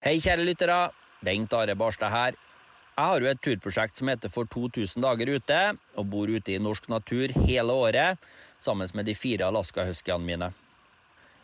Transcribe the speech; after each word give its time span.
Hei, 0.00 0.14
kjære 0.16 0.46
lyttere. 0.48 0.76
Bengt 1.20 1.52
Are 1.52 1.74
Barstad 1.76 2.08
her. 2.08 2.36
Jeg 2.96 3.04
har 3.04 3.20
jo 3.20 3.26
et 3.28 3.40
turprosjekt 3.44 3.98
som 4.00 4.08
heter 4.08 4.32
For 4.32 4.48
2000 4.48 5.04
dager 5.04 5.28
ute, 5.28 5.58
og 6.00 6.06
bor 6.08 6.32
ute 6.32 6.54
i 6.54 6.56
norsk 6.56 6.88
natur 6.88 7.34
hele 7.44 7.74
året 7.76 8.16
sammen 8.64 8.88
med 8.96 9.04
de 9.04 9.12
fire 9.14 9.50
Alaska-huskyene 9.52 10.24
mine. 10.24 10.48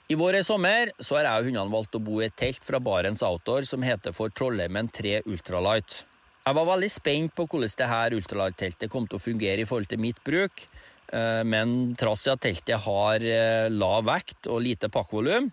I 0.09 0.17
vår 0.17 0.41
og 0.41 0.49
sommer 0.49 0.95
så 0.97 1.19
har 1.19 1.29
jeg 1.29 1.43
og 1.45 1.51
hundene 1.51 1.75
valgt 1.77 2.01
å 2.01 2.03
bo 2.09 2.23
i 2.23 2.31
et 2.31 2.39
telt 2.41 2.65
fra 2.65 2.81
Barents 2.81 3.27
Outdoor 3.29 3.69
som 3.69 3.85
heter 3.85 4.17
for 4.17 4.33
Trollheimen 4.33 4.89
3 4.89 5.19
Ultralight. 5.29 6.01
Jeg 6.47 6.57
var 6.57 6.73
veldig 6.73 6.93
spent 6.97 7.37
på 7.37 7.45
hvordan 7.45 7.77
dette 7.77 8.23
ultralight-teltet 8.23 8.89
kom 8.89 9.05
til 9.05 9.21
å 9.21 9.27
fungere 9.27 9.67
i 9.67 9.69
forhold 9.69 9.93
til 9.93 10.01
mitt 10.01 10.25
bruk, 10.25 10.65
eh, 11.13 11.43
men 11.45 11.93
trass 12.01 12.25
i 12.25 12.33
at 12.33 12.47
teltet 12.49 12.89
har 12.89 13.21
eh, 13.21 13.69
lav 13.69 14.09
vekt 14.09 14.49
og 14.49 14.65
lite 14.65 14.89
pakkvolum, 14.89 15.53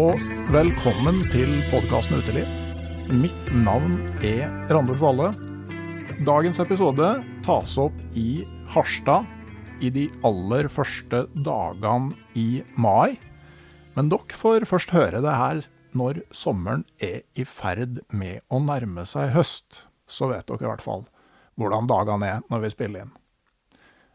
og 0.00 0.20
velkommen 0.54 1.18
til 1.32 1.50
podkasten 1.68 2.22
Uteliv. 2.22 2.48
Mitt 3.12 3.48
navn 3.52 3.98
er 4.24 4.46
Randulf 4.70 5.02
Valle. 5.02 5.26
Dagens 6.24 6.60
episode 6.62 7.08
tas 7.44 7.74
opp 7.82 7.96
i 8.16 8.46
Harstad 8.72 9.28
i 9.84 9.90
de 9.92 10.06
aller 10.24 10.70
første 10.72 11.24
dagene 11.44 12.16
i 12.38 12.62
mai. 12.80 13.18
Men 13.98 14.08
dere 14.12 14.40
får 14.40 14.64
først 14.70 14.94
høre 14.96 15.20
det 15.26 15.36
her 15.36 15.62
når 15.92 16.22
sommeren 16.32 16.86
er 17.02 17.26
i 17.36 17.44
ferd 17.44 18.00
med 18.08 18.40
å 18.48 18.62
nærme 18.64 19.04
seg 19.10 19.34
høst. 19.36 19.82
Så 20.08 20.30
vet 20.32 20.48
dere 20.48 20.64
i 20.64 20.70
hvert 20.70 20.86
fall 20.86 21.08
hvordan 21.60 21.90
dagene 21.90 22.36
er 22.38 22.44
når 22.48 22.64
vi 22.64 22.74
spiller 22.78 23.04
inn. 23.04 23.16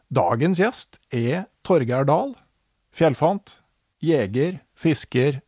Dagens 0.10 0.64
gjest 0.64 1.02
er 1.14 1.46
Torgeir 1.68 2.08
Dahl, 2.10 2.34
fjellfant, 2.96 3.60
jeger, 4.02 4.64
fisker, 4.74 5.44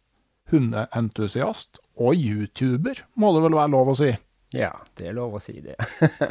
hundeentusiast 0.52 1.82
og 1.98 2.16
YouTuber, 2.16 3.04
må 3.16 3.34
det 3.36 3.44
vel 3.48 3.58
være 3.58 3.74
lov 3.74 3.94
å 3.94 3.98
si? 4.00 4.14
Ja, 4.56 4.72
det 4.96 5.10
er 5.10 5.18
lov 5.18 5.36
å 5.38 5.44
si 5.44 5.60
det. 5.64 5.76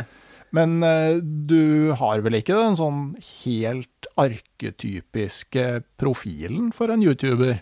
Men 0.57 0.83
eh, 0.87 1.19
du 1.21 1.93
har 1.99 2.23
vel 2.25 2.39
ikke 2.39 2.57
den 2.57 2.79
sånn 2.79 3.01
helt 3.43 4.11
arketypiske 4.17 5.67
profilen 6.01 6.71
for 6.73 6.93
en 6.93 7.03
YouTuber? 7.05 7.59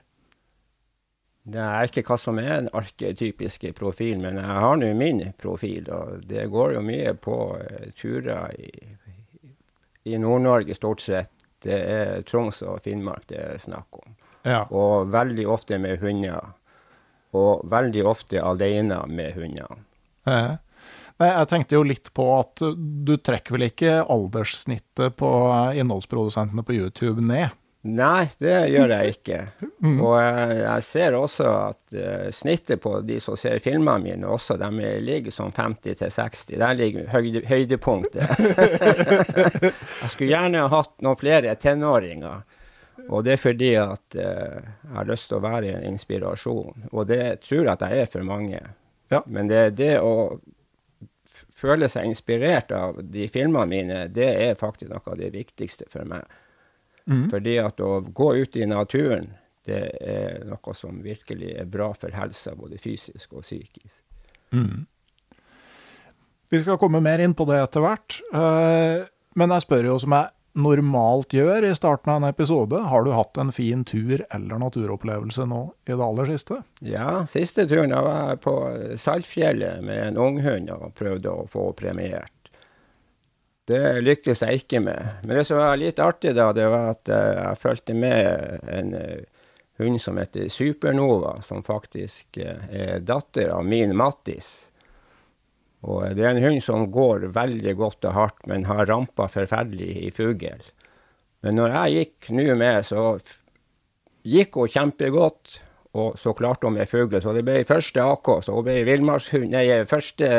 Det 1.45 1.61
er 1.61 1.89
ikke 1.89 2.05
hva 2.09 2.17
som 2.17 2.39
er 2.41 2.53
den 2.55 2.71
arketypiske 2.73 3.75
profilen, 3.77 4.23
men 4.25 4.39
jeg 4.41 4.61
har 4.65 4.79
nå 4.81 4.89
min 4.97 5.21
profil. 5.37 5.91
Og 5.93 6.23
det 6.25 6.47
går 6.53 6.77
jo 6.79 6.85
mye 6.87 7.13
på 7.21 7.39
eh, 7.61 7.91
turer 7.99 8.55
i, 8.57 8.71
i 10.09 10.21
Nord-Norge, 10.21 10.77
stort 10.77 11.05
sett. 11.05 11.33
Det 11.65 11.77
er 11.77 12.25
Troms 12.29 12.63
og 12.65 12.81
Finnmark 12.85 13.27
det 13.33 13.41
er 13.41 13.61
snakk 13.61 14.01
om. 14.01 14.17
Ja. 14.45 14.65
Og 14.71 15.11
veldig 15.13 15.49
ofte 15.49 15.81
med 15.81 16.03
hunder. 16.05 16.53
Og 17.35 17.65
veldig 17.71 18.05
ofte 18.07 18.43
alene 18.45 19.01
med 19.11 19.35
hundene. 19.39 19.83
Ja. 20.29 20.61
Nei, 21.23 21.29
jeg 21.31 21.47
tenkte 21.51 21.77
jo 21.77 21.85
litt 21.87 22.11
på 22.15 22.25
at 22.35 22.63
du 23.07 23.13
trekker 23.23 23.55
vel 23.55 23.69
ikke 23.69 24.01
alderssnittet 24.11 25.15
på 25.21 25.29
innholdsprodusentene 25.79 26.65
på 26.67 26.75
YouTube 26.75 27.23
ned? 27.23 27.55
Nei, 27.85 28.25
det 28.41 28.55
gjør 28.73 28.95
jeg 28.95 29.13
ikke. 29.19 29.39
Og 30.01 30.15
jeg, 30.17 30.85
ser 30.87 31.17
også 31.19 31.49
at 31.53 31.97
eh, 32.01 32.31
snittet 32.33 32.81
på 32.81 32.95
de 33.05 33.19
som 33.21 33.37
ser 33.37 33.61
filmene 33.61 34.01
mine, 34.01 34.31
også 34.33 34.57
de 34.57 34.71
ligger 35.05 35.35
sånn 35.35 35.53
50 35.53 35.99
til 36.01 36.15
60. 36.15 36.55
Der 36.63 36.79
ligger 36.79 37.11
høyde, 37.13 37.43
høydepunktet. 37.45 38.25
jeg 40.01 40.09
skulle 40.09 40.31
gjerne 40.33 40.65
hatt 40.73 40.95
noen 41.05 41.21
flere 41.21 41.53
tenåringer. 41.61 42.41
Og 43.11 43.25
det 43.27 43.35
er 43.35 43.41
fordi 43.43 43.71
at 43.77 44.17
eh, 44.17 44.65
jeg 44.65 44.95
har 44.97 45.09
lyst 45.11 45.29
til 45.29 45.39
å 45.39 45.45
være 45.45 45.75
en 45.75 45.87
inspirasjon. 45.93 46.87
Og 46.93 47.07
det 47.11 47.23
tror 47.45 47.65
jeg 47.65 47.73
at 47.75 47.85
jeg 47.85 48.05
er 48.05 48.11
for 48.11 48.27
mange. 48.27 48.61
Ja. 49.13 49.21
Men 49.27 49.51
det, 49.51 49.77
det 49.77 49.99
å 50.01 50.39
føle 51.55 51.89
seg 51.91 52.09
inspirert 52.09 52.73
av 52.75 52.99
de 53.03 53.29
filmene 53.33 53.69
mine, 53.71 54.01
det 54.13 54.31
er 54.49 54.59
faktisk 54.59 54.91
noe 54.93 55.05
av 55.13 55.21
det 55.21 55.31
viktigste 55.35 55.89
for 55.93 56.09
meg. 56.09 56.25
Mm. 57.05 57.29
Fordi 57.33 57.59
at 57.61 57.81
å 57.85 57.99
gå 58.01 58.31
ut 58.41 58.57
i 58.57 58.67
naturen, 58.69 59.31
det 59.69 59.83
er 60.01 60.45
noe 60.49 60.75
som 60.77 61.03
virkelig 61.05 61.55
er 61.61 61.69
bra 61.69 61.91
for 61.97 62.13
helsa, 62.17 62.55
både 62.57 62.81
fysisk 62.81 63.37
og 63.37 63.45
psykisk. 63.45 64.01
Mm. 64.57 64.85
Vi 66.53 66.61
skal 66.61 66.79
komme 66.81 67.01
mer 67.05 67.23
inn 67.25 67.35
på 67.37 67.47
det 67.49 67.61
etter 67.63 67.85
hvert. 67.85 68.21
Eh, 68.33 69.05
Men 69.35 69.51
jeg 69.51 69.65
spør 69.65 69.89
jo 69.89 69.99
som 69.99 70.15
jeg 70.15 70.31
normalt 70.55 71.35
gjør 71.35 71.67
i 71.67 71.75
starten 71.75 72.13
av 72.13 72.23
en 72.23 72.29
episode, 72.29 72.79
har 72.91 73.05
du 73.05 73.11
hatt 73.15 73.39
en 73.41 73.51
fin 73.55 73.83
tur 73.87 74.23
eller 74.31 74.63
naturopplevelse 74.63 75.47
nå 75.51 75.65
i 75.87 75.93
det 75.93 76.07
aller 76.07 76.31
siste? 76.31 76.61
Ja, 76.87 77.25
siste 77.31 77.67
turen 77.71 77.95
da 77.95 78.03
var 78.07 78.21
jeg 78.31 78.43
på 78.45 78.55
Saltfjellet 79.01 79.83
med 79.85 80.01
en 80.09 80.21
unghund 80.21 80.71
og 80.75 80.95
prøvde 80.99 81.33
å 81.33 81.49
få 81.51 81.73
premiert. 81.79 82.33
Det 83.65 84.01
lyktes 84.05 84.43
jeg 84.45 84.65
ikke 84.65 84.83
med. 84.85 85.23
Men 85.25 85.39
det 85.39 85.47
som 85.49 85.59
var 85.59 85.79
litt 85.81 86.01
artig 86.03 86.35
da, 86.37 86.51
det 86.53 86.67
var 86.69 86.91
at 86.93 87.09
eh, 87.09 87.31
jeg 87.39 87.61
fulgte 87.63 87.97
med 87.97 88.67
en 88.69 88.93
eh, 88.99 89.47
hund 89.81 90.01
som 90.03 90.21
heter 90.21 90.51
Supernova, 90.53 91.39
som 91.43 91.65
faktisk 91.65 92.37
eh, 92.45 92.69
er 92.69 93.01
datter 93.01 93.55
av 93.55 93.65
min 93.65 93.97
Mattis. 93.97 94.71
Og 95.85 96.17
det 96.17 96.25
er 96.25 96.33
en 96.33 96.45
hund 96.45 96.63
som 96.65 96.87
går 96.93 97.29
veldig 97.35 97.77
godt 97.77 98.09
og 98.09 98.17
hardt, 98.17 98.41
men 98.49 98.67
har 98.69 98.87
rampa 98.89 99.29
forferdelig 99.33 99.91
i 100.07 100.11
fugl. 100.15 100.65
Men 101.45 101.61
når 101.61 101.77
jeg 101.77 101.99
gikk 101.99 102.33
nå 102.39 102.49
med, 102.57 102.81
så 102.89 103.15
gikk 104.25 104.61
hun 104.61 104.73
kjempegodt. 104.73 105.61
Og 105.95 106.17
så 106.19 106.33
klarte 106.35 106.67
hun 106.67 106.75
med 106.75 106.91
fugl. 106.91 107.21
Så 107.23 107.31
det 107.37 107.45
ble 107.47 107.61
første 107.69 108.03
AK. 108.03 108.31
Så 108.43 108.57
hun 108.57 108.67
ble 108.67 108.81
villmarkshund, 108.89 109.47
nei, 109.53 109.69
første 109.87 110.31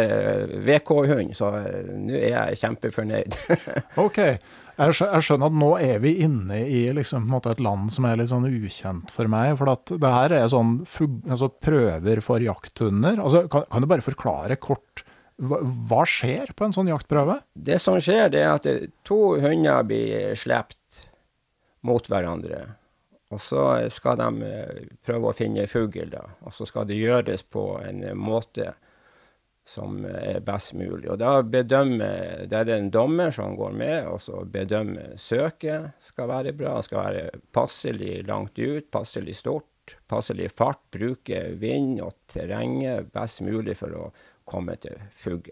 VK-hund. 0.68 1.32
Så 1.38 1.54
eh, 1.62 1.94
nå 1.96 2.18
er 2.20 2.30
jeg 2.34 2.62
kjempefornøyd. 2.66 3.40
Ok, 4.06 4.20
jeg 4.76 4.96
skjønner 5.24 5.48
at 5.48 5.56
nå 5.56 5.70
er 5.80 6.02
vi 6.04 6.18
inne 6.26 6.58
i 6.68 6.82
liksom, 6.98 7.30
et 7.38 7.64
land 7.64 7.94
som 7.96 8.10
er 8.10 8.20
litt 8.20 8.34
sånn 8.34 8.50
ukjent 8.50 9.14
for 9.16 9.32
meg. 9.32 9.54
For 9.62 9.72
at 9.72 9.96
det 9.96 10.12
her 10.18 10.36
er 10.42 10.52
sånn 10.52 10.82
altså 10.84 11.54
prøver 11.54 12.24
for 12.26 12.44
jakthunder. 12.44 13.22
Altså, 13.24 13.46
kan, 13.52 13.64
kan 13.72 13.86
du 13.86 13.92
bare 13.94 14.04
forklare 14.04 14.60
kort 14.60 15.05
hva, 15.42 15.60
hva 15.90 16.06
skjer 16.08 16.54
på 16.56 16.68
en 16.68 16.76
sånn 16.76 16.90
jaktprøve? 16.92 17.42
det 17.54 17.80
som 17.84 18.00
skjer, 18.00 18.30
det 18.32 18.44
er 18.46 18.54
at 18.56 18.68
to 19.08 19.36
hunder 19.42 19.84
blir 19.88 20.34
slept 20.40 21.06
mot 21.86 22.08
hverandre. 22.10 22.64
Og 23.34 23.42
så 23.42 23.64
skal 23.92 24.20
de 24.22 24.48
eh, 24.48 24.82
prøve 25.06 25.32
å 25.32 25.36
finne 25.36 25.66
fugl, 25.70 26.10
da. 26.12 26.24
Og 26.46 26.54
så 26.54 26.68
skal 26.70 26.86
det 26.90 27.00
gjøres 27.00 27.44
på 27.50 27.66
en 27.82 28.04
eh, 28.06 28.18
måte 28.18 28.74
som 29.66 30.04
er 30.06 30.44
best 30.46 30.76
mulig. 30.78 31.08
Og 31.10 31.18
da 31.18 31.40
bedømmer 31.42 32.46
Det 32.46 32.58
er 32.60 32.68
det 32.68 32.76
en 32.76 32.92
dommer 32.94 33.32
som 33.34 33.56
går 33.58 33.72
med, 33.74 33.96
og 34.06 34.22
så 34.22 34.44
bedømmer 34.46 35.16
søket 35.18 35.96
skal 36.06 36.30
være 36.30 36.54
bra. 36.54 36.78
Skal 36.86 37.02
være 37.02 37.40
passelig 37.56 38.20
langt 38.28 38.60
ut, 38.62 38.92
passelig 38.94 39.40
stort, 39.42 39.98
passelig 40.08 40.52
fart. 40.54 40.84
Bruke 40.94 41.42
vind 41.58 41.98
og 42.06 42.14
terrenget 42.30 43.10
best 43.16 43.42
mulig 43.42 43.80
for 43.82 43.98
å 43.98 44.06
komme 44.46 44.78
til 44.82 45.00
fugl. 45.22 45.52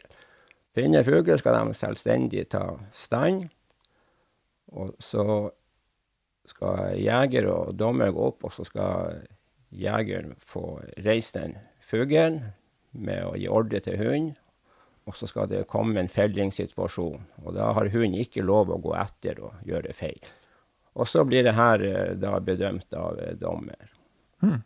Finner 0.73 1.05
fugl 1.05 1.35
skal 1.37 1.59
de 1.59 1.77
selvstendig 1.77 2.47
ta 2.53 2.65
stand. 2.93 3.47
Og 4.73 4.95
så 5.03 5.25
skal 6.49 6.97
jeger 6.99 7.47
og 7.51 7.75
dommer 7.79 8.11
gå 8.11 8.29
opp, 8.31 8.43
og 8.47 8.53
så 8.55 8.65
skal 8.67 9.21
jegeren 9.73 10.33
få 10.39 10.79
reist 11.05 11.37
den 11.37 11.55
fuglen 11.83 12.41
med 12.91 13.25
å 13.25 13.35
gi 13.37 13.49
ordre 13.49 13.81
til 13.83 13.99
hunden. 14.01 14.33
Og 15.03 15.17
så 15.19 15.27
skal 15.27 15.49
det 15.51 15.65
komme 15.67 15.99
en 15.99 16.07
fellingssituasjon, 16.07 17.25
og 17.43 17.55
da 17.57 17.73
har 17.75 17.89
hunden 17.91 18.21
ikke 18.21 18.45
lov 18.45 18.71
å 18.71 18.79
gå 18.79 18.93
etter 18.95 19.41
og 19.43 19.65
gjøre 19.67 19.91
feil. 19.97 20.21
Og 20.95 21.09
så 21.09 21.25
blir 21.27 21.43
det 21.43 21.55
her 21.57 21.83
eh, 21.83 22.13
da 22.21 22.37
bedømt 22.39 22.95
av 22.95 23.19
eh, 23.19 23.33
dommer. 23.35 23.89
Mm. 24.45 24.61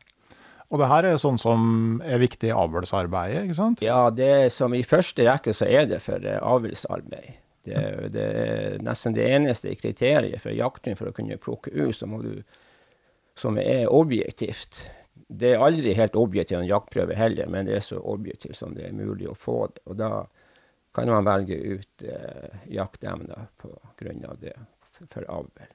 Og 0.67 0.81
det 0.81 0.89
her 0.91 1.07
er 1.07 1.19
sånn 1.21 1.39
som 1.39 1.61
er 2.03 2.19
viktig 2.19 2.49
i 2.49 2.55
avlsarbeidet, 2.55 3.45
ikke 3.45 3.55
sant? 3.55 3.83
Ja, 3.85 4.09
det 4.11 4.51
som 4.55 4.75
i 4.75 4.83
første 4.83 5.23
rekke 5.27 5.55
så 5.55 5.69
er 5.69 5.87
det 5.87 6.01
for 6.03 6.23
eh, 6.23 6.41
avlsarbeid. 6.43 7.37
Det, 7.67 7.79
det, 8.13 8.25
er 8.39 8.77
nesten 8.83 9.15
det 9.15 9.25
eneste 9.27 9.73
kriteriet 9.75 10.39
for 10.39 10.55
jakthund 10.55 10.95
for 10.99 11.09
å 11.09 11.15
kunne 11.15 11.35
plukke 11.41 11.73
ut, 11.75 11.97
som 13.35 13.59
er 13.59 13.89
objektivt 13.91 14.85
det 15.27 15.53
er 15.53 15.63
aldri 15.63 15.93
helt 15.97 16.15
objektivt 16.15 16.61
en 16.61 16.69
jaktprøve 16.69 17.15
heller, 17.17 17.49
men 17.51 17.67
det 17.67 17.77
er 17.77 17.83
så 17.83 17.99
objektivt 17.99 18.57
som 18.57 18.75
det 18.75 18.87
er 18.87 18.95
mulig 18.95 19.27
å 19.27 19.35
få 19.35 19.65
det. 19.73 19.83
Og 19.91 19.97
da 19.99 20.11
kan 20.95 21.11
man 21.11 21.27
velge 21.27 21.57
ut 21.57 22.05
eh, 22.07 22.61
jaktemner 22.73 23.49
på 23.59 23.73
grunn 23.99 24.23
av 24.25 24.39
det 24.41 24.55
for 25.11 25.27
avl. 25.29 25.67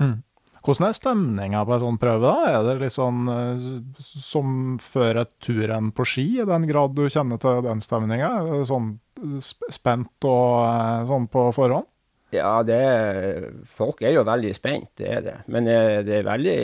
Mm. 0.00 0.20
Hvordan 0.60 0.86
er 0.90 0.96
stemninga 0.96 1.62
på 1.64 1.72
en 1.74 1.82
sånn 1.84 2.00
prøve? 2.00 2.28
da? 2.28 2.50
Er 2.50 2.66
det 2.66 2.74
litt 2.82 2.96
sånn 2.96 3.28
uh, 3.30 3.70
som 4.04 4.76
før 4.84 5.22
et 5.22 5.32
turrenn 5.40 5.88
på 5.96 6.04
ski, 6.08 6.26
i 6.42 6.48
den 6.48 6.66
grad 6.68 6.92
du 6.96 7.06
kjenner 7.08 7.40
til 7.40 7.62
den 7.64 7.80
stemninga? 7.84 8.30
Sånn 8.68 8.92
spent 9.40 10.28
og 10.28 10.52
uh, 10.66 11.08
sånn 11.08 11.30
på 11.32 11.46
forhånd? 11.56 11.88
Ja, 12.36 12.60
er, 12.62 13.48
folk 13.66 14.04
er 14.06 14.14
jo 14.14 14.26
veldig 14.28 14.52
spent, 14.54 14.92
det 15.00 15.08
er 15.16 15.24
det. 15.24 15.38
Men 15.50 15.66
det 15.66 16.20
er 16.20 16.28
veldig 16.28 16.58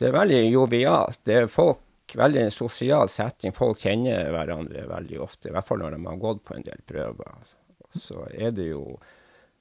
det 0.00 0.08
er 0.08 0.16
veldig 0.16 0.40
jovialt. 0.48 1.20
Det 1.26 1.36
er 1.36 1.46
folk, 1.50 1.84
veldig 2.18 2.46
en 2.46 2.54
sosial 2.54 3.10
setting. 3.12 3.54
Folk 3.54 3.84
kjenner 3.84 4.32
hverandre 4.34 4.88
veldig 4.90 5.20
ofte, 5.22 5.50
i 5.50 5.54
hvert 5.54 5.68
fall 5.68 5.82
når 5.84 5.94
de 5.94 6.02
har 6.08 6.18
gått 6.24 6.42
på 6.48 6.56
en 6.56 6.66
del 6.66 6.82
prøver. 6.88 7.54
Så 7.98 8.24
er 8.30 8.54
det 8.54 8.70
jo 8.70 8.84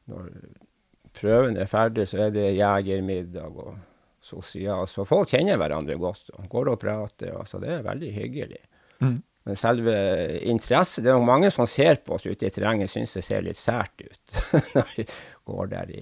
Når 0.09 0.29
prøven 1.15 1.57
er 1.59 1.69
ferdig, 1.69 2.07
så 2.09 2.25
er 2.25 2.33
det 2.35 2.51
jegermiddag 2.57 3.55
og 3.55 3.77
sosial. 4.21 4.87
Så 4.87 5.05
folk 5.07 5.31
kjenner 5.31 5.59
hverandre 5.59 5.97
godt 5.99 6.31
og 6.35 6.47
går 6.51 6.73
og 6.73 6.79
prater. 6.81 7.33
Altså, 7.37 7.61
det 7.63 7.71
er 7.77 7.87
veldig 7.87 8.11
hyggelig. 8.15 8.61
Mm. 8.99 9.17
Men 9.47 9.55
selve 9.55 9.93
interessen 10.51 11.05
Det 11.05 11.11
er 11.13 11.21
mange 11.23 11.49
som 11.55 11.65
ser 11.69 12.01
på 12.03 12.17
oss 12.17 12.25
ute 12.27 12.45
i 12.45 12.51
terrenget, 12.53 12.91
syns 12.91 13.15
det 13.15 13.23
ser 13.25 13.45
litt 13.45 13.57
sært 13.57 14.03
ut 14.03 14.39
når 14.75 14.91
vi 14.97 15.05
går 15.47 15.71
der 15.71 15.93
i 15.95 16.01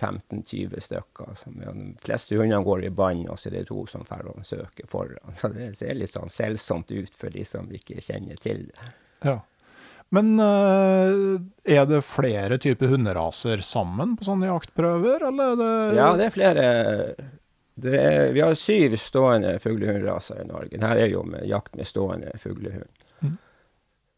15-20 0.00 0.80
stykker. 0.80 1.28
Altså, 1.28 1.52
de 1.54 1.94
fleste 2.02 2.36
hundene 2.36 2.64
går 2.64 2.86
i 2.88 2.92
bånd, 2.94 3.28
og 3.30 3.38
så 3.38 3.50
er 3.50 3.58
det 3.58 3.68
to 3.70 3.84
som 3.90 4.04
drar 4.08 4.26
og 4.32 4.42
søker 4.46 4.88
foran. 4.90 5.36
Så 5.36 5.52
det 5.54 5.72
ser 5.78 5.96
litt 5.98 6.12
sånn 6.12 6.32
selvsomt 6.32 6.92
ut 6.92 7.14
for 7.16 7.32
de 7.32 7.44
som 7.46 7.70
ikke 7.70 8.00
kjenner 8.04 8.40
til 8.40 8.66
det. 8.70 8.92
Ja. 9.24 9.38
Men 10.10 10.32
uh, 10.42 11.38
er 11.62 11.84
det 11.86 12.00
flere 12.02 12.58
typer 12.58 12.90
hunderaser 12.90 13.62
sammen 13.62 14.16
på 14.18 14.26
sånne 14.26 14.48
jaktprøver, 14.50 15.22
eller 15.28 15.52
er 15.52 15.60
det 15.60 15.70
Ja, 16.00 16.08
det 16.18 16.26
er 16.26 16.34
flere. 16.34 16.64
Det 17.80 17.94
er, 17.96 18.24
vi 18.34 18.42
har 18.42 18.58
syv 18.58 18.96
stående 19.00 19.54
fuglehundraser 19.62 20.42
i 20.42 20.48
Norge. 20.48 20.80
Her 20.82 21.00
er 21.00 21.14
jo 21.14 21.22
med 21.24 21.46
jakt 21.48 21.78
med 21.78 21.88
stående 21.88 22.34
fuglehund. 22.42 22.90
Mm. 23.22 23.38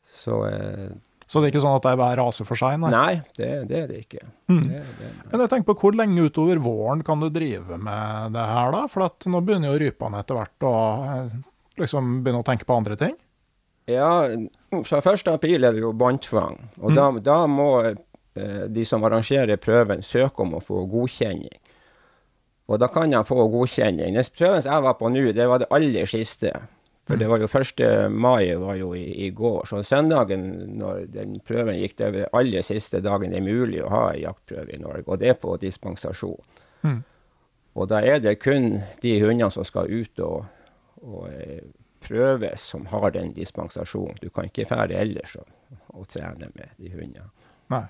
Så 0.09 0.41
uh, 0.49 0.93
så 1.33 1.41
det 1.41 1.49
er 1.49 1.55
ikke 1.55 1.62
sånn 1.65 1.79
at 1.79 1.85
det 1.87 1.93
er 1.94 1.97
hver 1.97 2.19
rase 2.21 2.44
for 2.44 2.61
seg? 2.61 2.75
Nei, 2.83 2.91
nei 2.93 3.12
det, 3.39 3.47
det, 3.71 3.79
er 3.79 3.87
det 3.89 4.00
ikke. 4.03 4.27
Mm. 4.53 4.67
Det, 4.69 4.81
det, 4.99 5.12
Men 5.31 5.41
jeg 5.41 5.53
tenker 5.55 5.69
på 5.71 5.77
Hvor 5.81 5.97
lenge 5.97 6.27
utover 6.29 6.61
våren 6.61 7.05
kan 7.06 7.23
du 7.25 7.31
drive 7.33 7.79
med 7.81 8.35
det 8.35 8.43
her, 8.50 8.75
da? 8.75 8.83
For 8.93 9.33
nå 9.33 9.41
begynner 9.41 9.73
jo 9.73 9.79
rypene 9.81 10.21
etter 10.21 10.37
hvert 10.37 10.67
å 10.69 10.75
eh, 11.06 11.39
liksom 11.81 12.19
begynne 12.21 12.43
å 12.43 12.47
tenke 12.50 12.69
på 12.69 12.77
andre 12.77 12.99
ting? 13.00 13.17
Ja, 13.90 14.29
fra 14.84 15.00
1. 15.12 15.29
april 15.29 15.64
er 15.64 15.75
det 15.75 15.82
jo 15.82 15.93
båndtvang. 15.93 16.58
Og 16.81 16.93
mm. 16.93 16.96
da, 16.96 17.06
da, 17.26 17.38
må 17.50 17.70
eh, 17.82 18.67
de 18.70 18.84
som 18.87 19.05
arrangerer 19.05 19.61
prøven, 19.61 20.05
søke 20.06 20.44
om 20.44 20.56
å 20.58 20.62
få 20.62 20.84
godkjenning. 20.90 21.58
Og 22.70 22.79
da 22.79 22.88
kan 22.88 23.11
de 23.11 23.20
få 23.26 23.49
godkjenning. 23.50 24.14
Den 24.14 24.31
prøven 24.37 24.62
som 24.62 24.76
jeg 24.76 24.87
var 24.87 24.96
på 25.00 25.11
nå, 25.11 25.26
det 25.34 25.49
var 25.50 25.61
det 25.61 25.70
aller 25.75 26.08
siste. 26.08 26.55
For 27.11 27.19
det 27.19 27.26
var 27.26 27.43
jo 27.43 27.49
1. 27.50 27.81
mai 28.14 28.55
var 28.56 28.76
jo 28.79 28.93
i, 28.94 29.26
i, 29.26 29.31
går. 29.34 29.67
Så 29.67 29.82
søndagen 29.82 30.44
når 30.79 31.08
den 31.11 31.40
prøven 31.44 31.81
gikk, 31.81 31.96
det 31.99 32.12
var 32.14 32.38
aller 32.38 32.62
siste 32.62 33.02
dagen 33.02 33.34
det 33.34 33.40
er 33.40 33.49
mulig 33.49 33.82
å 33.82 33.90
ha 33.90 34.05
en 34.12 34.23
jaktprøve 34.23 34.70
i 34.70 34.81
Norge. 34.81 35.08
Og 35.11 35.19
det 35.19 35.32
er 35.32 35.40
på 35.43 35.56
dispensasjon. 35.61 36.38
Mm. 36.87 37.00
Og 37.75 37.88
da 37.90 38.02
er 38.06 38.23
det 38.23 38.38
kun 38.38 38.79
de 39.02 39.17
hundene 39.19 39.50
som 39.50 39.67
skal 39.67 39.90
ut 39.90 40.23
og, 40.23 40.46
og 41.02 41.26
eh, 42.02 42.06
prøves, 42.08 42.60
som 42.72 42.87
har 42.87 43.10
den 43.14 43.32
dispensasjonen. 43.37 44.19
Du 44.20 44.31
kan 44.31 44.49
ikke 44.49 44.69
fære 44.69 44.99
ellers 45.00 45.37
og, 45.40 45.46
og 45.94 46.08
trene 46.10 46.50
med 46.54 46.75
de 46.78 46.93
hundene. 46.94 47.31
Nei. 47.72 47.87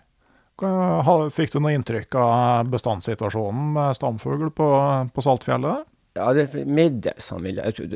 Fikk 1.33 1.55
du 1.55 1.59
noe 1.63 1.73
inntrykk 1.75 2.15
av 2.21 2.69
bestandssituasjonen 2.71 3.73
med 3.75 3.97
stamfugl 3.99 4.53
på, 4.55 4.69
på 5.15 5.25
Saltfjellet? 5.25 5.89
Ja, 6.15 6.29
det 6.37 6.45
er 6.53 6.69
middels, 6.69 7.33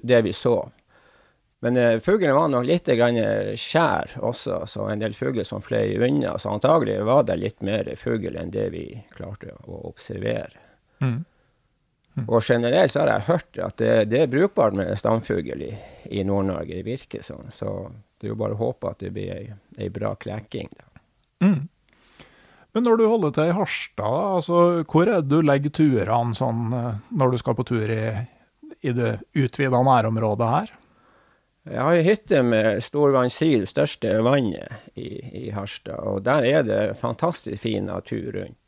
det 0.03 0.23
vi 0.25 0.33
så. 0.35 0.57
Men 1.65 1.77
eh, 1.77 1.99
fuglen 2.05 2.35
var 2.37 2.49
nok 2.53 2.67
litt 2.69 2.89
grann 2.99 3.21
skjær 3.61 4.17
også, 4.25 4.63
så 4.69 4.89
en 4.91 5.05
del 5.05 5.15
fugler 5.17 5.47
som 5.47 5.63
fløy 5.65 5.97
unna. 6.05 6.35
Så 6.41 6.53
antagelig 6.53 6.99
var 7.07 7.25
det 7.29 7.39
litt 7.41 7.63
mer 7.65 7.89
fugl 8.01 8.37
enn 8.37 8.53
det 8.55 8.69
vi 8.75 8.87
klarte 9.15 9.55
å 9.69 9.85
observere. 9.93 10.65
Mm. 11.05 11.25
Mm. 12.17 12.25
Og 12.27 12.43
generelt 12.43 12.93
så 12.93 13.03
har 13.03 13.13
jeg 13.13 13.27
hørt 13.29 13.59
at 13.61 13.79
det, 13.81 13.93
det 14.09 14.23
er 14.25 14.33
brukbart 14.33 14.77
med 14.77 14.97
stamfugl 14.97 15.63
i, 15.67 15.73
i 16.09 16.25
Nord-Norge. 16.25 16.79
Det 16.79 16.87
virker 16.87 17.25
sånn. 17.25 17.51
Så 17.53 17.73
det 18.17 18.29
er 18.29 18.33
jo 18.33 18.41
bare 18.41 18.57
å 18.57 18.63
håpe 18.63 18.93
at 18.93 19.03
det 19.05 19.13
blir 19.13 19.35
ei, 19.35 19.51
ei 19.77 19.91
bra 19.93 20.15
klekking. 20.17 20.73
Mm. 21.45 21.67
Men 22.77 22.85
når 22.85 22.99
du 23.01 23.05
holder 23.09 23.37
til 23.37 23.51
i 23.51 23.57
Harstad, 23.57 24.17
altså, 24.39 24.63
hvor 24.89 25.09
er 25.09 25.21
det 25.21 25.33
du 25.33 25.45
legger 25.45 25.73
turene 25.77 26.37
sånn, 26.37 26.73
eh, 26.77 26.99
når 27.17 27.33
du 27.33 27.39
skal 27.41 27.57
på 27.57 27.65
tur 27.69 27.93
i, 27.93 28.03
i 28.85 28.93
det 28.97 29.15
utvida 29.37 29.81
nærområdet 29.85 30.51
her? 30.51 30.75
Jeg 31.67 31.83
har 31.83 31.97
ei 31.99 32.05
hytte 32.07 32.43
med 32.47 32.83
Storvannsil, 32.85 33.65
største 33.67 34.21
vannet 34.23 34.93
i, 34.95 35.09
i, 35.19 35.47
Harstad. 35.57 35.99
Og 35.99 36.21
der 36.29 36.45
er 36.47 36.67
det 36.69 36.83
fantastisk 37.01 37.65
fin 37.65 37.89
natur 37.91 38.29
rundt. 38.37 38.66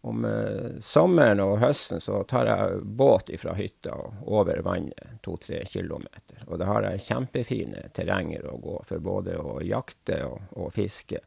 Om 0.00 0.24
uh, 0.24 0.78
sommeren 0.80 1.42
og 1.44 1.58
høsten 1.60 2.00
så 2.00 2.22
tar 2.28 2.48
jeg 2.48 2.78
båt 2.96 3.28
fra 3.42 3.52
hytta 3.58 3.92
og 3.92 4.30
over 4.40 4.62
vannet 4.64 5.20
to-tre 5.24 5.60
kilometer. 5.68 6.40
Og 6.48 6.60
da 6.62 6.70
har 6.70 6.88
jeg 6.88 7.04
kjempefine 7.04 7.90
terrenger 7.96 8.48
å 8.48 8.56
gå 8.62 8.78
for 8.88 9.04
både 9.04 9.36
å 9.36 9.58
jakte 9.60 10.22
og, 10.24 10.40
og 10.56 10.72
fiske. 10.72 11.20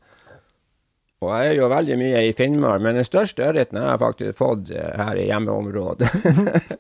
Og 1.24 1.32
jeg 1.32 1.54
er 1.54 1.60
jo 1.62 1.70
veldig 1.72 1.98
mye 2.00 2.22
i 2.28 2.34
Finnmark, 2.36 2.82
men 2.84 2.98
den 3.00 3.08
største 3.08 3.46
ørreten 3.48 3.80
har 3.80 3.94
jeg 3.94 4.02
faktisk 4.02 4.40
fått 4.40 4.72
eh, 4.76 4.92
her 5.00 5.20
i 5.20 5.28
hjemmeområdet. 5.30 6.10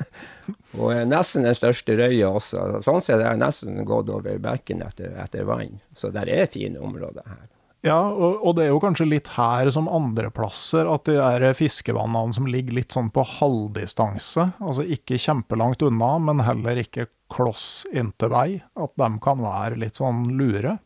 og 0.81 0.91
nesten 1.07 1.47
den 1.47 1.55
største 1.57 1.95
røya 1.99 2.33
også. 2.33 2.65
Sånn 2.83 3.03
sett 3.03 3.21
har 3.21 3.31
jeg 3.31 3.43
nesten 3.43 3.83
gått 3.87 4.11
over 4.11 4.41
bekken 4.43 4.83
etter, 4.83 5.15
etter, 5.23 5.47
vann. 5.47 5.79
Så 5.95 6.11
det 6.11 6.27
er 6.27 6.51
fine 6.51 6.81
områder 6.83 7.27
her. 7.29 7.45
Ja, 7.83 7.99
og, 7.99 8.37
og, 8.39 8.53
det 8.55 8.63
er 8.63 8.69
jo 8.71 8.79
kanskje 8.79 9.09
litt 9.09 9.27
her 9.35 9.67
som 9.75 9.89
andre 9.91 10.29
plasser 10.31 10.87
at 10.87 11.03
de 11.09 11.17
der 11.17 11.43
fiskevannene 11.57 12.35
som 12.35 12.47
ligger 12.47 12.77
litt 12.77 12.95
sånn 12.95 13.09
på 13.11 13.25
halvdistanse, 13.27 14.45
altså 14.63 14.85
ikke 14.95 15.19
kjempelangt 15.19 15.83
unna, 15.83 16.13
men 16.23 16.45
heller 16.47 16.79
ikke 16.79 17.09
kloss 17.33 17.83
inntil 17.91 18.31
vei, 18.31 18.47
at 18.79 18.95
de 19.01 19.09
kan 19.23 19.43
være 19.43 19.81
litt 19.83 19.99
sånn 19.99 20.29
lure. 20.39 20.77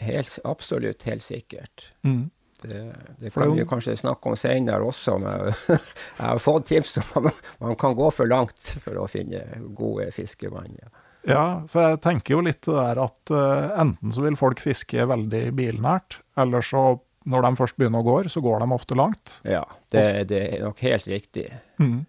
Helt, 0.00 0.40
absolutt, 0.48 1.06
helt 1.06 1.22
sikkert. 1.22 1.92
Mm. 2.02 2.30
Det, 2.62 2.82
det 3.20 3.30
kan 3.30 3.54
vi 3.54 3.64
kanskje 3.68 3.94
snakke 3.96 4.32
om 4.32 4.36
senere 4.36 4.84
også. 4.84 5.18
Men 5.22 5.52
jeg 5.76 6.24
har 6.24 6.42
fått 6.42 6.66
tips 6.72 6.98
om 7.00 7.28
at 7.30 7.44
man 7.62 7.78
kan 7.80 7.94
gå 7.96 8.10
for 8.12 8.28
langt 8.28 8.74
for 8.82 8.98
å 9.00 9.06
finne 9.12 9.44
gode 9.76 10.10
fiskevann. 10.16 10.74
Ja. 10.80 10.90
Ja, 11.28 11.44
for 11.68 11.90
jeg 11.90 12.00
tenker 12.04 12.36
jo 12.36 12.42
litt 12.44 12.62
det 12.64 12.76
der 12.76 13.00
at 13.02 13.32
uh, 13.34 13.70
enten 13.82 14.14
så 14.14 14.24
vil 14.24 14.38
folk 14.40 14.62
fiske 14.64 15.04
veldig 15.10 15.42
bilnært, 15.56 16.20
eller 16.40 16.64
så 16.64 16.84
når 17.30 17.44
de 17.44 17.50
først 17.58 17.76
begynner 17.76 18.00
å 18.00 18.06
gå, 18.06 18.16
så 18.32 18.40
går 18.44 18.62
de 18.62 18.70
ofte 18.74 18.96
langt. 18.96 19.36
Ja, 19.44 19.64
det, 19.92 20.04
det 20.30 20.40
er 20.54 20.64
nok 20.64 20.80
helt 20.86 21.08
riktig. 21.10 21.50
Mm. 21.82 22.06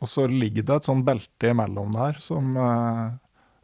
Og 0.00 0.10
så 0.10 0.26
ligger 0.30 0.64
det 0.66 0.80
et 0.80 0.88
sånn 0.88 1.04
belte 1.06 1.52
imellom 1.52 1.92
der 1.96 2.18
som, 2.22 2.56
uh, 2.56 3.12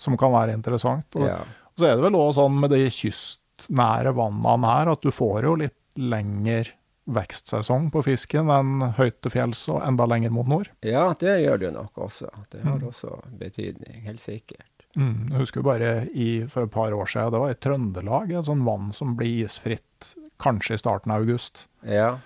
som 0.00 0.18
kan 0.20 0.34
være 0.34 0.56
interessant. 0.58 1.08
Og, 1.16 1.26
ja. 1.28 1.40
og 1.40 1.80
så 1.80 1.88
er 1.88 1.96
det 1.96 2.06
vel 2.06 2.20
òg 2.20 2.34
sånn 2.36 2.60
med 2.60 2.74
de 2.74 2.84
kystnære 2.92 4.14
vannene 4.16 4.76
her 4.76 4.92
at 4.92 5.04
du 5.04 5.12
får 5.14 5.48
jo 5.48 5.56
litt 5.64 5.78
lengre 6.00 6.76
vekstsesong 7.12 7.88
på 7.92 8.02
fisken 8.06 8.50
enn 8.52 8.92
høyt 8.96 9.18
til 9.24 9.32
fjells 9.34 9.64
og 9.72 9.80
enda 9.82 10.06
lenger 10.06 10.32
mot 10.34 10.48
nord? 10.48 10.70
Ja, 10.86 11.08
det 11.18 11.40
gjør 11.42 11.58
det 11.64 11.72
nok 11.74 11.98
også. 12.06 12.30
Det 12.52 12.62
har 12.62 12.78
mm. 12.78 12.88
også 12.92 13.16
betydning, 13.40 14.04
helt 14.06 14.22
sikkert. 14.22 14.70
Mm, 14.96 15.26
jeg 15.30 15.38
husker 15.40 15.62
bare 15.64 15.92
i, 16.12 16.44
for 16.52 16.66
et 16.66 16.72
par 16.74 16.92
år 16.92 17.06
siden, 17.08 17.30
det 17.32 17.40
var 17.40 17.50
i 17.54 17.60
Trøndelag 17.64 18.30
et 18.36 18.48
sånt 18.50 18.66
vann 18.66 18.90
som 18.92 19.14
blir 19.16 19.46
isfritt 19.46 20.10
kanskje 20.42 20.74
i 20.76 20.80
starten 20.82 21.12
av 21.14 21.22
august. 21.22 21.66
Ja. 21.86 22.18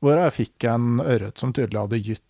hvor 0.00 0.16
jeg 0.16 0.32
fikk 0.32 0.64
en 0.68 1.00
ørret 1.00 1.38
som 1.40 1.52
tydelig 1.52 1.80
hadde 1.80 1.98
gytt 2.00 2.26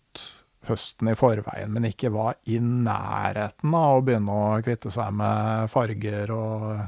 høsten 0.67 1.07
i 1.11 1.15
forveien, 1.17 1.71
men 1.73 1.85
ikke 1.87 2.11
var 2.13 2.35
i 2.47 2.59
nærheten 2.61 3.73
av 3.75 3.97
å 3.97 4.01
begynne 4.05 4.31
å 4.31 4.57
kvitte 4.63 4.91
seg 4.93 5.11
med 5.17 5.69
farger 5.71 6.31
og, 6.35 6.81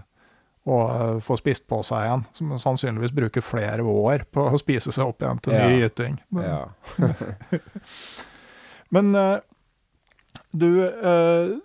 og 0.70 1.22
få 1.26 1.38
spist 1.40 1.66
på 1.72 1.80
seg 1.88 2.06
igjen. 2.06 2.26
Som 2.38 2.52
sannsynligvis 2.62 3.16
bruker 3.16 3.42
flere 3.44 3.82
år 3.88 4.28
på 4.32 4.46
å 4.52 4.60
spise 4.62 4.92
seg 4.94 5.08
opp 5.10 5.24
igjen 5.26 5.42
til 5.44 5.56
ny 5.58 5.72
Ja. 5.72 5.80
gyting. 5.88 6.20
Ja. 6.38 6.62
Men 8.94 9.16
eh, 9.16 9.38
du, 10.52 10.70
eh, 10.86 11.56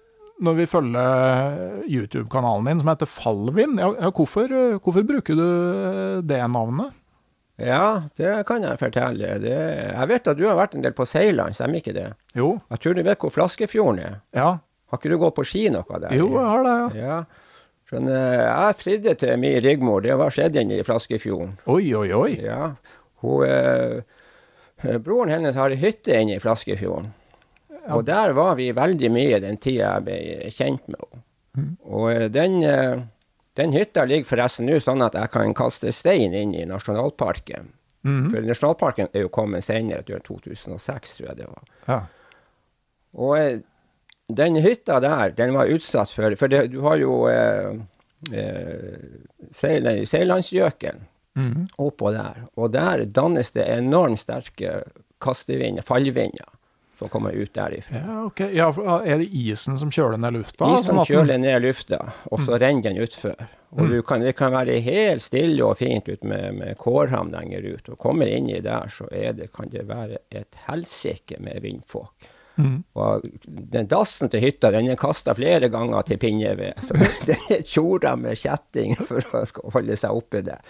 når 0.44 0.54
vi 0.60 0.66
følger 0.70 1.82
YouTube-kanalen 1.88 2.68
din 2.70 2.80
som 2.82 2.90
heter 2.92 3.10
Fallvin, 3.10 3.78
ja, 3.80 4.10
hvorfor, 4.14 4.46
eh, 4.52 4.78
hvorfor 4.78 5.06
bruker 5.08 5.38
du 5.38 5.44
eh, 5.48 6.22
det 6.22 6.40
navnet? 6.52 6.94
ja, 7.58 8.04
det 8.14 8.44
kan 8.46 8.62
jeg 8.62 8.78
fortelle. 8.78 9.32
Det, 9.42 9.54
jeg 9.90 10.08
vet 10.12 10.28
at 10.30 10.38
du 10.38 10.44
har 10.46 10.54
vært 10.60 10.76
en 10.78 10.84
del 10.84 10.94
på 10.94 11.06
Seiland, 11.10 11.56
stemmer 11.58 11.80
ikke 11.82 11.94
det? 11.96 12.12
Jo, 12.38 12.60
Jeg 12.70 12.78
tror 12.84 12.94
du 12.94 13.02
vet 13.02 13.18
hvor 13.18 13.34
Flaskefjorden 13.34 13.98
er? 14.04 14.18
ja. 14.36 14.58
Har 14.88 14.96
ikke 15.02 15.10
du 15.12 15.18
gått 15.20 15.34
på 15.36 15.42
ski 15.44 15.66
noe 15.68 15.98
der? 16.00 16.14
Jo, 16.16 16.30
jeg 16.32 16.46
har 16.48 16.62
det, 16.64 16.76
ja. 16.96 17.02
Ja. 17.04 17.16
Eh, 17.98 18.44
jeg 18.46 18.76
fridde 18.78 19.12
til 19.20 19.34
min 19.42 19.58
Rigmor. 19.60 20.00
Det 20.00 20.14
var 20.16 20.32
skjedd 20.32 20.56
inne 20.56 20.78
i 20.78 20.84
Flaskefjorden. 20.86 21.58
Oi, 21.68 21.90
oi, 21.98 22.06
oi. 22.16 22.30
Ja. 22.40 22.70
Hun, 23.20 23.42
eh, 23.44 24.96
broren 25.04 25.34
hennes 25.34 25.58
har 25.60 25.74
hytte 25.76 26.14
inne 26.16 26.38
i 26.38 26.40
Flaskefjorden. 26.40 27.10
Og 27.94 28.04
der 28.04 28.32
var 28.36 28.54
vi 28.58 28.70
veldig 28.76 29.10
mye 29.14 29.40
den 29.40 29.56
tida 29.56 29.94
jeg 29.96 30.04
ble 30.04 30.50
kjent 30.54 30.88
med 30.92 31.00
henne. 31.00 31.22
Og 31.88 32.10
eh, 32.12 32.28
den, 32.28 32.58
eh, 32.62 33.00
den 33.58 33.72
hytta 33.74 34.04
ligger 34.06 34.28
forresten 34.28 34.68
nå 34.68 34.76
sånn 34.82 35.02
at 35.06 35.16
jeg 35.18 35.30
kan 35.32 35.54
kaste 35.54 35.90
stein 35.92 36.34
inn 36.36 36.54
i 36.54 36.66
nasjonalparken. 36.68 37.72
Mhm. 38.06 38.28
For 38.30 38.46
nasjonalparken 38.46 39.08
er 39.12 39.24
jo 39.24 39.28
kommet 39.34 39.64
senere, 39.66 40.04
jeg 40.06 40.22
2006, 40.28 41.16
tror 41.18 41.28
jeg 41.32 41.36
det 41.40 41.48
var. 41.48 41.64
Ja. 41.88 42.00
Og 43.18 43.34
eh, 43.38 43.58
den 44.28 44.60
hytta 44.62 45.00
der, 45.00 45.32
den 45.34 45.54
var 45.56 45.66
utsatt 45.72 46.12
for 46.12 46.36
For 46.36 46.48
det, 46.52 46.66
du 46.70 46.82
har 46.84 46.96
jo 47.00 47.26
eh, 47.32 47.72
eh, 48.32 48.98
Seilandsgjøken 49.52 51.06
Mhm. 51.38 51.68
oppå 51.78 52.10
der. 52.12 52.48
Og 52.58 52.72
der 52.72 53.04
dannes 53.06 53.52
det 53.54 53.62
enormt 53.70 54.18
sterke 54.18 54.82
kastevinder, 55.22 55.82
fallvinder, 55.86 56.48
som 56.98 57.10
kommer 57.12 57.36
ut 57.36 57.52
derifra. 57.54 58.00
Ja, 58.06 58.24
ok. 58.26 58.40
Ja, 58.54 58.72
for 58.74 59.06
er 59.06 59.20
det 59.22 59.28
isen 59.30 59.78
som 59.78 59.92
kjøler 59.94 60.18
ned 60.20 60.38
lufta? 60.38 60.72
Isen 60.74 60.98
sånn 60.98 61.06
kjøler 61.08 61.38
ned 61.40 61.62
lufta, 61.62 62.00
og 62.30 62.42
så 62.42 62.58
renner 62.58 62.90
den 62.90 63.04
utfor. 63.04 63.38
Og 63.76 63.90
du 63.92 63.98
kan, 64.06 64.22
det 64.24 64.32
kan 64.38 64.54
være 64.54 64.78
helt 64.80 65.22
stille 65.22 65.60
og 65.66 65.76
fint 65.78 66.08
ut 66.08 66.24
med, 66.24 66.56
med 66.56 66.78
Kårham 66.80 67.30
lenger 67.34 67.66
ut. 67.68 67.92
Og 67.92 68.00
kommer 68.00 68.30
inni 68.30 68.62
der, 68.64 68.88
så 68.88 69.06
det, 69.12 69.50
kan 69.54 69.68
det 69.72 69.84
være 69.90 70.22
et 70.32 70.56
helsike 70.68 71.36
med 71.44 71.60
vindfåk. 71.66 72.30
Mm. 72.58 72.78
Og 72.98 73.26
den 73.46 73.86
dassen 73.86 74.30
til 74.32 74.42
hytta 74.42 74.72
den 74.74 74.88
er 74.90 74.98
kasta 74.98 75.34
flere 75.38 75.68
ganger 75.70 76.02
til 76.08 76.18
pinneved. 76.18 76.80
Så 76.88 76.98
den 77.28 77.44
er 77.54 77.62
tjora 77.62 78.16
med 78.18 78.38
kjetting 78.40 78.96
for 79.08 79.22
å 79.38 79.44
holde 79.76 79.98
seg 80.00 80.16
oppe 80.16 80.42
der. 80.42 80.64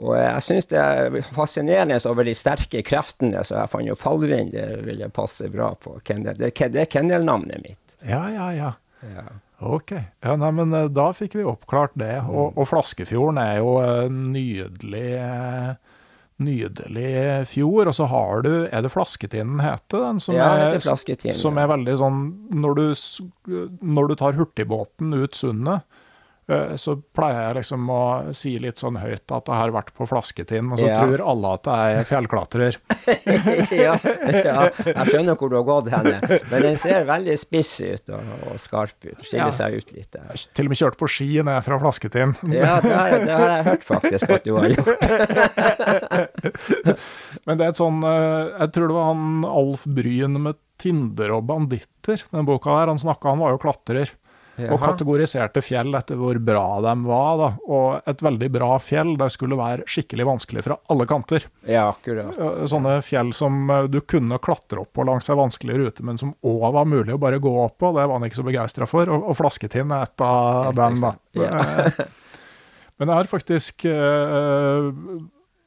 Og 0.00 0.14
jeg 0.16 0.42
syns 0.46 0.68
det 0.70 0.78
er 0.80 1.18
fascinerende 1.36 1.98
over 2.08 2.24
de 2.24 2.32
sterke 2.36 2.80
kreftene, 2.86 3.42
så 3.44 3.58
jeg 3.58 3.68
fant 3.72 3.84
jo 3.90 3.96
fallvind 4.00 4.54
det 4.54 4.66
ville 4.86 5.10
passe 5.12 5.50
bra 5.52 5.74
på 5.76 5.98
kennel. 6.08 6.38
Det, 6.40 6.54
er- 6.56 6.72
det 6.72 6.86
er 6.86 6.90
kennelnavnet 6.92 7.60
mitt. 7.66 7.96
Ja, 8.08 8.22
ja, 8.32 8.48
ja. 8.56 8.72
Ja. 9.04 9.26
Ok. 9.60 9.92
Ja, 10.24 10.34
nei, 10.40 10.50
men 10.56 10.72
eh, 10.72 10.86
da 10.88 11.10
fikk 11.12 11.34
vi 11.36 11.44
oppklart 11.44 11.92
det. 12.00 12.14
Mm. 12.24 12.30
Og, 12.32 12.56
og 12.56 12.68
Flaskefjorden 12.70 13.40
er 13.42 13.58
jo 13.60 13.76
en 13.84 14.26
nydelig 14.32 15.06
eh, 15.20 15.72
Nydelig 16.40 17.44
fjord, 17.50 17.90
og 17.90 17.94
så 17.98 18.06
har 18.08 18.40
du 18.46 18.48
Er 18.72 18.80
det 18.80 18.88
Flasketinden 18.94 19.60
heter 19.60 20.00
den? 20.06 20.20
Som, 20.24 20.38
Ja, 20.38 20.46
er, 20.56 20.78
heter 20.78 21.34
som 21.36 21.58
er 21.60 21.68
veldig 21.68 21.96
sånn 22.00 22.20
når 22.62 22.78
du, 22.78 22.86
når 23.84 24.08
du 24.08 24.14
tar 24.16 24.38
hurtigbåten 24.38 25.12
ut 25.20 25.36
sundet, 25.36 25.84
eh, 25.84 25.99
så 26.80 26.94
pleier 27.14 27.40
jeg 27.48 27.56
liksom 27.60 27.88
å 27.94 28.00
si 28.36 28.52
litt 28.62 28.78
sånn 28.82 28.96
høyt 29.00 29.30
at 29.36 29.46
jeg 29.50 29.56
har 29.60 29.70
vært 29.74 29.92
på 29.96 30.06
Flasketind, 30.10 30.72
og 30.74 30.78
så 30.80 30.86
Ja. 30.90 30.98
tror 31.00 31.22
alle 31.32 31.52
at 31.56 31.64
jeg 31.70 31.98
er 32.00 32.04
fjellklatrer. 32.08 32.76
ja, 33.86 33.94
ja, 34.34 34.68
jeg 34.84 35.06
skjønner 35.10 35.36
hvor 35.38 35.48
du 35.52 35.56
har 35.60 35.66
gått 35.68 35.90
henne. 35.94 36.16
Men 36.50 36.62
den 36.66 36.76
ser 36.80 37.04
veldig 37.08 37.36
spiss 37.40 37.72
ut 37.84 38.10
og, 38.16 38.20
og 38.50 38.58
skarp 38.62 38.96
ut. 39.06 39.20
Skiller 39.24 39.46
Ja. 39.46 39.50
seg 39.54 39.78
ut 39.80 39.92
litt 39.96 40.10
der. 40.16 40.46
Til 40.54 40.66
og 40.66 40.74
med 40.74 40.80
kjørt 40.82 40.98
på 41.00 41.08
ski 41.10 41.30
ned 41.46 41.60
fra 41.66 41.78
Flasketind. 41.82 42.42
Ja, 42.60 42.80
det 42.82 42.94
har, 42.96 43.10
det 43.24 43.32
har 43.36 43.50
jeg 43.56 43.64
hørt 43.70 43.84
faktisk 43.88 44.30
at 44.36 44.44
du 44.44 44.54
har 44.56 44.68
gjort. 44.74 44.96
Men 47.46 47.58
det 47.60 47.66
er 47.66 47.72
et 47.72 47.80
sånn 47.80 48.02
eh, 48.06 48.50
Jeg 48.64 48.72
tror 48.74 48.90
det 48.90 48.96
var 48.96 49.08
han 49.12 49.44
Alf 49.48 49.86
Bryn 49.88 50.40
med 50.46 50.58
'Tinder 50.80 51.34
og 51.36 51.42
banditter', 51.44 52.22
den 52.32 52.46
boka 52.48 52.72
der. 52.78 52.88
Han 52.88 52.96
snakka, 53.00 53.34
han 53.34 53.42
var 53.42 53.50
jo 53.52 53.58
klatrer. 53.60 54.08
Og 54.74 54.80
kategoriserte 54.82 55.62
fjell 55.64 55.94
etter 55.96 56.18
hvor 56.20 56.36
bra 56.44 56.64
de 56.84 56.92
var. 57.06 57.32
da. 57.40 57.48
Og 57.70 58.10
et 58.12 58.22
veldig 58.26 58.50
bra 58.52 58.68
fjell 58.82 59.14
det 59.20 59.30
skulle 59.32 59.56
være 59.58 59.86
skikkelig 59.88 60.26
vanskelig 60.28 60.64
fra 60.66 60.76
alle 60.92 61.06
kanter. 61.10 61.46
Ja, 61.68 61.86
akkurat. 61.94 62.36
Eh, 62.36 62.60
Sånne 62.70 62.98
fjell 63.06 63.32
som 63.36 63.70
eh, 63.70 63.88
du 63.92 64.00
kunne 64.02 64.38
klatre 64.42 64.82
opp 64.84 64.92
på 64.98 65.06
langs 65.08 65.30
ei 65.32 65.38
vanskelig 65.38 65.78
rute, 65.80 66.04
men 66.06 66.18
som 66.20 66.34
òg 66.44 66.68
var 66.76 66.84
mulig 66.90 67.14
å 67.16 67.20
bare 67.22 67.40
gå 67.42 67.54
opp 67.64 67.78
på. 67.80 67.94
Det 67.96 68.04
var 68.06 68.16
han 68.18 68.28
ikke 68.28 68.40
så 68.42 68.46
begeistra 68.46 68.86
for. 68.90 69.08
Og, 69.08 69.28
og 69.32 69.38
Flasketind 69.40 69.92
er 69.96 70.08
et 70.10 70.24
av 70.26 70.74
dem, 70.76 71.00
da. 71.02 71.14
ja. 71.40 72.06
Men 73.00 73.08
jeg 73.08 73.16
har 73.16 73.28
faktisk 73.30 73.84
eh, 73.88 74.90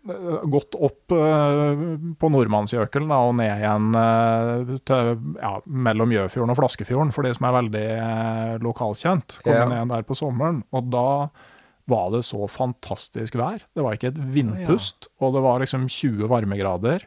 gått 0.03 0.75
opp 0.75 1.13
eh, 1.15 1.83
på 2.19 2.29
Nordmannsjøkelen 2.33 3.11
og 3.15 3.35
ned 3.39 3.53
igjen 3.61 3.89
eh, 3.95 4.73
til, 4.89 5.11
ja, 5.39 5.53
mellom 5.65 6.11
Gjøfjorden 6.11 6.51
og 6.51 6.59
Flaskefjorden, 6.59 7.13
for 7.15 7.23
de 7.23 7.31
som 7.37 7.47
er 7.47 7.55
veldig 7.55 7.83
eh, 7.95 8.53
lokalkjent. 8.65 9.37
Kom 9.45 9.55
Ja. 9.55 9.65
ned 9.71 9.93
der 9.93 10.03
på 10.07 10.17
sommeren, 10.19 10.61
og 10.75 10.89
da 10.91 11.05
var 11.91 12.11
det 12.13 12.23
så 12.27 12.45
fantastisk 12.47 13.35
vær. 13.39 13.63
Det 13.75 13.83
var 13.83 13.95
ikke 13.97 14.11
et 14.13 14.19
vindpust, 14.35 15.07
og 15.19 15.33
det 15.35 15.41
var 15.43 15.59
liksom 15.63 15.87
20 15.91 16.27
varmegrader 16.31 17.03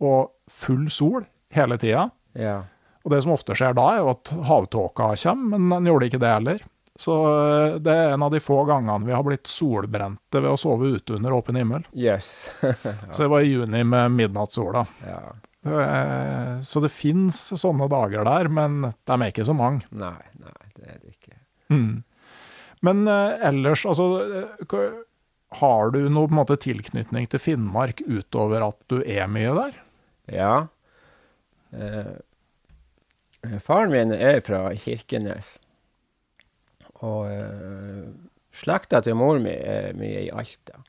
og 0.00 0.30
full 0.48 0.86
sol 0.92 1.24
hele 1.56 1.76
tida. 1.80 2.10
Ja. 2.38 2.62
Og 3.04 3.12
det 3.12 3.22
som 3.24 3.32
ofte 3.32 3.56
skjer 3.56 3.76
da, 3.76 3.84
er 3.96 4.02
jo 4.04 4.12
at 4.12 4.30
havtåka 4.48 5.10
kommer, 5.16 5.56
men 5.60 5.68
den 5.78 5.90
gjorde 5.92 6.08
ikke 6.10 6.20
det 6.20 6.32
heller. 6.34 6.64
Så 6.98 7.14
eh, 7.30 7.76
det 7.78 7.92
er 7.94 8.12
en 8.16 8.24
av 8.26 8.32
de 8.34 8.40
få 8.42 8.64
gangene 8.66 9.06
vi 9.06 9.14
har 9.14 9.22
blitt 9.22 9.46
solbrente 9.46 10.40
ved 10.42 10.50
å 10.50 10.58
sove 10.58 10.88
ute 10.96 11.14
under 11.14 11.36
åpen 11.36 11.54
himmel. 11.60 11.84
Yes. 11.94 12.48
Så 13.14 13.22
det 13.22 13.28
var 13.30 13.44
i 13.46 13.52
juni 13.52 13.84
med 13.86 14.16
midnattssola. 14.18 14.86
ja. 15.06 15.20
Eh, 15.68 16.60
Så 16.64 16.80
det 16.82 16.88
fins 16.94 17.38
sånne 17.60 17.86
dager 17.90 18.24
der, 18.26 18.48
men 18.48 18.80
de 18.90 19.14
er 19.18 19.30
ikke 19.30 19.44
så 19.46 19.54
mange. 19.58 19.86
Nei, 19.90 20.16
nei, 20.42 20.54
det 20.78 20.86
er 20.94 20.98
det 21.02 21.12
ikke. 21.14 21.36
Mm. 21.74 22.02
Men 22.86 23.02
eh, 23.10 23.42
ellers, 23.50 23.82
altså 23.90 24.06
Har 25.58 25.90
du 25.94 25.98
noe 26.08 26.28
på 26.28 26.32
en 26.34 26.38
måte 26.40 26.56
tilknytning 26.62 27.26
til 27.30 27.40
Finnmark 27.42 28.00
utover 28.06 28.64
at 28.68 28.78
du 28.90 28.98
er 29.02 29.26
mye 29.30 29.54
der? 29.58 29.78
Ja. 30.34 30.52
Eh, 31.74 32.16
faren 33.64 33.92
min 33.94 34.12
er 34.14 34.40
fra 34.46 34.66
Kirkenes. 34.78 35.56
Og 37.06 37.30
eh, 37.30 38.06
slekta 38.54 39.02
til 39.04 39.18
mor 39.18 39.38
mi 39.42 39.54
er 39.54 39.94
mye 39.98 40.24
i 40.26 40.30
Alta. 40.34 40.80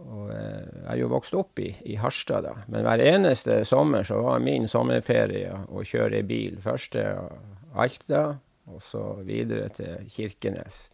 Og 0.00 0.30
eh, 0.32 0.64
jeg 0.64 0.92
er 0.94 1.00
jo 1.02 1.10
vokst 1.12 1.36
opp 1.38 1.60
i, 1.62 1.70
i 1.92 1.98
Harstad, 2.00 2.46
da. 2.48 2.54
Men 2.72 2.86
hver 2.86 3.02
eneste 3.04 3.60
sommer 3.68 4.06
så 4.06 4.20
var 4.24 4.42
min 4.44 4.68
sommerferie 4.70 5.52
å 5.68 5.84
kjøre 5.86 6.24
bil. 6.26 6.56
Først 6.64 6.94
til 6.96 7.28
Alta, 7.76 8.24
og 8.70 8.82
så 8.82 9.04
videre 9.26 9.68
til 9.74 10.08
Kirkenes. 10.10 10.88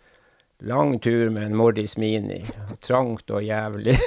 Lang 0.67 0.97
tur 1.05 1.29
med 1.31 1.51
en 1.51 1.57
Mordis 1.57 1.97
Mini. 2.01 2.41
Trangt 2.85 3.31
og 3.31 3.45
jævlig. 3.45 3.99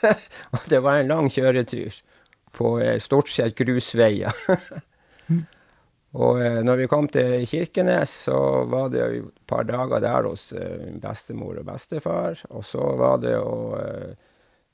og 0.52 0.68
det 0.72 0.80
var 0.82 1.00
en 1.00 1.12
lang 1.12 1.28
kjøretur 1.32 2.00
på 2.56 2.78
eh, 2.82 2.98
stort 3.02 3.30
sett 3.30 3.56
grusveier. 3.58 4.34
og 6.12 6.40
eh, 6.42 6.58
når 6.66 6.82
vi 6.82 6.88
kom 6.90 7.06
til 7.12 7.44
Kirkenes, 7.46 8.12
så 8.26 8.38
var 8.70 8.90
det 8.90 9.02
et 9.04 9.28
par 9.46 9.66
dager 9.68 10.02
der 10.02 10.26
hos 10.26 10.48
eh, 10.52 10.88
bestemor 10.98 11.60
og 11.60 11.68
bestefar. 11.68 12.40
Og 12.50 12.64
så 12.66 12.82
var 12.98 13.20
det 13.22 13.36
å 13.38 13.76
eh, 13.78 14.16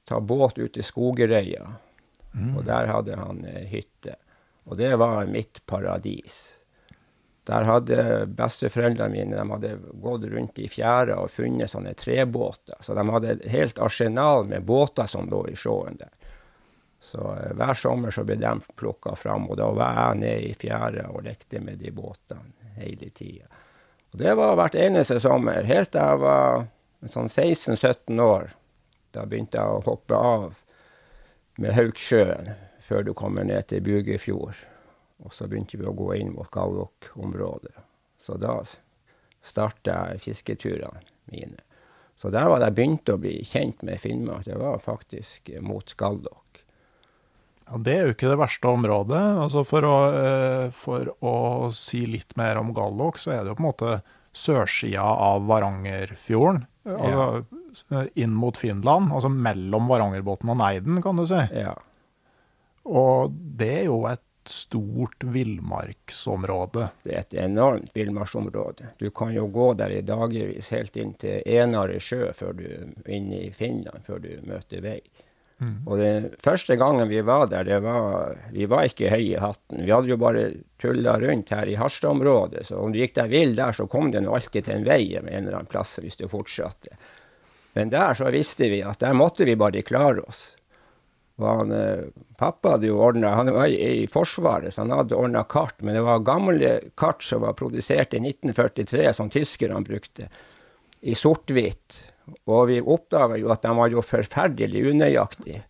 ta 0.08 0.20
båt 0.20 0.56
ut 0.58 0.72
til 0.72 0.86
Skogerøya. 0.86 1.66
Og 2.36 2.64
der 2.68 2.88
hadde 2.92 3.16
han 3.16 3.38
hytte. 3.70 4.18
Og 4.68 4.76
det 4.76 4.90
var 5.00 5.28
mitt 5.30 5.62
paradis. 5.64 6.56
Der 7.48 7.64
hadde 7.64 8.26
besteforeldrene 8.36 9.12
mine 9.14 9.38
de 9.38 9.46
hadde 9.54 9.70
gått 10.02 10.26
rundt 10.28 10.58
i 10.60 10.66
fjæra 10.68 11.16
og 11.22 11.30
funnet 11.32 11.70
sånne 11.72 11.94
trebåter. 11.96 12.76
Så 12.84 12.96
de 12.98 13.04
hadde 13.08 13.30
et 13.36 13.46
helt 13.52 13.80
arsenal 13.80 14.44
med 14.50 14.66
båter 14.68 15.08
som 15.08 15.30
lå 15.30 15.46
i 15.48 15.56
sjøen 15.56 15.96
der. 16.00 16.12
Så 17.06 17.22
eh, 17.34 17.54
hver 17.54 17.74
sommer 17.78 18.10
så 18.10 18.24
ble 18.26 18.38
de 18.40 18.52
plukka 18.74 19.14
fram, 19.18 19.46
og 19.50 19.60
da 19.60 19.70
var 19.70 20.00
jeg 20.00 20.20
nede 20.24 20.50
i 20.50 20.54
fjæra 20.58 21.06
og 21.12 21.22
lekte 21.26 21.62
med 21.62 21.78
de 21.78 21.92
båtene 21.94 22.74
hele 22.80 23.10
tida. 23.14 23.46
Og 24.12 24.18
det 24.20 24.34
var 24.38 24.56
hvert 24.58 24.74
eneste 24.80 25.20
sommer, 25.22 25.62
helt 25.68 25.92
til 25.94 26.02
jeg 26.02 26.22
var 26.22 26.66
sånn 27.06 27.30
16-17 27.30 28.22
år. 28.22 28.54
Da 29.14 29.26
begynte 29.28 29.60
jeg 29.60 29.76
å 29.76 29.84
hoppe 29.86 30.18
av 30.18 30.48
med 31.62 31.76
Hauksjøen, 31.76 32.50
før 32.86 33.06
du 33.06 33.12
kommer 33.18 33.46
ned 33.46 33.68
til 33.70 33.84
Bugefjord. 33.86 34.58
Og 35.24 35.32
så 35.34 35.46
begynte 35.48 35.78
vi 35.78 35.86
å 35.88 35.94
gå 35.96 36.10
inn 36.18 36.34
mot 36.34 36.50
Gallok-området. 36.52 37.74
Så 38.20 38.36
da 38.40 38.58
starta 39.46 39.94
jeg 40.10 40.24
fisketurene 40.26 41.06
mine. 41.30 41.62
Så 42.16 42.30
der 42.32 42.48
var 42.48 42.60
det 42.60 42.70
jeg 42.70 42.78
begynte 42.78 43.14
å 43.14 43.20
bli 43.20 43.36
kjent 43.44 43.82
med 43.84 44.00
Finnmark. 44.00 44.46
Det 44.48 44.56
var 44.58 44.78
faktisk 44.82 45.50
mot 45.64 45.96
Gallok. 45.98 46.45
Ja, 47.66 47.78
Det 47.82 47.94
er 47.94 48.06
jo 48.06 48.14
ikke 48.14 48.30
det 48.30 48.38
verste 48.38 48.70
området. 48.70 49.22
Altså 49.42 49.64
for, 49.66 49.86
å, 49.86 49.96
eh, 50.14 50.68
for 50.76 51.10
å 51.20 51.34
si 51.74 52.04
litt 52.06 52.36
mer 52.38 52.60
om 52.60 52.72
Gallok, 52.76 53.18
så 53.18 53.34
er 53.34 53.42
det 53.42 53.52
jo 53.52 53.58
på 53.58 53.64
en 53.64 53.70
måte 53.70 53.96
sørsida 54.36 55.02
av 55.02 55.46
Varangerfjorden. 55.48 56.66
Altså, 56.86 58.06
inn 58.14 58.30
mot 58.36 58.56
Finland, 58.56 59.10
altså 59.12 59.28
mellom 59.32 59.88
Varangerbotn 59.90 60.52
og 60.52 60.60
Neiden, 60.60 61.02
kan 61.02 61.18
du 61.18 61.24
si. 61.26 61.42
Ja. 61.56 61.74
Og 62.86 63.34
det 63.34 63.72
er 63.80 63.84
jo 63.88 64.04
et 64.06 64.22
stort 64.46 65.24
villmarksområde. 65.26 66.90
Det 67.02 67.14
er 67.14 67.24
et 67.24 67.34
enormt 67.42 67.90
villmarksområde. 67.96 68.92
Du 69.00 69.10
kan 69.10 69.32
jo 69.34 69.48
gå 69.50 69.72
der 69.74 69.96
i 69.96 70.04
dagevis 70.06 70.70
helt 70.70 70.96
inn 71.02 71.16
til 71.18 71.42
Enare 71.42 71.98
sjø 71.98 72.30
før 72.36 72.54
du 72.60 72.66
inn 73.10 73.32
i 73.34 73.48
Finland, 73.50 74.06
før 74.06 74.22
du 74.22 74.30
møter 74.46 74.84
vei. 74.84 75.00
Mm. 75.56 75.76
Og 75.88 76.00
den 76.00 76.26
første 76.42 76.76
gangen 76.76 77.08
vi 77.08 77.22
var 77.24 77.46
der, 77.48 77.64
det 77.64 77.78
var, 77.84 78.34
vi 78.52 78.66
var 78.68 78.88
ikke 78.88 79.08
høye 79.08 79.38
i 79.38 79.40
hatten. 79.40 79.84
Vi 79.86 79.92
hadde 79.92 80.12
jo 80.12 80.18
bare 80.20 80.48
tulla 80.82 81.16
rundt 81.22 81.52
her 81.54 81.70
i 81.70 81.78
Harstad-området, 81.80 82.66
så 82.68 82.82
om 82.82 82.92
du 82.92 83.00
gikk 83.00 83.16
deg 83.16 83.32
vill 83.32 83.56
der, 83.56 83.72
så 83.72 83.88
kom 83.88 84.10
det 84.12 84.26
alltid 84.26 84.66
til 84.66 84.76
en 84.76 84.88
vei 84.88 85.02
med 85.16 85.32
en 85.32 85.46
eller 85.46 85.62
annen 85.62 85.72
plass 85.72 85.96
hvis 86.02 86.20
du 86.20 86.26
fortsatte. 86.28 86.98
Men 87.76 87.92
der 87.92 88.16
så 88.16 88.28
visste 88.32 88.68
vi 88.72 88.82
at 88.84 89.00
der 89.00 89.16
måtte 89.16 89.48
vi 89.48 89.56
bare 89.56 89.84
klare 89.84 90.24
oss. 90.24 90.44
Og 91.36 91.46
han, 91.48 91.72
eh, 91.72 92.04
pappa 92.40 92.76
hadde 92.76 92.88
jo 92.88 93.00
ordnet, 93.04 93.34
Han 93.34 93.52
var 93.52 93.68
i 93.68 94.06
Forsvaret, 94.08 94.72
så 94.72 94.82
han 94.82 94.90
hadde 94.90 95.16
ordna 95.16 95.44
kart. 95.44 95.82
Men 95.82 95.94
det 95.94 96.02
var 96.02 96.24
gamle 96.24 96.80
kart 96.96 97.22
som 97.22 97.42
var 97.42 97.52
produsert 97.52 98.14
i 98.14 98.20
1943, 98.20 99.12
som 99.12 99.30
tyskerne 99.30 99.84
brukte, 99.84 100.28
i 101.00 101.14
sort-hvitt. 101.14 102.12
Og 102.46 102.66
vi 102.70 102.80
oppdaga 102.80 103.38
jo 103.40 103.52
at 103.54 103.62
de 103.62 103.74
var 103.78 103.92
jo 103.92 104.02
forferdelig 104.02 104.82
unøyaktige. 104.90 105.62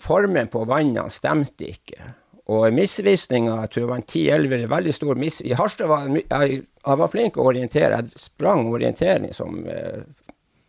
Formen 0.00 0.50
på 0.52 0.64
vannene 0.68 1.08
stemte 1.12 1.68
ikke. 1.68 2.14
Og 2.50 2.66
misvisninga, 2.74 3.60
jeg 3.62 3.70
tror 3.70 3.84
det 3.84 3.90
var 3.92 4.00
en 4.00 4.08
10-11 4.08 4.70
veldig 4.72 4.94
stor 4.96 5.20
mis... 5.20 5.38
I 5.46 5.54
Harstad 5.54 5.90
var 5.90 6.08
jeg, 6.10 6.24
jeg, 6.64 6.96
var 7.02 7.12
flink 7.12 7.38
å 7.38 7.46
orientere. 7.46 8.00
Jeg 8.00 8.24
sprang 8.24 8.64
orientering 8.72 9.30
som 9.36 9.60
eh, 9.70 10.00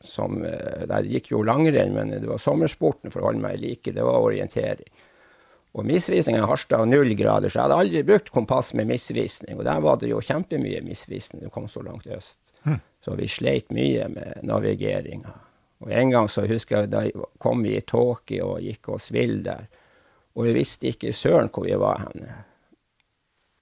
som 0.04 0.44
eh, 0.44 0.88
Der 0.88 1.08
gikk 1.08 1.32
jo 1.32 1.44
langrenn, 1.46 1.94
men 1.94 2.14
det 2.14 2.28
var 2.28 2.42
sommersporten 2.42 3.14
for 3.14 3.22
å 3.22 3.30
holde 3.30 3.44
meg 3.44 3.58
i 3.58 3.70
like. 3.70 3.94
Det 3.94 4.06
var 4.06 4.22
orientering. 4.22 4.90
Og 5.72 5.88
misvisninga 5.88 6.42
i 6.42 6.48
Harstad 6.50 6.82
var 6.82 6.90
null 6.90 7.14
grader, 7.16 7.50
så 7.50 7.62
jeg 7.62 7.68
hadde 7.70 7.82
aldri 7.86 8.04
brukt 8.08 8.32
kompass 8.36 8.74
med 8.76 8.90
misvisning. 8.90 9.56
Og 9.58 9.66
der 9.68 9.84
var 9.84 10.02
det 10.02 10.10
jo 10.12 10.20
kjempemye 10.26 10.82
misvisning. 10.84 11.46
Det 11.46 11.54
kom 11.54 11.70
så 11.72 11.84
langt 11.86 12.10
øst. 12.12 12.42
Mm. 12.66 12.82
Så 13.02 13.16
vi 13.18 13.28
sleit 13.28 13.72
mye 13.74 14.08
med 14.14 14.44
navigeringa. 14.46 15.34
Og 15.82 15.92
en 15.92 16.12
gang 16.14 16.28
så 16.30 16.46
husker 16.46 16.84
jeg 16.84 16.92
da 16.92 17.06
kom 17.42 17.64
vi 17.66 17.76
i 17.78 17.82
tåke 17.82 18.38
og 18.46 18.62
gikk 18.62 18.92
oss 18.94 19.10
vill 19.12 19.40
der. 19.44 19.66
Og 20.38 20.46
vi 20.46 20.54
visste 20.60 20.92
ikke 20.92 21.14
søren 21.14 21.50
hvor 21.50 21.66
vi 21.66 21.80
var 21.82 22.04
henne. 22.06 22.36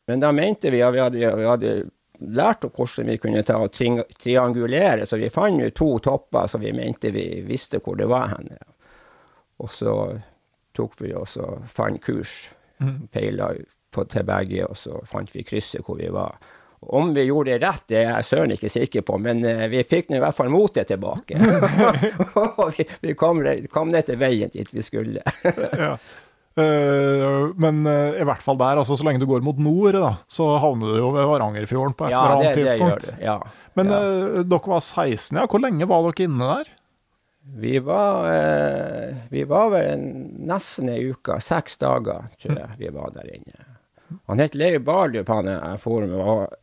Men 0.10 0.20
da 0.20 0.34
mente 0.36 0.72
vi 0.74 0.82
at 0.84 0.94
vi 0.94 1.00
hadde, 1.00 1.32
vi 1.38 1.48
hadde 1.48 1.74
lært 2.20 2.66
oss 2.68 2.76
hvordan 2.76 3.14
vi 3.14 3.18
kunne 3.22 3.46
ta 3.48 3.62
og 3.64 3.72
tri 3.72 3.94
triangulere, 4.20 5.06
så 5.08 5.18
vi 5.22 5.32
fant 5.32 5.62
jo 5.64 5.70
to 5.72 5.90
topper 6.10 6.50
som 6.52 6.62
vi 6.62 6.74
mente 6.76 7.14
vi 7.16 7.42
visste 7.48 7.80
hvor 7.80 7.96
det 7.96 8.10
var 8.12 8.34
henne. 8.36 8.60
Og 9.60 9.72
så 9.72 9.94
tok 10.76 11.00
vi 11.00 11.14
oss 11.16 11.38
og 11.40 11.68
fant 11.72 12.02
kurs, 12.04 12.50
Mm. 12.80 13.10
peila 13.12 13.50
på 13.92 14.06
til 14.08 14.24
begge, 14.24 14.64
og 14.64 14.78
så 14.78 15.02
fant 15.04 15.34
vi 15.36 15.44
krysset 15.44 15.84
hvor 15.84 15.98
vi 16.00 16.08
var. 16.08 16.38
Om 16.80 17.12
vi 17.14 17.26
gjorde 17.28 17.52
det 17.52 17.66
rett, 17.66 17.84
det 17.92 17.98
er 18.00 18.08
jeg 18.14 18.28
søren 18.30 18.56
ikke 18.56 18.72
sikker 18.72 19.04
på, 19.06 19.18
men 19.20 19.44
uh, 19.44 19.68
vi 19.72 19.84
fikk 19.84 20.10
nå 20.10 20.20
i 20.20 20.24
hvert 20.24 20.38
fall 20.38 20.52
motet 20.54 20.88
tilbake. 20.88 21.36
og 22.62 22.72
vi, 22.78 22.88
vi 23.04 23.16
kom, 23.20 23.44
kom, 23.74 23.92
ned 23.92 24.08
til 24.08 24.20
veien 24.22 24.52
dit 24.54 24.74
vi 24.74 24.86
skulle. 24.86 25.24
ja. 25.84 25.94
Uh, 26.60 27.52
men 27.62 27.86
uh, 27.88 28.18
i 28.20 28.26
hvert 28.28 28.42
fall 28.44 28.58
der, 28.60 28.80
altså 28.82 28.98
så 28.98 29.06
lenge 29.08 29.22
du 29.22 29.28
går 29.30 29.44
mot 29.46 29.60
nord, 29.62 29.96
da, 29.96 30.12
så 30.28 30.48
havner 30.60 30.92
du 30.92 31.00
jo 31.00 31.12
ved 31.16 31.28
Varangerfjorden 31.30 31.96
på 31.96 32.08
et 32.08 32.14
ja, 32.16 32.24
eller 32.24 32.36
annet 32.36 32.50
det, 32.50 32.64
tidspunkt. 32.66 33.06
Det 33.06 33.14
gjør 33.14 33.20
det, 33.20 33.26
ja. 33.28 33.70
Men 33.80 33.94
ja. 33.94 34.02
uh, 34.02 34.42
dere 34.44 34.74
var 34.74 34.84
16, 34.84 35.40
ja. 35.40 35.48
Hvor 35.48 35.64
lenge 35.64 35.90
var 35.90 36.08
dere 36.08 36.28
inne 36.28 36.52
der? 36.52 36.76
Vi 37.60 37.80
var, 37.82 38.28
vi 39.32 39.42
var 39.50 39.72
vel 39.74 40.04
nesten 40.46 40.92
ei 40.92 41.00
uke. 41.10 41.40
Seks 41.42 41.80
dager, 41.82 42.28
tror 42.38 42.60
jeg 42.60 42.76
vi 42.78 42.92
var 42.94 43.16
der 43.16 43.32
inne. 43.40 43.64
Han 44.30 44.44
het 44.44 44.58
Leif 44.60 44.84
Bardup, 44.86 45.32
han 45.34 45.50
jeg 45.50 45.80
for 45.82 46.06
med. 46.06 46.60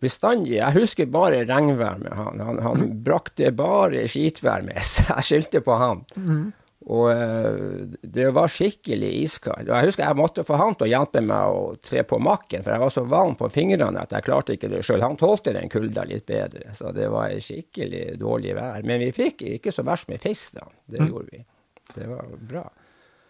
Bestandig 0.00 0.56
Jeg 0.58 0.72
husker 0.78 1.06
bare 1.12 1.42
regnvær 1.48 1.98
med 2.02 2.12
han. 2.16 2.40
Han, 2.40 2.58
han 2.64 2.88
brakte 3.06 3.52
bare 3.56 4.06
skitvær 4.10 4.64
med 4.66 4.80
seg. 4.82 5.10
Jeg 5.16 5.28
skyldte 5.28 5.60
på 5.66 5.76
han. 5.80 6.02
Mm. 6.16 6.48
Og 6.90 7.10
uh, 7.12 7.82
det 8.02 8.30
var 8.32 8.48
skikkelig 8.48 9.10
iskaldt. 9.26 9.68
Og 9.68 9.74
jeg 9.76 9.90
husker 9.90 10.06
jeg 10.06 10.16
måtte 10.16 10.44
få 10.48 10.56
han 10.56 10.74
til 10.80 10.86
å 10.88 10.90
hjelpe 10.90 11.20
meg 11.22 11.52
å 11.52 11.74
tre 11.84 12.00
på 12.08 12.16
makken, 12.24 12.64
for 12.64 12.72
jeg 12.72 12.80
var 12.80 12.94
så 12.94 13.04
varm 13.04 13.34
på 13.36 13.50
fingrene 13.52 14.00
at 14.00 14.14
jeg 14.16 14.24
klarte 14.26 14.56
ikke 14.56 14.70
det 14.72 14.80
sjøl. 14.88 15.04
Han 15.04 15.18
tålte 15.20 15.52
den 15.54 15.68
kulda 15.70 16.06
litt 16.08 16.24
bedre, 16.30 16.72
så 16.74 16.88
det 16.96 17.10
var 17.12 17.36
skikkelig 17.36 18.16
dårlig 18.22 18.56
vær. 18.56 18.80
Men 18.88 19.04
vi 19.04 19.10
fikk 19.12 19.44
ikke 19.58 19.74
så 19.76 19.84
verst 19.86 20.08
med 20.08 20.24
fisk, 20.24 20.56
da. 20.56 20.66
Det 20.88 21.02
Mm. 21.04 21.10
gjorde 21.12 21.28
vi. 21.36 21.44
Det 21.94 22.08
var 22.08 22.32
bra. 22.48 22.64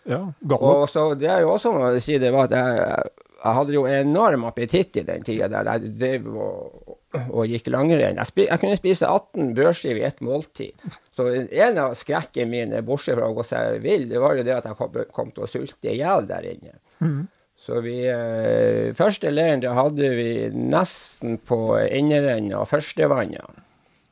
Ja. 0.09 0.23
Og 0.57 0.87
så 0.89 1.09
det 1.19 1.29
er 1.29 1.43
jo 1.43 1.51
også 1.57 1.75
noe 1.75 1.91
å 1.97 2.01
si, 2.01 2.17
det 2.23 2.31
var 2.33 2.47
at 2.49 2.55
jeg, 2.55 3.11
jeg 3.41 3.57
hadde 3.57 3.73
jo 3.73 3.87
enorm 3.89 4.45
appetitt 4.49 4.99
i 5.01 5.05
den 5.07 5.25
tida 5.25 5.49
der 5.49 5.69
jeg 5.73 5.93
drev 5.97 6.27
og, 6.35 6.97
og 7.23 7.49
gikk 7.49 7.71
langrenn. 7.73 8.21
Jeg, 8.21 8.47
jeg 8.47 8.61
kunne 8.61 8.77
spise 8.77 9.09
18 9.09 9.55
brødskiver 9.57 10.03
i 10.03 10.07
ett 10.11 10.21
måltid. 10.25 10.89
Så 11.17 11.29
en 11.33 11.81
av 11.81 11.97
skrekkene 11.99 12.51
mine, 12.51 12.83
bortsett 12.85 13.17
fra 13.17 13.31
å 13.31 13.37
gå 13.37 13.45
seg 13.47 13.81
vill, 13.85 14.09
det 14.11 14.21
var 14.21 14.37
jo 14.37 14.45
det 14.45 14.59
at 14.59 14.69
jeg 14.69 14.79
kom, 14.79 14.99
kom 15.17 15.33
til 15.33 15.47
å 15.47 15.51
sulte 15.51 15.93
i 15.93 15.97
hjel 16.03 16.29
der 16.29 16.51
inne. 16.53 16.77
Mm. 17.01 17.23
Så 17.61 17.81
vi 17.85 17.97
eh, 18.09 18.93
Første 18.97 19.33
leiren 19.33 19.65
da 19.65 19.75
hadde 19.77 20.13
vi 20.17 20.31
nesten 20.53 21.37
på 21.45 21.79
innerenden 21.89 22.55
av 22.57 22.69
førstevannet. 22.71 23.65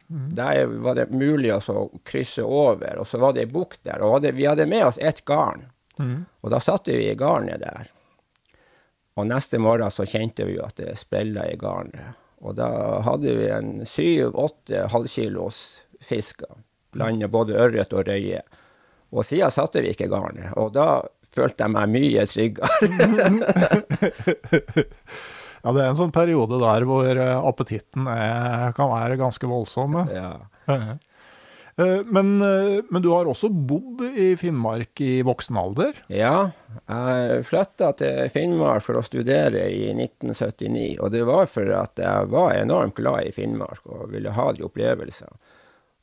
Mm. 0.09 0.29
Der 0.37 0.65
var 0.85 0.97
det 0.97 1.11
mulig 1.13 1.53
å 1.53 1.89
krysse 2.09 2.45
over, 2.45 3.01
og 3.01 3.09
så 3.09 3.21
var 3.21 3.37
det 3.37 3.45
ei 3.45 3.53
bukt 3.53 3.83
der. 3.85 4.01
Og 4.01 4.19
hadde, 4.19 4.33
vi 4.37 4.49
hadde 4.49 4.69
med 4.69 4.87
oss 4.89 5.01
ett 5.01 5.21
garn. 5.29 5.67
Mm. 6.01 6.25
Og 6.45 6.53
da 6.53 6.61
satte 6.65 6.97
vi 6.97 7.11
i 7.11 7.17
garnet 7.19 7.61
der. 7.65 7.93
Og 9.19 9.27
neste 9.27 9.59
morgen 9.59 9.91
så 9.91 10.07
kjente 10.07 10.47
vi 10.47 10.59
at 10.63 10.79
det 10.79 10.95
sprella 11.01 11.49
i 11.51 11.59
garnet. 11.59 12.15
Og 12.39 12.55
da 12.55 12.71
hadde 13.03 13.35
vi 13.35 13.49
en 13.51 13.83
syv-åtte 13.87 14.87
halvkilos 14.93 15.83
fisker. 16.07 16.61
Blanda 16.95 17.27
både 17.31 17.59
ørret 17.59 17.93
og 17.93 18.07
røye. 18.07 18.45
Og 19.11 19.27
siden 19.27 19.51
satte 19.53 19.83
vi 19.83 19.91
ikke 19.91 20.11
garnet. 20.13 20.53
Og 20.61 20.71
da 20.77 21.03
følte 21.35 21.67
jeg 21.67 21.75
meg 21.75 21.91
mye 21.91 22.27
tryggere. 22.31 22.69
ja, 25.65 25.75
det 25.75 25.83
er 25.83 25.91
en 25.91 25.99
sånn 25.99 26.15
periode 26.15 26.61
der 26.63 26.87
hvor 26.89 27.11
eh, 27.11 27.35
appetitten 27.51 28.07
er, 28.13 28.71
kan 28.79 28.93
være 28.95 29.19
ganske 29.21 29.51
voldsom. 29.51 29.99
ja. 30.15 30.33
Eh, 31.79 32.01
Men, 32.05 32.43
eh, 32.43 32.81
men, 32.91 33.03
du 33.03 33.11
har 33.13 33.29
også 33.31 33.49
bodd 33.49 34.03
i 34.17 34.33
Finnmark 34.37 35.01
i 35.01 35.21
voksen 35.23 35.59
alder? 35.61 36.01
Ja, 36.11 36.51
jeg 36.89 37.45
flytta 37.47 37.93
til 37.99 38.33
Finnmark 38.35 38.83
for 38.87 38.99
å 38.99 39.05
studere 39.07 39.69
i 39.71 39.93
1979. 39.95 40.99
Og 40.99 41.13
det 41.15 41.23
var 41.29 41.47
for 41.51 41.71
at 41.79 42.03
jeg 42.03 42.33
var 42.33 42.57
enormt 42.57 42.99
glad 42.99 43.29
i 43.29 43.35
Finnmark 43.35 43.87
og 43.87 44.11
ville 44.15 44.35
ha 44.35 44.51
de 44.53 44.67
opplevelsene. 44.67 45.39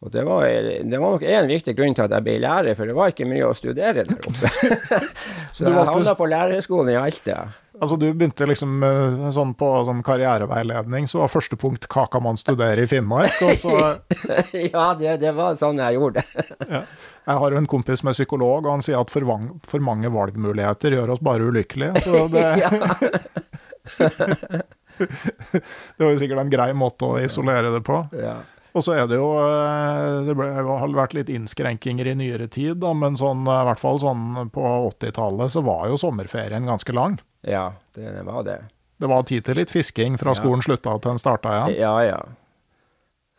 Og 0.03 0.11
det 0.11 0.25
var, 0.27 0.43
det 0.45 0.97
var 1.01 1.15
nok 1.15 1.23
én 1.25 1.47
viktig 1.49 1.73
grunn 1.75 1.95
til 1.97 2.05
at 2.05 2.13
jeg 2.13 2.23
ble 2.25 2.35
lærer, 2.43 2.75
for 2.77 2.85
det 2.85 2.95
var 2.95 3.11
ikke 3.11 3.27
mye 3.27 3.47
å 3.47 3.55
studere 3.57 4.03
der 4.05 4.27
oppe. 4.27 4.51
Så 5.55 5.65
jeg 5.65 5.75
havna 5.75 6.15
på 6.19 6.27
lærerhøgskolen 6.29 6.93
i 6.93 6.99
Alta. 6.99 7.39
Altså 7.81 7.97
Du 7.99 8.05
begynte 8.13 8.47
liksom 8.47 8.83
sånn 9.35 9.51
på 9.57 9.69
sånn 9.87 10.03
karriereveiledning, 10.05 11.07
så 11.11 11.23
var 11.23 11.33
første 11.33 11.57
punkt 11.59 11.87
'hva 11.91 12.05
kan 12.11 12.23
man 12.23 12.37
studere 12.39 12.85
i 12.85 12.87
Finnmark'? 12.89 13.41
Og 13.43 13.55
så, 13.59 13.73
ja, 14.73 14.85
det, 14.99 15.17
det, 15.23 15.33
var 15.35 15.57
sånn 15.59 15.81
jeg 15.83 15.97
gjorde 15.97 16.23
det. 16.23 16.45
ja. 16.75 16.81
Jeg 17.25 17.41
har 17.41 17.51
jo 17.51 17.57
en 17.57 17.67
kompis 17.67 18.03
med 18.05 18.13
psykolog, 18.13 18.65
og 18.65 18.71
han 18.77 18.85
sier 18.85 19.01
at 19.01 19.11
for, 19.11 19.25
vang, 19.25 19.49
for 19.65 19.83
mange 19.83 20.11
valgmuligheter 20.13 20.93
gjør 20.93 21.15
oss 21.15 21.23
bare 21.25 21.47
ulykkelige. 21.49 21.99
Så 22.05 22.27
det, 22.35 22.45
det 25.97 26.05
var 26.05 26.11
jo 26.13 26.19
sikkert 26.21 26.43
en 26.43 26.53
grei 26.53 26.69
måte 26.77 27.07
å 27.07 27.17
isolere 27.21 27.73
det 27.73 27.81
på. 27.85 28.03
Ja. 28.19 28.37
Og 28.75 28.83
så 28.83 28.97
er 28.97 29.05
det 29.07 29.15
jo 29.15 29.29
Det 30.27 30.35
ble, 30.35 30.49
har 30.51 30.95
vært 30.97 31.15
litt 31.15 31.31
innskrenkinger 31.31 32.11
i 32.11 32.17
nyere 32.19 32.49
tid, 32.51 32.81
da, 32.83 32.91
men 32.97 33.15
sånn, 33.19 33.45
i 33.47 33.63
hvert 33.69 33.81
fall 33.81 34.01
sånn 34.03 34.51
på 34.53 34.65
80-tallet 34.91 35.53
så 35.53 35.63
var 35.65 35.87
jo 35.91 35.99
sommerferien 36.01 36.67
ganske 36.67 36.95
lang. 36.95 37.17
Ja, 37.45 37.67
det 37.95 38.23
var 38.25 38.43
det. 38.47 38.57
Det 38.97 39.09
var 39.11 39.23
tid 39.27 39.45
til 39.45 39.59
litt 39.59 39.71
fisking 39.73 40.17
fra 40.17 40.33
Ja. 40.33 40.39
skolen 40.39 40.63
slutta 40.65 40.95
til 40.97 41.11
den 41.11 41.21
starta 41.21 41.51
igjen. 41.53 41.79
Ja, 41.83 41.95
ja. 42.03 42.19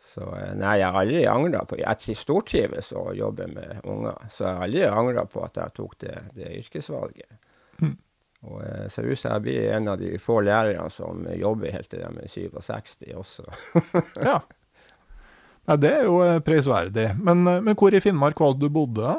Så 0.07 0.23
eh, 0.37 0.53
nei, 0.55 0.77
jeg 0.79 0.87
har 0.93 1.01
aldri 1.01 1.23
angra 1.27 1.63
på 1.67 1.77
Jeg 1.81 2.15
stortrives 2.15 2.93
å 2.95 3.09
jobbe 3.17 3.47
med 3.51 3.81
unger, 3.83 4.17
så 4.31 4.45
jeg 4.45 4.55
har 4.55 4.67
aldri 4.67 4.83
angra 4.87 5.25
på 5.25 5.43
at 5.43 5.57
jeg 5.59 5.73
tok 5.75 5.97
det, 5.99 6.15
det 6.37 6.51
yrkesvalget. 6.61 7.39
Mm. 7.81 7.97
Og 8.47 8.61
jeg 8.63 8.91
ser 8.93 9.09
ut 9.09 9.19
som 9.19 9.33
jeg 9.33 9.45
blir 9.47 9.71
en 9.75 9.87
av 9.91 9.97
de 9.99 10.13
få 10.21 10.39
lærerne 10.45 10.89
som 10.93 11.25
jobber 11.35 11.73
helt 11.73 11.89
til 11.89 12.05
de 12.05 12.23
er 12.23 12.31
67 12.31 13.09
også. 13.17 13.47
Ja. 14.23 14.39
Nei, 15.67 15.75
det 15.83 15.89
er 15.91 16.05
jo 16.07 16.21
eh, 16.23 16.39
prisverdig. 16.39 17.09
Men, 17.19 17.41
eh, 17.49 17.59
men 17.65 17.75
hvor 17.75 17.91
i 17.91 17.99
Finnmark 17.99 18.39
var 18.39 18.53
det 18.55 18.63
du 18.63 18.69
bodde? 18.71 19.17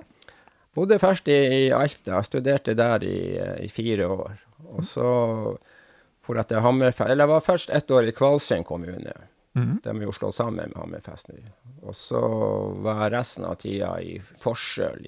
Bodde 0.79 0.97
først 1.03 1.29
i, 1.29 1.37
i 1.59 1.63
Alta, 1.75 2.15
jeg 2.15 2.29
studerte 2.31 2.75
der 2.79 3.05
i, 3.05 3.19
eh, 3.37 3.57
i 3.67 3.69
fire 3.69 4.07
år. 4.09 4.39
Og 4.75 4.85
så 4.85 5.09
for 6.29 6.37
at 6.41 6.51
jeg 6.53 6.61
Hammerfest 6.61 7.09
Eller 7.09 7.25
jeg 7.25 7.33
var 7.33 7.45
først 7.45 7.71
ett 7.73 7.91
år 7.91 8.11
i 8.11 8.15
Kvalsund 8.17 8.67
kommune. 8.69 9.15
Mm. 9.57 9.79
De 9.83 9.93
er 9.95 10.05
jo 10.05 10.15
slått 10.15 10.37
sammen 10.37 10.69
med 10.69 10.77
Hammerfest 10.77 11.31
nå. 11.33 11.41
Og 11.89 11.97
så 11.97 12.21
var 12.85 13.07
jeg 13.07 13.15
resten 13.17 13.47
av 13.49 13.57
tida 13.63 13.95
i 14.05 14.19
Forsøl 14.43 15.07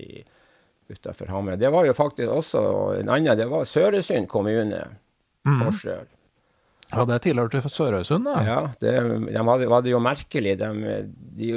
utafor 0.90 1.30
Hammer. 1.30 1.60
Det 1.60 1.70
var 1.70 1.86
jo 1.86 1.94
faktisk 1.94 2.32
også 2.32 2.62
en 3.02 3.12
annen 3.12 3.38
Det 3.38 3.46
var 3.50 3.68
Søresund 3.68 4.28
kommune. 4.28 4.80
Mm. 5.46 5.60
Forsøl. 5.66 6.08
Ja, 6.90 7.04
det 7.06 7.20
tilhørte 7.22 7.62
Sørøysund, 7.70 8.26
da. 8.26 8.40
Ja, 8.42 8.60
det, 8.82 8.94
de 9.28 9.42
hadde, 9.46 9.68
var 9.70 9.84
det 9.84 9.92
jo 9.92 10.00
merkelig. 10.02 10.56
De, 10.58 10.96
de, 11.38 11.50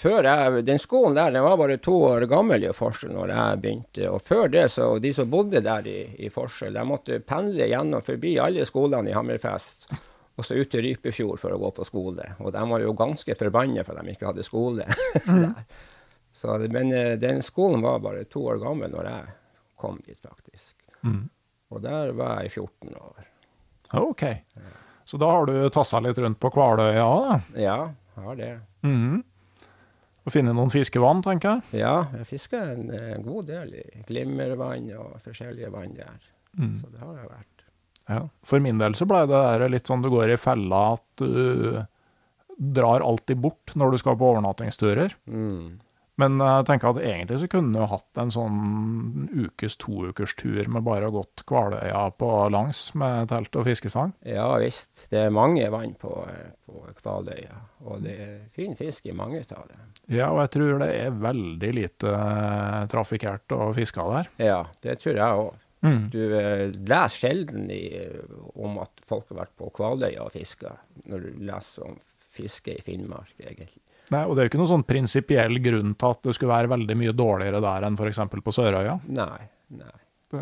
før 0.00 0.24
jeg, 0.26 0.62
den 0.66 0.80
skolen 0.80 1.16
der 1.18 1.32
den 1.34 1.44
var 1.44 1.58
bare 1.60 1.76
to 1.82 1.94
år 2.08 2.24
gammel 2.30 2.64
i 2.64 2.72
Forsøl 2.76 3.12
når 3.14 3.32
jeg 3.34 3.60
begynte. 3.62 4.06
Og 4.10 4.22
før 4.24 4.48
det, 4.52 4.66
så 4.72 4.86
de 5.02 5.12
som 5.16 5.28
bodde 5.32 5.60
der 5.64 5.86
i, 5.88 5.98
i 6.24 6.30
Forsøl, 6.32 6.72
de 6.76 6.84
måtte 6.88 7.20
pendle 7.26 7.68
gjennom 7.68 8.02
forbi 8.04 8.38
alle 8.42 8.64
skolene 8.68 9.12
i 9.12 9.16
Hammerfest. 9.16 9.86
Og 10.40 10.46
så 10.46 10.56
ut 10.56 10.70
til 10.72 10.86
Rypefjord 10.86 11.40
for 11.42 11.52
å 11.52 11.58
gå 11.60 11.70
på 11.76 11.84
skole. 11.84 12.24
Og 12.40 12.52
de 12.54 12.62
var 12.72 12.80
jo 12.80 12.94
ganske 12.96 13.34
forbanna 13.36 13.84
for 13.84 13.98
at 14.00 14.06
de 14.08 14.14
ikke 14.14 14.30
hadde 14.30 14.46
skole 14.46 14.86
der. 15.26 15.64
Så, 16.32 16.54
men 16.70 16.92
eh, 16.94 17.16
den 17.20 17.42
skolen 17.42 17.82
var 17.84 17.98
bare 18.00 18.24
to 18.30 18.44
år 18.52 18.60
gammel 18.62 18.92
når 18.94 19.08
jeg 19.10 19.34
kom 19.80 19.98
dit, 20.06 20.20
faktisk. 20.22 20.76
Mm. 21.02 21.24
Og 21.74 21.82
der 21.84 22.12
var 22.16 22.40
jeg 22.40 22.50
i 22.50 22.54
14 22.54 22.94
år. 22.96 23.26
OK. 24.00 24.22
Så 25.04 25.18
da 25.18 25.28
har 25.34 25.48
du 25.50 25.56
tassa 25.74 25.98
litt 26.00 26.18
rundt 26.22 26.38
på 26.40 26.52
Kvaløya 26.54 27.04
da? 27.26 27.40
Ja, 27.58 27.76
jeg 28.14 28.24
har 28.26 28.38
det. 28.38 28.52
Mhm. 28.86 29.20
Og 30.26 30.34
finne 30.34 30.52
noen 30.56 30.72
fiskevann, 30.72 31.22
tenker 31.24 31.56
jeg. 31.56 31.80
Ja, 31.82 31.94
jeg 32.18 32.26
fisker 32.28 32.74
en, 32.74 32.90
en 32.92 33.24
god 33.24 33.48
del 33.48 33.72
i 33.80 33.84
glimmervann 34.08 34.90
og 34.98 35.16
forskjellige 35.24 35.70
vann 35.72 35.94
der. 35.96 36.18
Mm. 36.58 36.74
Så 36.82 36.90
det 36.92 37.00
har 37.00 37.14
jeg 37.16 37.30
vært. 37.30 37.64
Ja. 38.10 38.20
For 38.46 38.62
min 38.62 38.80
del 38.80 38.96
så 38.98 39.06
ble 39.08 39.22
det 39.30 39.38
der 39.38 39.72
litt 39.72 39.88
sånn 39.88 40.02
du 40.04 40.10
går 40.12 40.34
i 40.34 40.40
fella 40.40 40.82
at 40.96 41.22
du 41.22 41.80
drar 42.60 43.00
alltid 43.00 43.40
bort 43.40 43.72
når 43.78 43.94
du 43.94 44.02
skal 44.02 44.18
på 44.20 44.32
overnattingsturer. 44.34 45.14
Mm. 45.30 45.78
Men 46.20 46.40
jeg 46.42 46.66
tenker 46.68 46.92
at 46.92 47.00
egentlig 47.02 47.40
så 47.42 47.48
kunne 47.50 47.76
du 47.76 47.88
hatt 47.90 48.20
en 48.20 48.32
sånn 48.34 49.28
ukes, 49.32 49.76
to 49.80 50.10
ukers 50.10 50.34
tur 50.38 50.68
med 50.72 50.84
bare 50.86 51.08
å 51.08 51.14
gått 51.14 51.44
Kvaløya 51.48 52.06
på 52.20 52.30
langs 52.52 52.82
med 52.98 53.30
telt 53.32 53.56
og 53.56 53.66
fiskestang. 53.68 54.14
Ja 54.26 54.48
visst. 54.60 55.06
Det 55.12 55.24
er 55.26 55.34
mange 55.34 55.68
vann 55.72 55.94
på, 56.00 56.12
eh, 56.28 56.52
på 56.66 56.84
Kvaløya, 57.00 57.62
og 57.86 58.04
det 58.04 58.16
er 58.26 58.36
fin 58.56 58.76
fisk 58.78 59.08
i 59.08 59.16
mange 59.16 59.42
av 59.48 59.66
dem. 59.70 59.88
Ja, 60.10 60.30
og 60.32 60.42
jeg 60.42 60.52
tror 60.56 60.80
det 60.82 60.90
er 60.98 61.18
veldig 61.22 61.72
lite 61.76 62.12
eh, 62.12 62.84
trafikkert 62.90 63.56
og 63.56 63.74
fiska 63.78 64.06
der. 64.10 64.30
Ja, 64.42 64.62
det 64.82 65.00
tror 65.02 65.20
jeg 65.20 65.42
òg. 65.44 65.66
Mm. 65.80 66.00
Du 66.12 66.20
eh, 66.36 66.66
leser 66.76 67.16
sjelden 67.16 67.70
i, 67.72 67.84
om 68.60 68.80
at 68.82 69.00
folk 69.08 69.30
har 69.32 69.44
vært 69.44 69.56
på 69.60 69.70
Kvaløya 69.78 70.26
og 70.26 70.34
fiska, 70.34 70.74
når 71.08 71.24
du 71.24 71.44
leser 71.48 71.86
om 71.88 71.96
fiske 72.30 72.74
i 72.76 72.82
Finnmark, 72.84 73.32
egentlig. 73.40 73.80
Nei, 74.10 74.24
og 74.26 74.34
det 74.34 74.42
er 74.42 74.46
jo 74.48 74.50
ikke 74.50 74.58
noen 74.62 74.72
sånn 74.72 74.86
prinsipiell 74.88 75.60
grunn 75.62 75.92
til 75.94 76.08
at 76.14 76.22
det 76.26 76.34
skulle 76.34 76.50
være 76.54 76.70
veldig 76.72 76.96
mye 76.98 77.12
dårligere 77.14 77.60
der 77.62 77.86
enn 77.86 77.98
f.eks. 78.00 78.18
på 78.44 78.54
Sørøya, 78.56 78.96
Nei. 79.06 79.42
nei. 79.78 79.92
Det, 80.30 80.40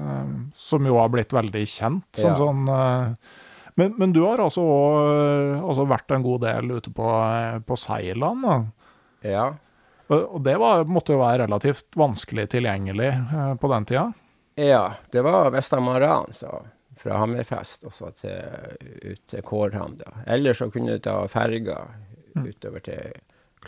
som 0.57 0.85
jo 0.88 0.98
har 1.00 1.09
blitt 1.12 1.33
veldig 1.33 1.62
kjent 1.68 2.18
som 2.20 2.31
Ja. 2.33 2.37
sånn 2.37 2.66
eh, 2.68 3.12
men, 3.78 3.94
men 3.96 4.12
du 4.12 4.22
har 4.24 4.40
altså, 4.42 4.61
også, 4.64 5.61
altså 5.68 5.85
vært 5.88 6.11
en 6.16 6.24
god 6.24 6.40
del 6.42 6.72
ute 6.81 6.90
på, 6.92 7.07
eh, 7.09 7.59
på 7.64 7.76
Seiland, 7.78 8.42
da. 8.44 8.57
Ja. 9.28 9.44
Og 10.09 10.40
det 10.42 10.57
var, 10.59 10.83
måtte 10.88 11.12
jo 11.14 11.20
være 11.20 11.44
relativt 11.44 11.94
vanskelig 11.96 12.48
tilgjengelig 12.57 13.11
eh, 13.12 13.52
på 13.61 13.70
den 13.70 13.87
tida? 13.88 14.07
Ja, 14.59 14.83
det 15.12 15.22
var 15.22 15.52
Vestamaran, 15.54 16.33
så. 16.35 16.62
Fra 16.98 17.20
Hammerfest 17.20 17.85
og 17.87 17.92
så 17.94 18.09
til, 18.18 18.40
ut 19.12 19.20
til 19.31 19.42
Kårhamn. 19.46 20.00
Eller 20.26 20.57
så 20.59 20.66
kunne 20.74 20.96
du 20.96 21.04
ta 21.04 21.20
ferga 21.31 21.76
utover 22.35 22.83
til 22.83 23.12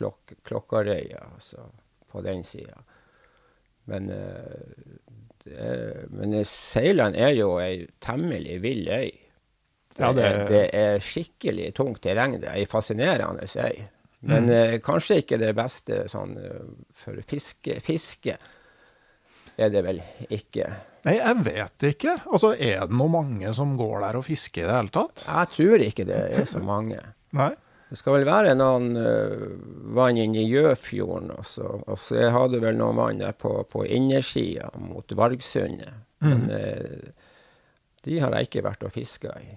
klok 0.00 0.32
Klokkarøya, 0.48 1.20
altså 1.36 1.68
på 2.10 2.22
den 2.24 2.40
sida. 2.46 2.80
Men, 3.90 4.08
eh, 4.10 6.04
men 6.10 6.34
Seiland 6.44 7.16
er 7.18 7.32
jo 7.36 7.54
ei 7.62 7.86
temmelig 8.02 8.58
vill 8.64 8.88
øy. 8.88 9.10
Det, 9.10 10.00
Ja, 10.04 10.12
det- 10.12 10.24
er, 10.24 10.44
det 10.48 10.64
er 10.74 10.98
skikkelig 11.02 11.72
tungt 11.74 12.00
terreng. 12.02 12.38
Det 12.40 12.48
er 12.48 12.58
ei 12.60 12.66
fascinerende 12.66 13.44
øy. 13.44 13.80
Men 14.22 14.50
eh, 14.50 14.78
kanskje 14.84 15.22
ikke 15.22 15.38
det 15.40 15.54
beste 15.56 16.04
sånn 16.08 16.34
for 16.92 17.16
fiske. 17.26 17.78
Fiske 17.80 18.36
er 19.58 19.70
det 19.72 19.82
vel 19.84 20.00
ikke. 20.30 20.66
Nei, 21.06 21.14
jeg 21.16 21.36
vet 21.44 21.86
ikke. 21.94 22.18
Altså, 22.30 22.52
Er 22.60 22.86
det 22.86 22.96
noe 22.96 23.08
mange 23.08 23.54
som 23.56 23.76
går 23.76 24.00
der 24.04 24.16
og 24.20 24.24
fisker 24.26 24.62
i 24.62 24.66
det 24.68 24.76
hele 24.76 24.92
tatt? 24.92 25.24
Jeg 25.26 25.48
tror 25.56 25.78
ikke 25.86 26.04
det 26.06 26.20
er 26.38 26.44
så 26.44 26.60
mange. 26.62 27.00
Nei? 27.32 27.54
Det 27.90 27.98
skal 27.98 28.14
vel 28.20 28.26
være 28.28 28.52
noen 28.54 28.92
eh, 28.98 29.40
vann 29.96 30.18
inne 30.22 30.44
i 30.44 30.46
Jøfjorden 30.46 31.32
også. 31.34 31.66
Og 31.90 31.98
så 31.98 32.28
har 32.30 32.46
du 32.52 32.60
vel 32.62 32.78
noen 32.78 33.00
vann 33.00 33.22
der 33.22 33.34
på, 33.34 33.50
på 33.66 33.82
innersida 33.82 34.68
mot 34.78 35.10
Vargsundet. 35.18 35.96
Men 36.22 36.44
eh, 36.54 37.10
de 38.06 38.20
har 38.22 38.36
jeg 38.36 38.46
ikke 38.46 38.62
vært 38.68 38.86
og 38.86 38.94
fiska 38.94 39.34
i. 39.42 39.56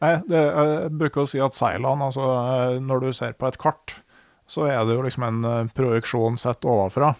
Nei, 0.00 0.14
det, 0.30 0.38
jeg 0.40 0.92
bruker 0.96 1.26
å 1.26 1.28
si 1.28 1.42
at 1.44 1.52
Seiland, 1.52 2.00
altså 2.06 2.24
eh, 2.24 2.76
når 2.80 3.02
du 3.02 3.10
ser 3.12 3.34
på 3.36 3.50
et 3.50 3.58
kart, 3.60 3.98
så 4.48 4.64
er 4.70 4.78
det 4.88 4.94
jo 4.96 5.02
liksom 5.04 5.26
en 5.26 5.68
projeksjon 5.76 6.38
sett 6.40 6.64
ovenfra. 6.64 7.10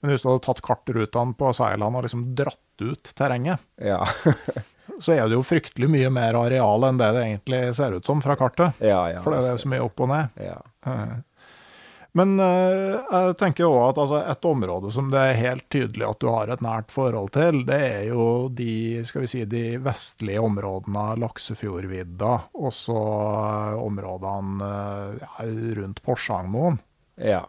Men 0.00 0.10
hvis 0.10 0.24
du 0.24 0.32
hadde 0.32 0.42
tatt 0.48 0.64
kartrutene 0.66 1.36
på 1.38 1.52
Seiland 1.54 2.00
og 2.00 2.08
liksom 2.08 2.24
dratt 2.38 2.82
ut 2.82 3.12
terrenget, 3.18 3.62
Ja. 3.76 4.00
så 4.98 5.14
er 5.14 5.28
det 5.30 5.36
jo 5.38 5.44
fryktelig 5.46 5.88
mye 5.90 6.10
mer 6.10 6.34
areal 6.40 6.84
enn 6.88 6.98
det 7.00 7.12
det 7.16 7.24
egentlig 7.28 7.62
ser 7.78 7.94
ut 7.98 8.06
som 8.06 8.20
fra 8.24 8.36
kartet. 8.36 8.78
ja, 8.82 9.00
ja. 9.12 9.22
For 9.24 9.34
det 9.36 9.46
er 9.52 9.56
så 9.62 9.70
mye 9.70 9.84
opp 9.86 10.00
og 10.04 10.08
ned. 10.12 10.28
ja. 10.42 10.60
Eh, 10.86 11.16
Men 12.18 12.40
eh, 12.40 12.94
jeg 13.12 13.34
tenker 13.38 13.68
òg 13.68 13.90
at 13.90 13.98
altså, 14.02 14.22
et 14.32 14.46
område 14.48 14.90
som 14.90 15.10
det 15.12 15.20
er 15.20 15.36
helt 15.38 15.66
tydelig 15.70 16.06
at 16.08 16.18
du 16.24 16.26
har 16.32 16.48
et 16.50 16.62
nært 16.64 16.90
forhold 16.90 17.28
til, 17.36 17.60
det 17.68 17.78
er 17.84 18.06
jo 18.08 18.48
de, 18.48 19.04
skal 19.06 19.22
vi 19.22 19.28
si, 19.30 19.42
de 19.46 19.76
vestlige 19.84 20.40
områdene 20.42 21.04
Laksefjordvidda, 21.20 22.32
og 22.58 22.72
så 22.74 22.96
eh, 22.96 23.76
områdene 23.84 24.72
rundt 25.78 26.02
Porsangmoen. 26.02 26.80
ja. 27.22 27.44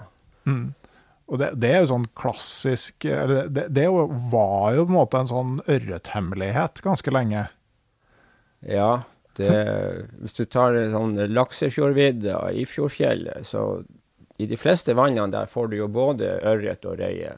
Og 1.30 1.38
det, 1.42 1.52
det 1.62 1.70
er 1.70 1.84
jo 1.84 1.92
sånn 1.92 2.08
klassisk 2.18 3.06
eller 3.06 3.52
det, 3.54 3.68
det 3.76 3.86
var 3.90 4.74
jo 4.74 4.86
på 4.88 4.90
en 4.90 4.96
måte 4.96 5.22
en 5.22 5.30
sånn 5.30 5.60
ørrethemmelighet 5.70 6.82
ganske 6.86 7.14
lenge. 7.14 7.46
Ja, 8.66 9.04
det, 9.38 9.52
hvis 10.20 10.36
du 10.36 10.44
tar 10.50 10.76
sånn 10.92 11.14
Laksefjordvidda, 11.32 12.42
fjordfjellet, 12.68 13.46
så 13.48 13.84
i 14.42 14.48
de 14.50 14.58
fleste 14.60 14.96
vannene 14.98 15.30
der 15.32 15.48
får 15.52 15.70
du 15.72 15.78
jo 15.80 15.88
både 15.92 16.34
ørret 16.50 16.88
og 16.90 16.98
røye. 17.00 17.36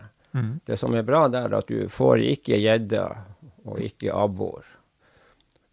Det 0.65 0.77
som 0.79 0.95
er 0.95 1.05
bra 1.05 1.25
der, 1.27 1.49
er 1.49 1.59
at 1.59 1.67
du 1.67 1.89
får 1.91 2.23
ikke 2.23 2.59
gjedde 2.61 3.03
og 3.67 3.81
ikke 3.83 4.15
abbor. 4.15 4.63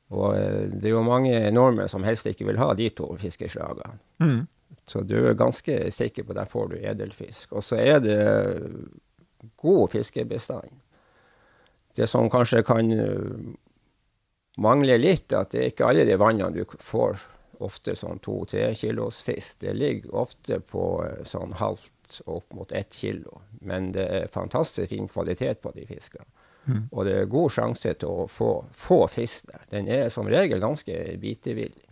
Og 0.08 0.36
eh, 0.36 0.68
det 0.72 0.90
er 0.90 0.96
jo 0.96 1.04
mange 1.06 1.36
nordmenn 1.52 1.90
som 1.90 2.04
helst 2.06 2.26
ikke 2.28 2.48
vil 2.48 2.60
ha 2.60 2.72
de 2.76 2.88
to 2.96 3.10
fiskeslagene. 3.20 3.98
Mm. 4.24 4.40
Så 4.88 5.04
du 5.04 5.16
er 5.20 5.36
ganske 5.38 5.78
sikker 5.92 6.24
på 6.24 6.32
at 6.32 6.42
der 6.42 6.50
får 6.50 6.68
du 6.72 6.76
edelfisk. 6.80 7.52
Og 7.52 7.64
så 7.64 7.76
er 7.76 8.00
det 8.00 8.18
god 9.60 9.90
fiskebestand. 9.92 10.70
Det 11.98 12.06
som 12.06 12.30
kanskje 12.30 12.62
kan 12.66 12.92
eh, 12.94 13.50
mangle 14.58 14.98
litt, 14.98 15.32
er 15.32 15.42
at 15.42 15.52
det 15.52 15.60
er 15.60 15.72
ikke 15.72 15.90
alle 15.90 16.06
de 16.08 16.16
vannene 16.20 16.54
du 16.54 16.78
får 16.80 17.20
ofte 17.64 17.96
sånn 17.98 18.20
to-tre 18.22 18.70
kilos 18.78 19.20
fisk. 19.26 19.60
Det 19.64 19.74
ligger 19.74 20.14
ofte 20.24 20.60
på 20.62 20.84
eh, 21.04 21.24
sånn 21.26 21.56
halvt 21.58 22.22
og 22.24 22.36
opp 22.38 22.54
mot 22.56 22.72
ett 22.72 22.94
kilo. 22.94 23.42
Men 23.60 23.90
det 23.92 24.06
er 24.08 24.30
fantastisk 24.32 24.88
fin 24.94 25.08
kvalitet 25.10 25.60
på 25.60 25.74
de 25.76 25.84
fiskene. 25.88 26.24
Og 26.92 27.04
det 27.06 27.14
er 27.16 27.30
god 27.32 27.52
sjanse 27.52 27.94
til 27.96 28.08
å 28.08 28.26
få, 28.28 28.50
få 28.76 29.06
fisk 29.08 29.48
der. 29.48 29.62
Den 29.72 29.88
er 29.88 30.08
som 30.12 30.28
regel 30.28 30.60
ganske 30.60 30.96
bitevillig. 31.20 31.87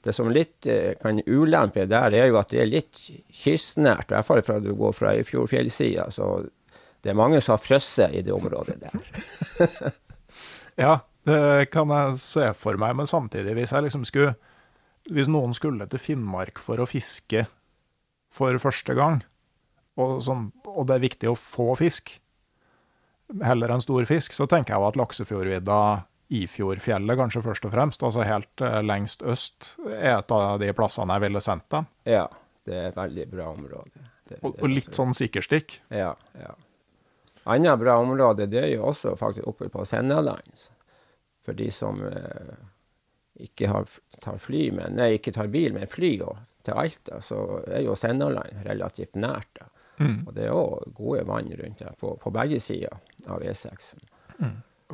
Det 0.00 0.14
som 0.16 0.30
litt 0.32 0.66
eh, 0.70 0.94
kan 1.00 1.20
ulempe 1.26 1.84
der, 1.88 2.14
er 2.16 2.30
jo 2.30 2.38
at 2.40 2.52
det 2.52 2.62
er 2.62 2.70
litt 2.70 3.02
kystnært, 3.42 4.08
i 4.08 4.16
hvert 4.16 4.28
fall 4.28 4.42
fra 4.46 4.56
du 4.62 4.72
går 4.78 4.94
fra 4.96 5.12
Eifjordfjellsida. 5.18 6.06
Så 6.14 6.30
det 7.04 7.12
er 7.12 7.18
mange 7.18 7.40
som 7.44 7.56
har 7.56 7.64
frosset 7.64 8.16
i 8.16 8.22
det 8.24 8.34
området 8.36 8.80
der. 8.84 9.90
Ja, 10.80 11.02
det 11.28 11.68
kan 11.74 11.90
jeg 11.92 12.20
se 12.22 12.46
for 12.56 12.78
meg, 12.80 12.94
men 12.96 13.08
samtidig, 13.10 13.52
hvis 13.58 13.74
jeg 13.74 13.84
liksom 13.84 14.06
skulle 14.08 14.36
Hvis 15.10 15.28
noen 15.28 15.52
skulle 15.56 15.84
til 15.90 16.00
Finnmark 16.00 16.60
for 16.60 16.80
å 16.80 16.86
fiske 16.86 17.46
for 18.30 18.56
første 18.62 18.94
gang, 18.94 19.22
og, 19.98 20.20
sånn, 20.22 20.50
og 20.68 20.86
det 20.86 20.96
er 20.96 21.02
viktig 21.02 21.30
å 21.30 21.38
få 21.38 21.72
fisk, 21.80 22.12
heller 23.42 23.72
enn 23.72 23.82
stor 23.82 24.04
fisk, 24.06 24.36
så 24.36 24.46
tenker 24.46 24.74
jeg 24.74 24.82
jo 24.82 24.88
at 24.90 24.98
Laksefjordvidda, 25.00 25.80
Ifjordfjellet 26.30 27.18
kanskje 27.18 27.42
først 27.42 27.66
og 27.66 27.72
fremst, 27.74 28.02
altså 28.06 28.22
helt 28.26 28.62
eh, 28.62 28.80
lengst 28.86 29.24
øst, 29.26 29.74
er 29.90 30.20
et 30.20 30.34
av 30.34 30.60
de 30.62 30.70
plassene 30.76 31.16
jeg 31.16 31.26
ville 31.26 31.42
sendt 31.42 31.66
dem. 31.74 31.88
Ja, 32.06 32.26
det 32.68 32.76
er 32.76 32.90
et 32.92 32.98
veldig 32.98 33.28
bra 33.32 33.48
område. 33.50 34.04
Det, 34.28 34.38
Og, 34.46 34.54
og 34.54 34.70
litt 34.70 34.94
sånn 34.94 35.14
sikkerstikk. 35.16 35.80
Ja, 35.90 36.12
ja. 36.38 36.52
Annet 37.50 37.80
bra 37.80 37.96
område 37.98 38.46
det 38.46 38.60
er 38.62 38.74
jo 38.76 38.84
også 38.92 39.16
faktisk 39.18 39.48
oppe 39.50 39.70
på 39.72 39.84
Sennaland. 39.88 40.68
For 41.42 41.56
de 41.56 41.70
som 41.74 41.98
eh, 42.06 42.54
ikke 43.42 43.72
har, 43.72 43.90
tar 44.22 44.38
fly, 44.38 44.68
men, 44.76 44.98
nei, 45.00 45.16
ikke 45.16 45.34
tar 45.34 45.50
bil, 45.50 45.74
men 45.74 45.90
fly 45.90 46.12
og, 46.22 46.38
til 46.66 46.76
Alta, 46.78 47.18
så 47.24 47.42
er 47.64 47.82
jo 47.86 47.96
Sennaland 47.98 48.62
relativt 48.68 49.18
nært. 49.18 49.50
da. 49.58 49.70
Mm. 50.00 50.18
Og 50.26 50.34
det 50.36 50.46
er 50.46 50.56
òg 50.56 50.92
gode 50.96 51.24
vann 51.28 51.50
rundt 51.58 51.82
der 51.82 51.96
på, 52.00 52.14
på 52.20 52.32
begge 52.32 52.60
sider 52.62 53.00
av 53.26 53.42
E6-en. 53.42 54.04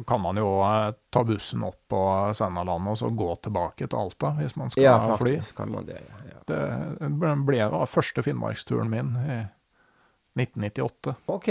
Kan 0.07 0.21
man 0.21 0.37
jo 0.37 0.49
eh, 0.67 0.93
ta 1.11 1.23
bussen 1.25 1.63
opp 1.67 1.79
på 1.89 2.01
Sennalandet 2.37 2.91
og 2.93 2.99
så 3.01 3.11
gå 3.17 3.29
tilbake 3.47 3.87
til 3.89 3.99
Alta, 3.99 4.31
hvis 4.41 4.57
man 4.57 4.71
skal 4.71 4.83
Ja, 4.85 5.17
fly. 5.17 5.37
kan 5.57 5.71
man 5.73 5.87
det. 5.87 6.01
ja, 6.03 6.23
ja. 6.31 6.41
Det 6.47 7.11
ble 7.47 7.69
var 7.73 7.87
første 7.91 8.23
finnmarksturen 8.23 8.91
min 8.91 9.15
i 9.17 9.39
1998. 10.43 11.15
OK. 11.27 11.49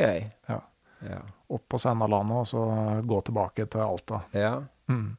Ja. 0.48 0.60
Ja. 1.06 1.20
Opp 1.50 1.66
på 1.70 1.80
Sennalandet 1.82 2.38
og 2.44 2.48
så 2.48 2.64
gå 3.06 3.22
tilbake 3.22 3.66
til 3.66 3.82
Alta. 3.82 4.22
ja. 4.34 4.62
Mm. 4.88 5.18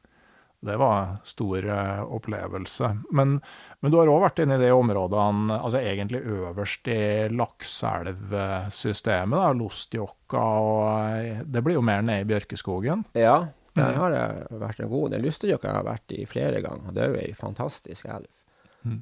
Det 0.59 0.77
var 0.77 1.01
en 1.01 1.17
stor 1.23 1.69
eh, 1.69 2.03
opplevelse. 2.03 2.97
Men, 3.11 3.41
men 3.79 3.91
du 3.91 3.97
har 3.99 4.07
òg 4.09 4.23
vært 4.23 4.39
inne 4.41 4.55
i 4.57 4.63
de 4.63 4.71
områdene, 4.73 5.53
altså 5.53 5.83
egentlig 5.85 6.23
øverst 6.25 6.87
i 6.89 7.29
Lakselvsystemet, 7.29 9.37
da, 9.37 9.51
Lostjokka 9.53 10.41
og 10.41 11.13
eh, 11.13 11.43
Det 11.45 11.61
blir 11.65 11.77
jo 11.77 11.85
mer 11.85 12.01
nede 12.01 12.25
i 12.25 12.29
Bjørkeskogen. 12.31 13.05
Ja, 13.17 13.53
der 13.77 13.99
har 14.01 14.15
jeg 14.15 14.59
vært 14.63 14.81
en 14.81 14.93
god 14.95 15.13
del. 15.13 15.27
Lostjokka 15.27 15.69
har 15.69 15.83
jeg 15.83 15.89
vært 15.91 16.17
i 16.17 16.25
flere 16.25 16.63
ganger, 16.65 16.89
og 16.89 16.97
det 16.97 17.05
er 17.05 17.13
jo 17.13 17.21
ei 17.21 17.37
fantastisk 17.37 18.09
elv. 18.09 18.29
Mm. 18.81 19.01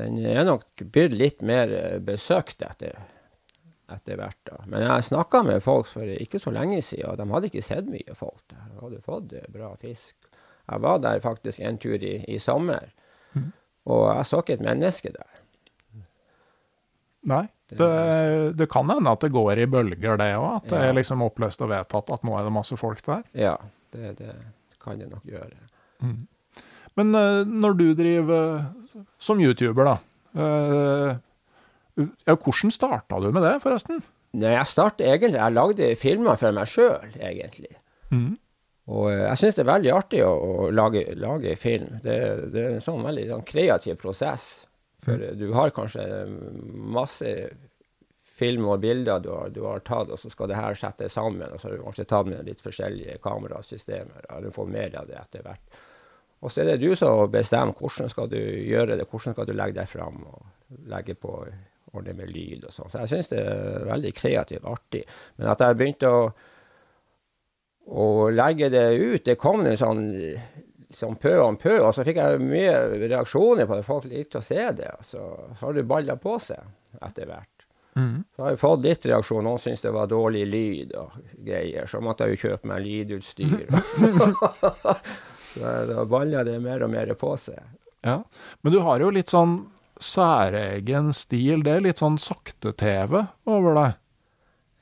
Den 0.00 0.18
er 0.26 0.42
nok 0.50 0.66
blitt 0.82 1.14
litt 1.14 1.46
mer 1.46 1.70
eh, 1.70 2.00
besøkt 2.02 2.66
etter, 2.66 2.98
etter 3.94 4.18
hvert. 4.18 4.42
da. 4.50 4.58
Men 4.66 4.88
jeg 4.88 5.10
snakka 5.12 5.46
med 5.46 5.62
folk 5.62 5.86
for 5.94 6.18
ikke 6.18 6.42
så 6.42 6.50
lenge 6.50 6.82
siden, 6.82 7.06
og 7.12 7.22
de 7.22 7.30
hadde 7.30 7.54
ikke 7.54 7.68
sett 7.70 7.94
mye 7.94 8.18
folk 8.18 8.42
der. 8.50 8.72
De 8.74 8.82
hadde 8.82 9.04
fått 9.06 9.38
bra 9.54 9.70
fisk. 9.78 10.18
Jeg 10.66 10.82
var 10.82 10.98
der 10.98 11.20
faktisk 11.22 11.60
en 11.60 11.78
tur 11.78 11.94
i, 12.02 12.24
i 12.28 12.38
sommer, 12.42 12.88
mm. 13.34 13.50
og 13.86 14.16
jeg 14.16 14.26
så 14.26 14.40
ikke 14.42 14.56
et 14.58 14.64
menneske 14.66 15.12
der. 15.14 15.36
Nei. 17.26 17.44
Det 17.68 17.78
Det, 17.80 18.56
det 18.60 18.68
kan 18.70 18.86
hende 18.90 19.10
at 19.10 19.20
det 19.24 19.32
går 19.34 19.58
i 19.58 19.66
bølger, 19.66 20.16
det 20.20 20.28
òg. 20.38 20.56
At 20.60 20.68
det 20.70 20.78
Ja. 20.78 20.88
er 20.90 20.92
liksom 20.94 21.22
oppløst 21.22 21.62
og 21.62 21.68
vedtatt 21.72 22.10
at 22.14 22.22
nå 22.22 22.36
er 22.38 22.44
det 22.46 22.52
masse 22.54 22.76
folk 22.78 23.02
der. 23.02 23.24
Ja, 23.34 23.56
det, 23.92 24.16
det 24.18 24.34
kan 24.82 24.98
det 25.00 25.08
nok 25.10 25.24
gjøre. 25.26 25.50
Men 26.96 27.14
eh, 27.14 27.44
når 27.44 27.74
du 27.76 27.94
driver 27.94 28.58
eh, 28.58 29.02
som 29.18 29.40
YouTuber, 29.40 29.84
da 29.84 29.96
eh, 30.38 31.16
ja, 32.26 32.36
Hvordan 32.36 32.70
starta 32.70 33.18
du 33.20 33.32
med 33.32 33.42
det, 33.42 33.56
forresten? 33.62 34.02
Nei, 34.36 34.52
jeg 34.52 34.66
startet 34.68 35.06
egentlig 35.06 35.40
Jeg 35.40 35.52
lagde 35.56 35.96
filmer 35.96 36.36
for 36.36 36.52
meg 36.52 36.68
sjøl, 36.68 37.10
egentlig. 37.18 37.74
Mm. 38.10 38.36
Og 38.86 39.08
eh, 39.10 39.24
jeg 39.24 39.40
syns 39.40 39.58
det 39.58 39.64
er 39.64 39.72
veldig 39.72 39.94
artig 39.94 40.22
å, 40.26 40.32
å 40.32 40.70
lage, 40.74 41.04
lage 41.18 41.56
film. 41.60 41.98
Det, 42.04 42.18
det 42.54 42.62
er 42.62 42.76
en 42.76 42.84
sånn 42.84 43.04
veldig 43.06 43.28
sånn 43.32 43.46
kreativ 43.48 43.98
prosess. 44.02 44.46
For 45.06 45.22
eh, 45.22 45.34
du 45.38 45.48
har 45.56 45.74
kanskje 45.74 46.04
masse 46.96 47.32
film 48.36 48.66
og 48.68 48.82
bilder 48.82 49.22
du 49.24 49.30
har, 49.32 49.50
du 49.50 49.62
har 49.64 49.80
tatt, 49.86 50.10
og 50.12 50.20
så 50.20 50.30
skal 50.30 50.50
det 50.50 50.58
her 50.60 50.76
settes 50.78 51.16
sammen. 51.16 51.48
Og 51.48 51.60
så 51.60 51.70
har 51.70 51.76
du 51.76 51.84
kanskje 51.86 52.08
tatt 52.10 52.30
med 52.30 52.46
litt 52.46 52.62
forskjellige 52.64 53.18
kamerasystemer. 53.24 54.28
eller 54.28 54.54
fått 54.54 54.74
mer 54.74 54.98
av 55.00 55.08
det 55.10 55.18
etter 55.22 55.46
hvert. 55.46 55.80
Og 56.44 56.52
så 56.52 56.62
er 56.62 56.74
det 56.74 56.82
du 56.84 56.92
som 56.98 57.30
bestemmer 57.32 57.74
hvordan 57.78 58.12
skal 58.12 58.28
du 58.28 58.38
gjøre 58.38 58.98
det, 59.00 59.08
hvordan 59.08 59.34
skal 59.34 59.48
du 59.48 59.54
legge 59.56 59.80
deg 59.80 59.88
fram. 59.88 60.20
og 60.28 60.52
legge 60.90 61.14
på 61.14 61.32
ordne 61.94 62.12
med 62.18 62.30
lyd 62.34 62.66
og 62.66 62.74
sånn. 62.74 62.90
Så 62.90 63.04
jeg 63.04 63.12
syns 63.12 63.30
det 63.30 63.40
er 63.40 63.86
veldig 63.88 64.12
kreativt, 64.16 64.66
artig. 64.68 65.04
Men 65.38 65.52
at 65.52 65.62
jeg 65.62 65.78
begynte 65.78 66.10
å 66.12 66.22
å 67.86 68.28
legge 68.34 68.68
det 68.72 68.86
ut, 68.94 69.24
det 69.24 69.36
kom 69.38 69.66
en 69.66 69.78
sånn, 69.78 70.06
sånn 70.90 71.18
pø 71.22 71.36
om 71.44 71.58
pø, 71.60 71.78
og 71.80 71.92
så 71.94 72.04
fikk 72.06 72.18
jeg 72.18 72.40
mye 72.42 72.78
reaksjoner 73.06 73.68
på 73.68 73.78
det. 73.78 73.86
Folk 73.86 74.08
likte 74.10 74.42
å 74.42 74.46
se 74.46 74.64
det. 74.78 74.90
Og 74.98 75.06
så 75.06 75.26
har 75.60 75.76
det 75.76 75.86
balla 75.86 76.18
på 76.20 76.38
seg 76.42 76.98
etter 77.00 77.30
hvert. 77.30 77.52
Mm. 77.96 78.24
Så 78.34 78.42
har 78.42 78.52
jeg 78.52 78.60
fått 78.60 78.82
litt 78.84 79.06
reaksjon. 79.08 79.46
Noen 79.46 79.62
syntes 79.62 79.86
det 79.86 79.94
var 79.94 80.10
dårlig 80.10 80.44
lyd 80.50 80.96
og 81.00 81.14
greier. 81.46 81.86
Så 81.88 82.02
måtte 82.04 82.26
jeg 82.26 82.36
jo 82.36 82.50
kjøpe 82.50 82.68
meg 82.72 82.82
lydutstyr. 82.84 83.70
så 85.54 85.76
da 85.88 86.04
balla 86.08 86.44
det 86.44 86.58
mer 86.64 86.84
og 86.84 86.92
mer 86.92 87.14
på 87.16 87.32
seg. 87.40 87.62
Ja. 88.06 88.20
Men 88.62 88.74
du 88.74 88.82
har 88.84 89.00
jo 89.02 89.14
litt 89.14 89.32
sånn 89.32 89.58
særegen 90.02 91.14
stil. 91.16 91.64
Det 91.64 91.78
er 91.78 91.86
litt 91.86 92.02
sånn 92.02 92.18
sakte-TV 92.20 93.22
over 93.48 93.78
deg. 93.80 93.96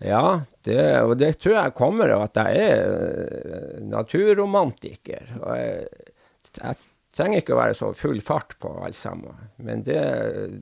Ja, 0.04 0.40
det, 0.66 0.80
og 1.02 1.16
det 1.20 1.38
tror 1.40 1.56
jeg 1.56 1.76
kommer 1.78 2.12
av 2.12 2.26
at 2.26 2.40
jeg 2.42 2.64
er 2.64 2.82
eh, 2.84 3.78
naturromantiker. 3.88 5.30
Og 5.40 5.56
jeg, 5.56 6.10
jeg 6.58 6.80
trenger 7.14 7.40
ikke 7.40 7.54
å 7.54 7.60
være 7.60 7.76
så 7.78 7.90
full 7.96 8.20
fart 8.24 8.56
på 8.62 8.72
alt 8.84 8.98
sammen. 8.98 9.46
Men 9.56 9.84
det, 9.86 10.02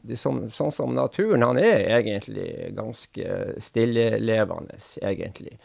det 0.05 0.18
som, 0.20 0.44
sånn 0.52 0.72
som 0.74 0.94
naturen, 0.96 1.44
han 1.46 1.61
er 1.61 1.88
egentlig 1.98 2.72
ganske 2.76 3.38
stillelevende, 3.62 4.78
egentlig. 5.02 5.57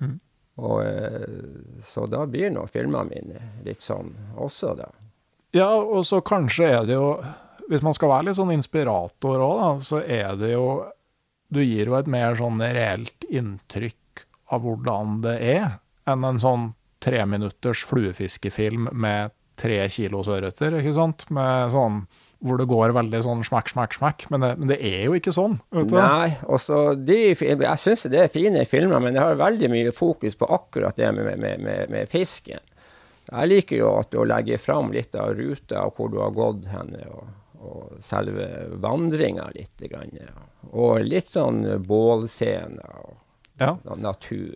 Mm. 0.00 0.16
Og, 0.58 0.78
eh, 0.86 1.82
så 1.84 2.06
da 2.10 2.24
blir 2.26 2.52
nå 2.54 2.64
filmene 2.70 3.10
mine 3.12 3.42
litt 3.66 3.84
sånn 3.84 4.14
også, 4.38 4.74
da. 4.78 4.88
Ja, 5.56 5.70
og 5.76 6.04
så 6.06 6.20
kanskje 6.20 6.66
er 6.68 6.82
det 6.84 6.98
jo 6.98 7.06
Hvis 7.72 7.80
man 7.80 7.94
skal 7.96 8.10
være 8.10 8.26
litt 8.26 8.36
sånn 8.36 8.52
inspirator 8.52 9.40
òg, 9.44 9.58
da, 9.60 9.70
så 9.84 10.00
er 10.00 10.36
det 10.40 10.54
jo 10.54 10.66
Du 11.48 11.62
gir 11.64 11.88
jo 11.88 11.96
et 11.98 12.10
mer 12.10 12.36
sånn 12.38 12.60
reelt 12.60 13.24
inntrykk 13.28 14.26
av 14.52 14.64
hvordan 14.64 15.18
det 15.24 15.36
er, 15.44 15.78
enn 16.08 16.24
en 16.24 16.40
sånn 16.42 16.70
treminutters 17.04 17.84
fluefiskefilm 17.88 18.88
med 18.92 19.34
tre 19.58 19.80
kilos 19.90 20.28
ørreter, 20.30 20.78
ikke 20.78 20.94
sant? 20.96 21.26
Med 21.34 21.72
sånn 21.74 22.02
hvor 22.38 22.60
det 22.60 22.68
går 22.70 22.92
veldig 22.94 23.20
sånn 23.24 23.40
smekk, 23.46 23.72
smekk, 23.72 23.96
smekk. 23.98 24.24
Men 24.30 24.44
det, 24.44 24.50
men 24.60 24.70
det 24.70 24.78
er 24.86 25.08
jo 25.08 25.16
ikke 25.18 25.34
sånn. 25.34 25.56
vet 25.74 25.90
du. 25.90 25.96
Nei, 25.98 26.36
og 26.46 26.60
så 26.62 26.82
de 26.94 27.16
Jeg 27.34 27.80
syns 27.82 28.06
det 28.12 28.20
er 28.22 28.30
fine 28.32 28.62
filmer, 28.68 29.02
men 29.02 29.16
det 29.16 29.24
har 29.24 29.40
veldig 29.40 29.70
mye 29.72 29.94
fokus 29.94 30.38
på 30.38 30.46
akkurat 30.54 30.96
det 30.98 31.10
med, 31.16 31.32
med, 31.38 31.64
med, 31.64 31.90
med 31.90 32.12
fisken. 32.12 32.62
Jeg 33.28 33.50
liker 33.50 33.82
jo 33.82 33.90
at 33.98 34.12
du 34.14 34.22
legger 34.24 34.62
fram 34.62 34.92
litt 34.94 35.18
av 35.18 35.34
ruta 35.36 35.82
og 35.84 35.98
hvor 35.98 36.12
du 36.12 36.20
har 36.22 36.30
gått 36.36 36.70
henne, 36.70 37.02
og, 37.10 37.26
og 37.58 37.98
selve 38.04 38.46
vandringa 38.80 39.50
litt. 39.56 39.74
Grann, 39.90 40.14
ja. 40.14 40.46
Og 40.72 41.00
litt 41.06 41.30
sånn 41.34 41.62
bålscener 41.86 42.98
og 43.04 43.14
Ja. 43.60 43.76
natur. 43.96 44.54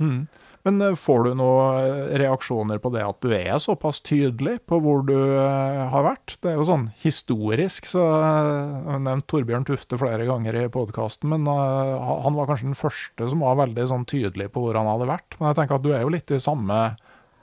Mm. 0.00 0.28
Men 0.64 0.80
eh, 0.82 0.94
får 0.98 1.24
du 1.24 1.34
noen 1.38 2.08
reaksjoner 2.20 2.78
på 2.82 2.90
det 2.92 3.02
at 3.06 3.18
du 3.24 3.30
er 3.32 3.58
såpass 3.62 4.00
tydelig 4.04 4.58
på 4.68 4.78
hvor 4.82 5.04
du 5.06 5.14
eh, 5.16 5.88
har 5.92 6.04
vært? 6.04 6.36
Det 6.42 6.50
er 6.52 6.56
jo 6.58 6.64
sånn 6.68 6.86
historisk, 7.02 7.86
så 7.88 8.02
eh, 8.18 8.84
Jeg 8.84 8.92
har 8.92 9.02
nevnt 9.04 9.26
Torbjørn 9.30 9.66
Tufte 9.68 9.98
flere 10.00 10.26
ganger 10.28 10.58
i 10.62 10.68
podkasten, 10.72 11.30
men 11.32 11.46
eh, 11.46 11.92
han 12.24 12.34
var 12.38 12.48
kanskje 12.50 12.70
den 12.70 12.78
første 12.78 13.28
som 13.30 13.44
var 13.44 13.56
veldig 13.62 13.86
sånn 13.90 14.06
tydelig 14.08 14.50
på 14.54 14.64
hvor 14.66 14.78
han 14.80 14.90
hadde 14.90 15.08
vært. 15.12 15.38
Men 15.38 15.50
jeg 15.52 15.60
tenker 15.62 15.78
at 15.78 15.86
du 15.86 15.92
er 15.94 16.02
jo 16.06 16.12
litt 16.16 16.30
i 16.34 16.40
samme 16.42 16.80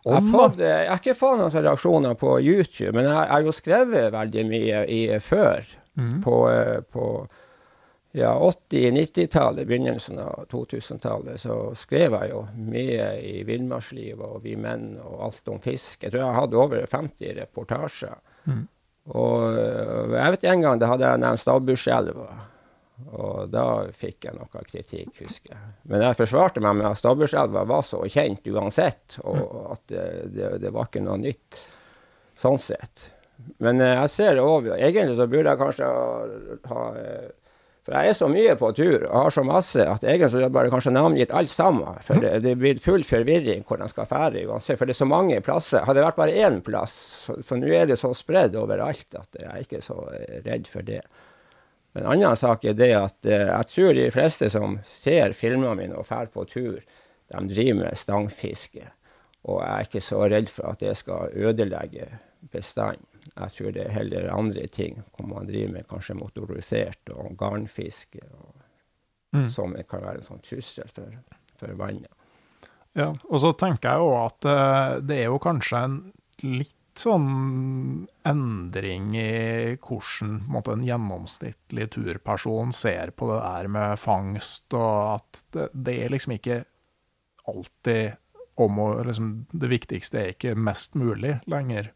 ånd, 0.05 0.33
da. 0.35 0.49
eh, 0.59 0.83
jeg 0.85 0.91
har 0.93 1.01
ikke 1.01 1.17
fått 1.17 1.39
noen 1.41 1.55
reaksjoner 1.69 2.19
på 2.19 2.35
YouTube, 2.45 2.93
men 2.97 3.07
jeg 3.09 3.31
har 3.31 3.41
jo 3.47 3.55
skrevet 3.55 4.11
veldig 4.13 4.45
mye 4.51 4.83
i, 4.91 5.01
før. 5.23 5.65
Mm. 5.97 6.19
På, 6.25 6.41
eh, 6.51 6.81
på 6.91 7.07
ja, 8.15 8.39
80-90-tallet, 8.39 9.67
begynnelsen 9.67 10.19
av 10.19 10.45
2000-tallet, 10.51 11.41
så 11.41 11.57
skrev 11.75 12.15
jeg 12.15 12.31
jo 12.31 12.45
mye 12.71 13.09
i 13.19 13.41
Villmarkslivet 13.43 14.23
og 14.23 14.45
Vi 14.45 14.55
menn 14.55 14.93
og 15.03 15.25
alt 15.27 15.51
om 15.51 15.59
fisk. 15.59 16.05
Jeg 16.05 16.13
tror 16.13 16.23
jeg 16.23 16.37
hadde 16.37 16.61
over 16.61 16.87
50 16.93 17.35
reportasjer. 17.41 18.15
Mm. 18.47 18.63
Og 19.19 19.59
eh, 19.59 20.15
jeg 20.15 20.35
vet 20.37 20.47
en 20.53 20.63
gang 20.63 20.79
da 20.79 20.93
hadde 20.93 21.11
jeg 21.11 21.23
nevnt 21.25 21.43
Stabburselva. 21.43 22.29
Og 23.19 23.51
da 23.51 23.67
fikk 23.91 24.29
jeg 24.29 24.39
noe 24.39 24.63
kritikk, 24.63 25.11
husker 25.19 25.51
jeg. 25.51 25.71
Men 25.91 26.07
jeg 26.07 26.21
forsvarte 26.23 26.63
meg 26.63 26.79
med 26.79 26.87
at 26.93 27.03
Stabburselva 27.03 27.67
var 27.67 27.83
så 27.83 27.99
kjent 28.07 28.47
uansett, 28.47 29.19
og 29.27 29.73
at 29.75 29.89
det, 29.91 30.05
det, 30.37 30.57
det 30.63 30.71
var 30.71 30.87
ikke 30.87 31.03
noe 31.03 31.19
nytt 31.19 31.63
sånn 32.39 32.61
sett. 32.63 33.09
Men 33.59 33.83
eh, 33.83 33.97
jeg 34.05 34.11
ser 34.13 34.37
det 34.37 34.43
òg 34.47 34.71
Egentlig 34.77 35.17
så 35.17 35.27
burde 35.27 35.51
jeg 35.51 35.59
kanskje 35.59 35.89
ha, 35.91 36.61
ha 36.71 36.85
eh, 37.01 37.33
For 37.85 37.93
jeg 37.93 38.09
er 38.09 38.17
så 38.17 38.27
mye 38.31 38.53
på 38.57 38.71
tur 38.73 39.03
og 39.03 39.13
har 39.13 39.33
så 39.35 39.43
masse 39.45 39.83
at 39.85 40.03
egentlig 40.07 40.31
så 40.33 40.39
er 40.41 40.53
bare 40.53 40.71
kanskje 40.73 40.93
navngitt 40.95 41.33
alt 41.37 41.51
sammen. 41.53 41.99
For 42.07 42.17
det, 42.23 42.39
det 42.41 42.55
blir 42.57 42.81
full 42.81 43.05
forvirring 43.05 43.61
hvor 43.67 43.77
de 43.77 43.89
skal 43.91 44.09
fære 44.09 44.41
uansett. 44.49 44.79
For 44.79 44.89
det 44.89 44.95
er 44.95 45.01
så 45.03 45.09
mange 45.09 45.37
plasser. 45.45 45.85
Hadde 45.85 46.01
det 46.01 46.07
vært 46.07 46.17
bare 46.17 46.39
én 46.47 46.57
plass, 46.65 46.97
for 47.45 47.61
nå 47.61 47.69
er 47.69 47.85
det 47.91 47.99
så 48.01 48.09
spredd 48.17 48.57
overalt 48.57 49.19
at 49.21 49.37
jeg 49.37 49.51
er 49.51 49.67
ikke 49.67 49.83
så 49.85 49.99
eh, 50.17 50.41
redd 50.47 50.65
for 50.71 50.87
det. 50.87 51.03
En 51.95 52.09
annen 52.09 52.35
sak 52.35 52.65
er 52.65 52.73
det 52.75 52.91
at 52.97 53.29
eh, 53.29 53.47
jeg 53.51 53.71
tror 53.75 53.93
de 53.95 54.09
fleste 54.17 54.49
som 54.51 54.79
ser 54.89 55.37
filmene 55.37 55.77
mine 55.77 56.01
og 56.01 56.09
drar 56.09 56.33
på 56.33 56.47
tur, 56.49 56.81
de 56.81 57.47
driver 57.53 57.83
med 57.83 58.01
stangfiske. 58.01 58.89
Og 59.45 59.61
jeg 59.61 59.69
er 59.75 59.91
ikke 59.91 60.01
så 60.01 60.25
redd 60.25 60.49
for 60.49 60.73
at 60.73 60.81
det 60.81 60.97
skal 60.97 61.37
ødelegge 61.37 62.09
bestanden. 62.49 63.05
Jeg 63.35 63.51
tror 63.57 63.73
det 63.75 63.83
er 63.83 63.91
heller 63.91 64.29
andre 64.31 64.67
ting, 64.71 65.01
hvor 65.15 65.27
man 65.27 65.47
driver 65.49 65.73
med 65.73 65.87
kanskje 65.91 66.15
motorisert 66.15 67.11
og 67.15 67.35
garnfiske, 67.39 68.23
og, 68.31 68.61
Mm. 69.35 69.49
som 69.51 69.73
kan 69.89 69.99
være 69.99 70.21
en 70.21 70.23
sånn 70.23 70.43
trussel 70.45 70.87
for, 70.95 71.11
for 71.59 71.73
vannet. 71.75 72.07
Ja, 72.95 73.09
og 73.11 73.41
så 73.43 73.51
tenker 73.59 73.91
jeg 73.91 73.99
jo 74.05 74.13
at 74.15 74.47
uh, 74.47 75.01
det 75.03 75.17
er 75.19 75.25
jo 75.27 75.41
kanskje 75.43 75.81
en 75.83 75.97
litt 76.45 76.77
sånn 76.95 78.07
endring 78.23 79.09
i 79.19 79.75
hvordan 79.83 80.29
en, 80.29 80.37
måte, 80.47 80.71
en 80.71 80.85
gjennomsnittlig 80.87 81.89
turperson 81.91 82.71
ser 82.71 83.11
på 83.11 83.27
det 83.33 83.41
der 83.43 83.67
med 83.75 83.99
fangst, 83.99 84.69
og 84.71 85.17
at 85.17 85.41
det, 85.51 85.67
det 85.75 85.97
er 86.05 86.15
liksom 86.15 86.37
ikke 86.37 86.61
alltid 87.51 88.15
om 88.55 88.79
å 88.79 88.87
liksom, 89.03 89.33
Det 89.51 89.67
viktigste 89.67 90.21
er 90.21 90.31
ikke 90.31 90.55
mest 90.55 90.95
mulig 90.95 91.41
lenger. 91.51 91.91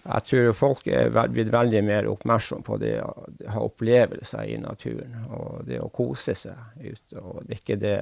Jeg 0.00 0.24
tror 0.30 0.52
folk 0.56 0.86
er 0.88 1.10
blitt 1.12 1.50
veldig 1.52 1.80
mer 1.84 2.06
oppmerksom 2.08 2.62
på 2.64 2.78
det 2.80 2.94
å 3.04 3.10
ha 3.52 3.64
opplevelser 3.66 4.48
i 4.48 4.56
naturen, 4.60 5.26
og 5.28 5.66
det 5.68 5.80
å 5.82 5.90
kose 5.92 6.34
seg 6.36 6.56
ute. 6.80 7.20
Og 7.20 7.42
det 7.44 7.56
er 7.56 7.60
ikke 7.60 7.80
det 7.80 7.96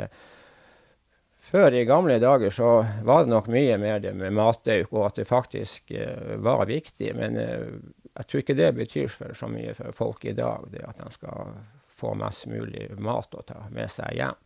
Før 1.48 1.72
i 1.72 1.86
gamle 1.88 2.18
dager 2.20 2.52
så 2.52 2.82
var 3.06 3.22
det 3.24 3.32
nok 3.32 3.46
mye 3.48 3.78
mer 3.80 4.02
det 4.04 4.10
med 4.12 4.34
matauk, 4.36 4.90
og 4.92 5.06
at 5.06 5.16
det 5.16 5.24
faktisk 5.24 5.94
uh, 5.96 6.34
var 6.44 6.66
viktig. 6.68 7.08
Men 7.16 7.38
uh, 7.40 7.78
jeg 8.18 8.28
tror 8.28 8.42
ikke 8.42 8.56
det 8.58 8.68
betyr 8.76 9.08
for 9.08 9.32
så 9.32 9.48
mye 9.48 9.72
for 9.78 9.96
folk 9.96 10.26
i 10.28 10.34
dag, 10.36 10.66
det 10.68 10.84
at 10.84 11.00
de 11.00 11.08
skal 11.14 11.54
få 11.88 12.12
mest 12.20 12.50
mulig 12.52 12.90
mat 13.00 13.32
å 13.32 13.40
ta 13.48 13.62
med 13.72 13.88
seg 13.88 14.18
hjem. 14.18 14.36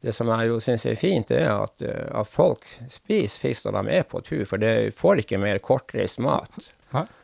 Det 0.00 0.14
som 0.16 0.30
jeg 0.32 0.48
jo 0.48 0.60
syns 0.64 0.86
er 0.88 0.96
fint, 0.96 1.30
er 1.30 1.50
at, 1.52 1.82
eh, 1.84 2.06
at 2.16 2.28
folk 2.28 2.64
spiser 2.88 3.42
fisk 3.42 3.66
når 3.66 3.80
de 3.80 3.96
er 3.98 4.06
på 4.08 4.22
tur, 4.24 4.44
for 4.48 4.62
det 4.62 4.94
får 4.96 5.24
ikke 5.24 5.40
mer 5.42 5.60
kortreist 5.64 6.22
mat. 6.24 6.70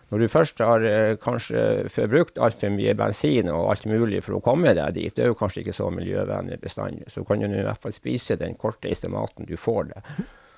Når 0.07 0.23
du 0.23 0.29
først 0.31 0.61
har 0.63 0.85
eh, 0.87 1.17
kanskje 1.19 1.89
forbrukt 1.91 2.39
altfor 2.39 2.71
mye 2.71 2.95
bensin 2.95 3.49
og 3.51 3.73
alt 3.73 3.89
mulig 3.91 4.21
for 4.23 4.37
å 4.37 4.43
komme 4.45 4.75
deg 4.77 4.95
dit, 4.95 5.15
det 5.17 5.25
er 5.25 5.33
jo 5.33 5.39
kanskje 5.39 5.65
ikke 5.65 5.75
så 5.75 5.89
miljøvennlig 5.91 6.61
bestandig, 6.63 7.09
så 7.11 7.25
kan 7.27 7.43
du 7.43 7.49
i 7.51 7.65
hvert 7.67 7.83
fall 7.83 7.95
spise 7.95 8.39
den 8.39 8.55
kortreiste 8.61 9.11
maten 9.11 9.49
du 9.49 9.57
får 9.59 9.91
der. 9.91 10.13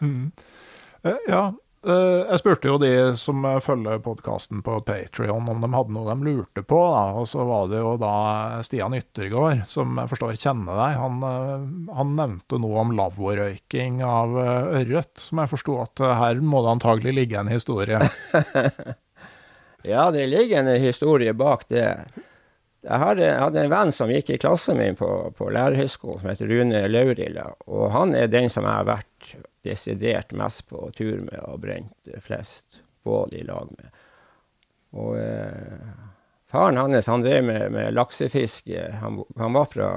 Mm. 0.05 0.27
Ja, 1.07 1.47
eh, 1.47 1.55
jeg 1.93 2.41
spurte 2.41 2.69
jo 2.71 2.77
de 2.83 2.91
som 3.19 3.45
eh, 3.49 3.59
følger 3.65 4.01
podkasten 4.05 4.61
på 4.65 4.77
Patrion 4.87 5.49
om 5.49 5.65
de 5.65 5.71
hadde 5.73 5.95
noe 5.95 6.13
de 6.13 6.27
lurte 6.27 6.63
på, 6.63 6.79
da. 6.93 7.03
og 7.19 7.29
så 7.31 7.47
var 7.49 7.71
det 7.73 7.81
jo 7.83 7.95
da 8.01 8.13
Stian 8.67 8.97
Yttergård, 8.99 9.65
som 9.71 9.99
jeg 10.01 10.13
forstår 10.13 10.39
kjenner 10.39 10.79
deg. 10.81 10.97
Han, 11.01 11.19
eh, 11.29 11.67
han 11.99 12.15
nevnte 12.19 12.61
noe 12.63 12.85
om 12.85 12.95
lavvorøyking 12.99 14.01
av 14.07 14.39
eh, 14.43 14.71
ørret, 14.83 15.13
som 15.23 15.43
jeg 15.43 15.53
forsto 15.57 15.77
at 15.83 16.05
eh, 16.05 16.17
her 16.23 16.41
må 16.45 16.63
det 16.65 16.75
antagelig 16.77 17.17
ligge 17.21 17.43
en 17.43 17.53
historie. 17.53 18.03
Ja, 19.87 20.11
det 20.11 20.27
ligger 20.27 20.59
en 20.59 20.81
historie 20.83 21.33
bak 21.39 21.63
det. 21.71 21.85
Jeg 22.83 22.99
hadde, 23.03 23.29
hadde 23.41 23.63
en 23.63 23.71
venn 23.73 23.93
som 23.95 24.11
gikk 24.11 24.33
i 24.35 24.39
klassen 24.43 24.79
min 24.79 24.97
på, 24.99 25.07
på 25.39 25.51
lærerhøgskolen, 25.55 26.21
som 26.21 26.31
heter 26.33 26.51
Rune 26.51 26.83
Laurila. 26.91 27.47
Og 27.71 27.87
han 27.95 28.15
er 28.19 28.31
den 28.31 28.51
som 28.53 28.67
jeg 28.67 28.75
har 28.75 28.89
vært 28.89 29.31
desidert 29.65 30.33
mest 30.33 30.67
på 30.69 30.91
tur 30.97 31.21
med 31.25 31.41
og 31.45 31.61
brent 31.65 32.13
flest 32.25 32.83
bål 33.07 33.35
i 33.35 33.43
lag 33.49 33.71
med. 33.77 33.99
Og 34.99 35.19
eh, 35.21 35.91
faren 36.51 36.81
hans 36.81 37.11
han 37.11 37.25
drev 37.25 37.45
med, 37.45 37.69
med 37.73 37.95
laksefiske. 37.95 38.89
Han, 39.03 39.23
han, 39.37 39.53
var 39.53 39.69
fra, 39.73 39.91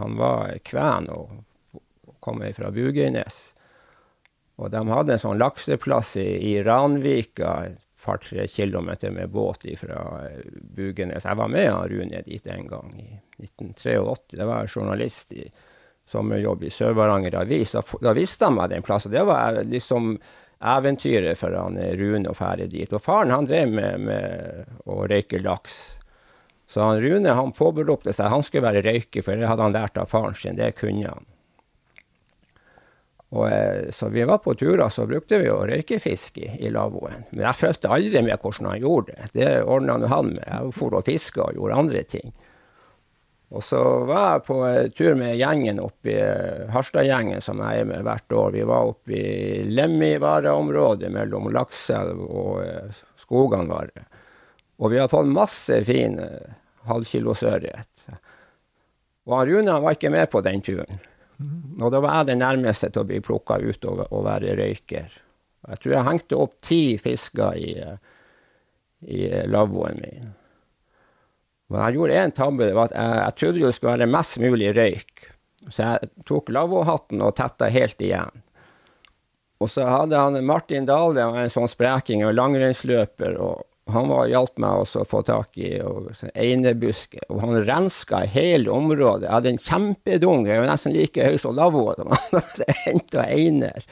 han 0.00 0.16
var 0.18 0.56
kven 0.64 1.10
og, 1.12 1.36
kom 2.20 2.42
fra 2.56 2.70
Bugenes. 2.74 3.54
Og 4.58 4.72
de 4.74 4.80
hadde 4.90 5.14
en 5.14 5.22
sånn 5.22 5.38
lakseplass 5.38 6.16
i, 6.18 6.28
i 6.50 6.56
Ranvika, 6.66 7.52
et 7.68 7.84
par-tre 8.08 8.46
kilometer 8.48 9.10
med 9.10 9.28
båt 9.28 9.66
fra 9.76 10.24
Bugenes. 10.74 11.24
Jeg 11.24 11.36
var 11.36 11.48
med 11.52 11.70
han 11.70 11.88
Rune 11.88 12.22
dit 12.24 12.46
en 12.46 12.68
gang 12.68 12.94
i 12.96 13.08
1983. 13.44 13.96
Da 14.32 14.46
var 14.48 14.64
jeg 14.64 14.72
journalist 14.74 15.34
i 15.36 15.44
sommerjobb 16.08 16.64
i 16.64 16.72
Sør-Varanger 16.72 17.38
Avis. 17.42 17.74
Da, 17.76 17.82
da 18.02 18.14
visste 18.16 18.48
han 18.48 18.56
meg 18.58 18.72
den 18.72 18.84
plassen. 18.86 19.12
Det 19.12 19.24
var 19.28 19.60
liksom 19.68 20.14
eventyret 20.58 21.38
for 21.38 21.54
han 21.54 21.78
eh, 21.78 21.94
Rune 21.98 22.32
å 22.32 22.36
fære 22.36 22.68
dit. 22.72 22.92
Og 22.92 23.02
faren 23.02 23.34
han 23.34 23.48
drev 23.48 23.72
med, 23.72 24.04
med 24.08 24.88
å 24.88 25.04
røyke 25.06 25.42
laks. 25.44 25.98
Så 26.68 26.84
han 26.84 27.00
Rune 27.00 27.32
han 27.32 27.54
påberopte 27.56 28.12
seg 28.12 28.32
han 28.32 28.44
skulle 28.44 28.66
være 28.68 28.84
røyker, 28.84 29.24
for 29.24 29.38
det 29.38 29.48
hadde 29.48 29.68
han 29.68 29.76
lært 29.76 30.00
av 30.00 30.10
faren 30.10 30.36
sin. 30.36 30.58
Det 30.58 30.74
kunne 30.76 31.12
han. 31.14 31.28
Og, 33.28 33.44
eh, 33.52 33.90
så 33.92 34.08
vi 34.08 34.24
var 34.24 34.40
på 34.40 34.54
turer, 34.56 34.88
så 34.88 35.04
brukte 35.06 35.38
vi 35.40 35.50
å 35.52 35.60
røykefiske 35.68 36.44
i, 36.44 36.52
i 36.64 36.72
lavvoen. 36.72 37.26
Men 37.30 37.44
jeg 37.50 37.60
følte 37.60 37.92
aldri 37.92 38.22
med 38.24 38.40
hvordan 38.40 38.70
han 38.72 38.84
gjorde 38.84 39.16
det. 39.16 39.32
Det 39.36 39.50
ordna 39.68 39.98
han 40.08 40.32
med. 40.32 40.44
Jeg 40.46 40.76
for 40.76 40.96
og 40.96 41.04
fiska 41.08 41.44
og 41.44 41.58
gjorde 41.60 41.80
andre 41.84 42.04
ting. 42.08 42.32
Og 43.48 43.64
så 43.64 43.80
var 44.04 44.24
jeg 44.34 44.44
på 44.44 44.56
eh, 44.68 44.90
tur 44.92 45.14
med 45.16 45.38
gjengen 45.40 45.80
oppi 45.80 46.12
i 46.12 46.68
Harstad-gjengen, 46.72 47.40
som 47.40 47.62
jeg 47.64 47.82
er 47.82 47.88
med 47.88 48.04
hvert 48.04 48.36
år. 48.36 48.52
Vi 48.52 48.64
var 48.68 48.92
oppe 48.92 49.16
i 49.16 49.62
Lemmivareområdet 49.64 51.08
mellom 51.14 51.48
Lakselv 51.54 52.20
og 52.28 52.64
eh, 52.66 53.02
skogene 53.16 53.72
våre. 53.72 54.04
Og 54.78 54.92
vi 54.92 55.00
har 55.00 55.10
fått 55.10 55.30
masse 55.32 55.80
fin 55.88 56.20
halvkilosørret. 56.86 58.04
Og 59.28 59.48
Rune 59.48 59.80
var 59.82 59.96
ikke 59.96 60.12
med 60.12 60.28
på 60.30 60.40
den 60.44 60.62
turen. 60.64 61.00
Og 61.78 61.92
da 61.94 62.00
var 62.02 62.20
jeg 62.20 62.32
den 62.32 62.40
nærmeste 62.42 62.90
til 62.90 63.04
å 63.04 63.08
bli 63.08 63.20
plukka 63.22 63.58
ut 63.62 63.84
og, 63.86 64.04
og 64.10 64.24
være 64.26 64.56
røyker. 64.58 65.18
Jeg 65.68 65.82
tror 65.82 65.94
jeg 65.94 66.06
hengte 66.06 66.38
opp 66.38 66.56
ti 66.64 66.82
fisker 66.98 67.58
i, 67.58 67.72
eh, 67.82 67.98
i 69.06 69.20
eh, 69.28 69.46
lavvoen 69.50 70.00
min. 70.02 70.32
Men 71.68 71.84
jeg 71.84 71.98
gjorde 71.98 72.20
én 72.22 72.34
tabbe. 72.34 72.66
det 72.66 72.76
var 72.76 72.90
at 72.90 72.96
Jeg, 72.96 73.16
jeg 73.22 73.36
trodde 73.40 73.64
det 73.66 73.74
skulle 73.76 73.96
være 73.96 74.12
mest 74.12 74.38
mulig 74.40 74.74
røyk. 74.76 75.24
Så 75.68 75.84
jeg 75.84 76.12
tok 76.28 76.52
lavvohatten 76.54 77.22
og 77.24 77.34
tetta 77.36 77.68
helt 77.72 78.00
igjen. 78.00 78.44
Og 79.58 79.70
så 79.70 79.84
hadde 79.90 80.16
han 80.16 80.38
Martin 80.46 80.86
Dahl, 80.86 81.16
det 81.16 81.26
var 81.26 81.42
en 81.42 81.52
sånn 81.52 81.68
spreking 81.68 82.22
og 82.24 82.36
langrennsløper. 82.38 83.36
og 83.42 83.64
han 83.92 84.08
var, 84.08 84.28
hjalp 84.28 84.60
meg 84.60 84.82
også 84.82 85.02
å 85.02 85.08
få 85.08 85.22
tak 85.24 85.56
i 85.60 85.78
og, 85.80 86.10
så. 86.16 86.28
Og 86.28 87.40
han 87.40 87.56
renska 87.64 88.20
hele 88.28 88.70
området. 88.72 89.26
Jeg 89.26 89.34
hadde 89.34 89.52
en 89.54 89.62
kjempedung, 89.64 90.46
jeg 90.48 90.60
var 90.60 90.70
nesten 90.70 90.94
like 90.96 91.24
høy 91.24 91.38
som 91.40 91.56
lavvoen. 91.56 92.12
Det 92.58 92.76
henta 92.84 93.24
einer. 93.24 93.88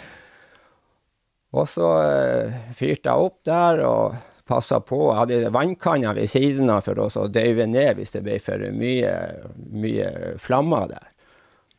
Og 1.56 1.68
så 1.70 1.90
eh, 2.04 2.56
fyrte 2.76 3.08
jeg 3.08 3.28
opp 3.30 3.38
der 3.48 3.80
og 3.86 4.16
passa 4.46 4.80
på. 4.80 5.00
Jeg 5.10 5.18
hadde 5.20 5.52
vannkanner 5.54 6.16
ved 6.16 6.30
siden 6.30 6.70
av 6.72 6.86
for 6.86 6.98
å 7.02 7.26
døyve 7.32 7.66
ned 7.70 7.98
hvis 7.98 8.14
det 8.14 8.22
ble 8.26 8.38
for 8.42 8.62
mye, 8.76 9.12
mye 9.56 10.10
flammer 10.42 10.90
der. 10.94 11.12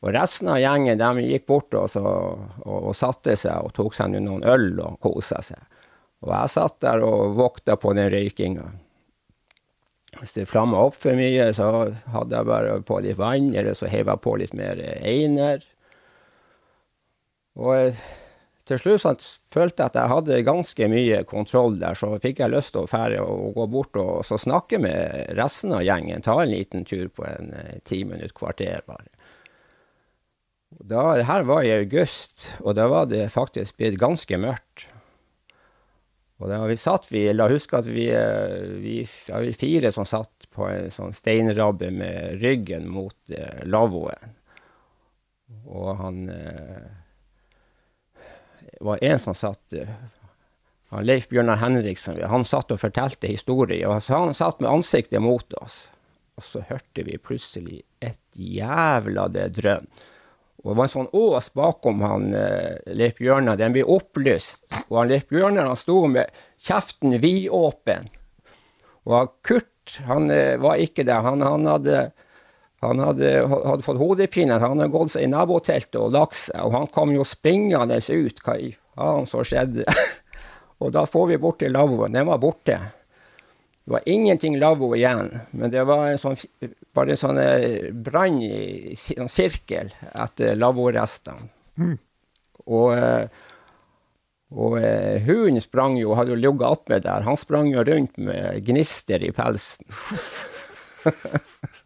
Og 0.05 0.13
resten 0.13 0.51
av 0.53 0.59
gjengen 0.61 0.99
de 0.99 1.25
gikk 1.25 1.47
bort 1.49 1.73
og, 1.73 1.87
så, 1.89 2.03
og, 2.05 2.75
og 2.91 2.93
satte 2.95 3.33
seg 3.39 3.65
og 3.65 3.73
tok 3.73 3.95
seg 3.97 4.13
noen 4.13 4.45
øl 4.45 4.75
og 4.83 4.99
kosa 5.01 5.41
seg. 5.41 5.63
Og 6.25 6.33
jeg 6.33 6.53
satt 6.53 6.77
der 6.85 7.01
og 7.05 7.37
vokta 7.37 7.77
på 7.81 7.93
den 7.97 8.11
røykinga. 8.13 8.67
Hvis 10.17 10.33
det 10.33 10.47
flamma 10.49 10.79
opp 10.87 10.95
for 10.97 11.17
mye, 11.17 11.49
så 11.53 11.67
hadde 12.13 12.37
jeg 12.37 12.49
bare 12.49 12.77
på 12.85 13.01
litt 13.05 13.19
vann, 13.19 13.51
eller 13.53 13.75
så 13.77 13.89
heiv 13.89 14.09
jeg 14.09 14.23
på 14.23 14.33
litt 14.41 14.55
mer 14.57 14.79
einer. 14.81 15.65
Og 17.57 17.99
til 18.67 18.79
slutt 18.81 19.03
så 19.03 19.13
følte 19.53 19.83
jeg 19.83 19.91
at 19.91 19.99
jeg 19.99 20.11
hadde 20.11 20.39
ganske 20.47 20.89
mye 20.91 21.21
kontroll 21.29 21.77
der, 21.81 21.95
så 21.97 22.11
fikk 22.21 22.41
jeg 22.43 22.53
lyst 22.53 22.73
til 22.75 22.83
å 22.83 22.89
fære 22.91 23.21
og 23.23 23.55
gå 23.55 23.67
bort 23.71 23.99
og 24.01 24.25
så 24.27 24.39
snakke 24.41 24.79
med 24.83 25.31
resten 25.39 25.75
av 25.75 25.85
gjengen. 25.87 26.25
Ta 26.25 26.35
en 26.43 26.51
liten 26.51 26.83
tur 26.87 27.07
på 27.07 27.25
en 27.27 27.53
eh, 27.55 27.79
ti 27.87 28.03
minutt, 28.07 28.35
kvarter 28.37 28.83
bare. 28.87 29.07
Da, 30.77 31.15
det 31.15 31.25
her 31.29 31.47
var 31.47 31.63
i 31.63 31.71
august, 31.77 32.49
og 32.59 32.75
da 32.77 32.89
var 32.91 33.07
det 33.09 33.29
faktisk 33.33 33.79
blitt 33.79 33.97
ganske 34.01 34.37
mørkt. 34.41 34.89
Og 36.37 36.51
da 36.51 36.59
vi 36.69 36.75
satt 36.77 37.07
vi, 37.09 37.23
la 37.33 37.47
huske 37.49 37.79
at 37.79 37.87
vi, 37.89 38.09
eh, 38.13 38.67
vi, 38.83 38.99
ja, 39.29 39.39
vi 39.41 39.55
fire 39.57 39.91
som 39.95 40.05
satt 40.05 40.45
på 40.53 40.67
en 40.69 40.91
sånn 40.93 41.15
steinrabbe 41.15 41.89
med 41.93 42.43
ryggen 42.43 42.85
mot 42.91 43.17
eh, 43.33 43.63
lavvoen. 43.65 44.35
Og 45.65 45.89
han 45.97 46.27
eh, 46.29 47.06
var 48.79 49.03
en 49.03 49.19
som 49.19 49.35
satt 49.37 49.73
eh, 49.73 49.89
han 50.89 51.03
Leif 51.03 51.27
Bjørnar 51.27 51.59
Henriksen, 51.59 52.19
han 52.23 52.45
satt 52.47 52.71
og 52.71 52.79
fortalte 52.79 53.27
historier. 53.27 53.89
og 53.89 53.99
Han 54.07 54.35
satt 54.35 54.61
med 54.63 54.71
ansiktet 54.71 55.19
mot 55.21 55.53
oss, 55.59 55.89
og 56.39 56.45
så 56.47 56.61
hørte 56.69 57.03
vi 57.03 57.17
plutselig 57.19 57.81
et 57.99 58.21
jævla 58.31 59.27
det 59.33 59.49
drønn. 59.57 59.89
Og 60.63 60.71
det 60.71 60.77
var 60.77 60.87
en 60.87 60.91
sånn 60.91 61.09
ås 61.15 61.49
bakom 61.55 62.01
han 62.01 62.31
eh, 62.35 62.79
Leif 62.97 63.19
Bjørnar. 63.19 63.59
Den 63.59 63.75
ble 63.75 63.83
opplyst. 63.87 64.65
Og 64.87 64.97
han 65.01 65.11
Leif 65.11 65.27
Bjørnar 65.29 65.69
han 65.69 65.79
sto 65.79 65.99
med 66.11 66.31
kjeften 66.59 67.19
vidåpen. 67.21 68.09
Og 69.07 69.35
Kurt 69.45 69.99
han 70.07 70.31
eh, 70.33 70.57
var 70.59 70.81
ikke 70.81 71.05
der. 71.07 71.21
Han, 71.23 71.45
han, 71.45 71.67
hadde, 71.69 72.09
han 72.79 72.99
hadde, 73.01 73.31
hadde, 73.49 73.81
fått 73.85 73.97
hodepine. 73.97 74.59
Han 74.61 74.77
hadde 74.77 74.93
gått 74.93 75.15
seg 75.15 75.25
i 75.25 75.31
naboteltet 75.31 75.97
og 75.97 76.13
lagt 76.13 76.37
seg. 76.37 76.59
Og 76.61 76.75
han 76.75 76.91
kom 76.93 77.13
jo 77.15 77.25
springende 77.25 77.97
ut. 77.97 78.43
Hva 78.45 78.57
i 78.61 78.69
faen 78.93 79.25
som 79.29 79.45
skjedde? 79.47 79.87
og 80.81 80.93
da 80.93 81.07
får 81.09 81.31
vi 81.31 81.41
bort 81.41 81.59
til 81.63 81.73
lavvoen. 81.73 82.13
Den 82.13 82.29
var 82.29 82.41
borte. 82.43 82.77
Det 83.87 83.93
var 83.95 84.03
ingenting 84.05 84.57
lavvo 84.59 84.89
igjen, 84.97 85.29
men 85.55 85.71
det 85.71 85.85
var 85.87 86.09
en 86.09 86.17
sånn, 86.19 86.35
bare 86.91 87.13
en 87.13 87.19
sånn 87.21 87.37
eh, 87.39 87.85
brann 87.95 88.41
i 88.43 88.91
en 89.15 89.31
sirkel 89.31 89.93
etter 90.11 90.59
lavvorestene. 90.59 91.47
Mm. 91.79 91.93
Og, 92.67 92.89
eh, 92.97 93.29
og 94.51 94.75
eh, 94.81 95.23
hunden 95.23 95.63
sprang 95.63 95.95
jo, 96.01 96.17
hadde 96.19 96.35
jo 96.35 96.41
ligget 96.41 96.67
attmed 96.67 97.07
der. 97.07 97.23
Han 97.29 97.39
sprang 97.39 97.71
jo 97.71 97.87
rundt 97.87 98.19
med 98.19 98.59
gnister 98.67 99.23
i 99.23 99.31
pelsen. 99.31 99.87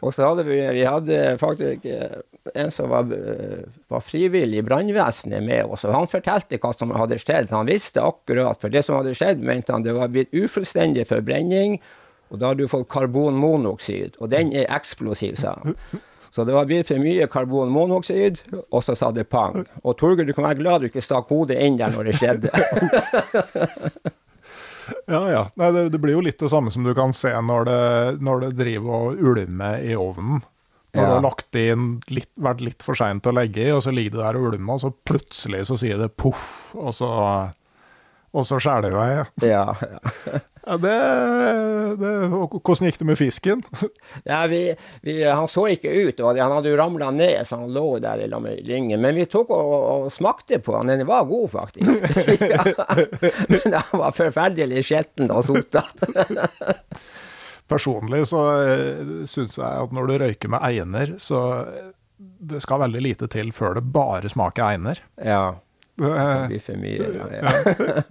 og 0.00 0.14
så 0.14 0.26
hadde 0.28 0.44
vi, 0.48 0.58
vi 0.76 0.84
hadde 0.86 1.20
faktisk 1.40 1.86
en 2.54 2.72
som 2.74 2.90
var, 2.92 3.08
var 3.90 4.04
frivillig 4.04 4.62
i 4.62 4.66
brannvesenet 4.66 5.44
med 5.44 5.68
oss, 5.68 5.86
og 5.88 5.94
han 5.96 6.10
fortalte 6.10 6.60
hva 6.62 6.72
som 6.76 6.94
hadde 6.96 7.20
skjedd. 7.20 7.52
Han 7.52 7.68
visste 7.68 8.04
akkurat, 8.04 8.60
for 8.60 8.72
det 8.72 8.84
som 8.86 8.98
hadde 8.98 9.16
skjedd, 9.18 9.42
mente 9.44 9.74
han 9.74 9.86
det 9.86 9.96
var 9.96 10.12
blitt 10.12 10.34
ufullstendig 10.36 11.06
forbrenning, 11.08 11.78
og 12.28 12.40
da 12.40 12.52
hadde 12.52 12.66
du 12.66 12.70
fått 12.70 12.90
karbonmonoksid, 12.92 14.18
og 14.20 14.30
den 14.32 14.52
er 14.56 14.68
eksplosiv, 14.76 15.38
sa 15.40 15.56
han. 15.62 15.76
Så 16.34 16.44
det 16.44 16.54
var 16.54 16.68
blitt 16.68 16.86
for 16.86 17.00
mye 17.00 17.26
karbonmonoksid, 17.32 18.42
og 18.68 18.84
så 18.84 18.94
sa 18.98 19.10
det 19.16 19.30
pang. 19.32 19.64
Og 19.82 19.96
Torgeir, 19.98 20.28
du 20.28 20.34
kan 20.36 20.44
være 20.50 20.60
glad 20.60 20.84
du 20.84 20.90
ikke 20.90 21.02
stakk 21.02 21.32
hodet 21.32 21.56
inn 21.64 21.80
der 21.80 21.94
når 21.94 22.10
det 22.10 22.18
skjedde. 22.20 22.52
ja, 25.14 25.22
ja. 25.32 25.42
Nei, 25.60 25.72
det, 25.74 25.88
det, 25.94 26.00
blir 26.02 26.16
jo 26.16 26.24
litt 26.24 26.40
det 26.40 26.50
samme 26.52 26.72
som 26.74 26.86
du 26.86 26.94
kan 26.96 27.14
se 27.16 27.32
når 27.32 27.68
det, 27.68 27.82
når 28.24 28.46
det 28.46 28.54
driver 28.60 29.08
og 29.08 29.26
ulmer 29.32 29.82
i 29.84 29.96
ovnen. 29.98 30.42
Når 30.96 31.02
ja. 31.04 31.08
du 31.08 31.14
har 31.14 31.24
lagt 31.26 31.58
inn 31.60 31.88
litt, 32.08 32.30
vært 32.40 32.62
litt 32.64 32.84
for 32.84 32.96
seint 32.96 33.26
å 33.28 33.34
legge 33.36 33.66
i, 33.66 33.72
og 33.74 33.82
så 33.84 33.92
ligger 33.92 34.16
det 34.16 34.22
der 34.24 34.38
og 34.40 34.54
ulmer, 34.54 34.78
og 34.78 34.84
så 34.86 34.92
plutselig 35.10 35.66
så 35.68 35.76
sier 35.80 36.00
det 36.00 36.14
poff, 36.16 36.72
og 36.78 36.94
så, 36.96 37.10
og 38.36 38.44
så 38.44 38.58
skjærer 38.60 38.92
i 38.92 38.96
vei. 38.96 39.08
Ja, 39.48 39.64
ja. 39.80 40.40
Ja, 40.68 40.76
det, 40.84 40.96
det, 42.00 42.10
hvordan 42.28 42.88
gikk 42.88 42.98
det 43.00 43.08
med 43.08 43.18
fisken? 43.20 43.62
Ja, 44.28 44.42
vi, 44.50 44.62
vi, 45.02 45.16
han 45.24 45.48
så 45.48 45.64
ikke 45.72 45.92
ut. 45.92 46.20
og 46.20 46.36
Han 46.36 46.52
hadde 46.58 46.72
jo 46.72 46.78
ramla 46.80 47.10
ned, 47.14 47.40
så 47.48 47.62
han 47.62 47.72
lå 47.72 47.86
der 48.04 48.26
i 48.26 48.28
ringen. 48.68 49.00
Men 49.00 49.16
vi 49.16 49.24
tok 49.30 49.52
og, 49.54 49.72
og, 49.78 50.10
smakte 50.12 50.60
på 50.60 50.76
han. 50.76 50.92
Den 50.92 51.06
var 51.08 51.24
god, 51.28 51.48
faktisk. 51.54 52.42
ja. 52.52 52.64
Men 53.48 53.78
han 53.78 54.02
var 54.02 54.16
forferdelig 54.16 54.84
skitten 54.84 55.32
og 55.32 55.46
sotete. 55.48 56.28
Personlig 57.68 58.24
så 58.28 58.42
uh, 58.64 59.14
syns 59.28 59.58
jeg 59.60 59.84
at 59.84 59.92
når 59.92 60.08
du 60.08 60.18
røyker 60.24 60.52
med 60.52 60.64
einer, 60.64 61.16
så 61.20 61.40
det 62.18 62.60
skal 62.64 62.82
veldig 62.86 63.02
lite 63.04 63.28
til 63.30 63.52
før 63.54 63.78
det 63.78 63.88
bare 63.92 64.30
smaker 64.32 64.72
einer. 64.72 65.00
Ja. 65.16 65.58
Det 65.98 66.44
blir 66.48 66.62
for 66.62 66.78
mye, 66.78 67.08
ja. 67.14 67.28
ja. 67.34 68.02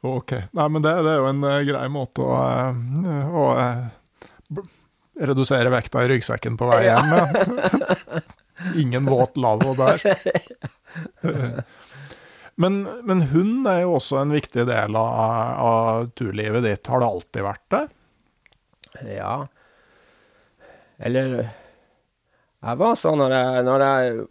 ok. 0.16 0.32
Nei, 0.56 0.68
men 0.68 0.84
det, 0.84 0.94
det, 1.04 1.10
er 1.12 1.20
jo 1.20 1.28
en 1.28 1.44
uh, 1.44 1.58
grei 1.68 1.84
måte 1.92 2.24
å, 2.24 2.38
uh, 2.38 3.34
å 3.36 3.44
uh, 3.58 4.62
redusere 5.20 5.72
vekta 5.72 6.04
i 6.04 6.08
ryggsekken 6.08 6.56
på 6.56 6.68
vei 6.70 6.84
hjem 6.86 7.10
med. 7.12 8.22
Ingen 8.82 9.06
våt 9.06 9.36
lavvo 9.36 9.74
der. 9.74 10.00
men, 12.62 12.82
men 13.02 13.24
hund 13.32 13.68
er 13.68 13.82
jo 13.84 13.96
også 13.98 14.20
en 14.22 14.34
viktig 14.34 14.66
del 14.68 14.96
av, 14.98 15.10
av 15.66 16.12
turlivet 16.16 16.64
ditt. 16.64 16.86
Har 16.86 17.02
det 17.02 17.10
alltid 17.10 17.46
vært 17.48 17.66
det? 17.74 17.82
Ja. 19.16 19.34
Eller 21.02 21.36
Jeg 21.42 22.78
var 22.78 22.98
sånn 22.98 23.18
når 23.18 23.34
jeg, 23.34 23.62
når 23.66 23.84
jeg 23.86 24.26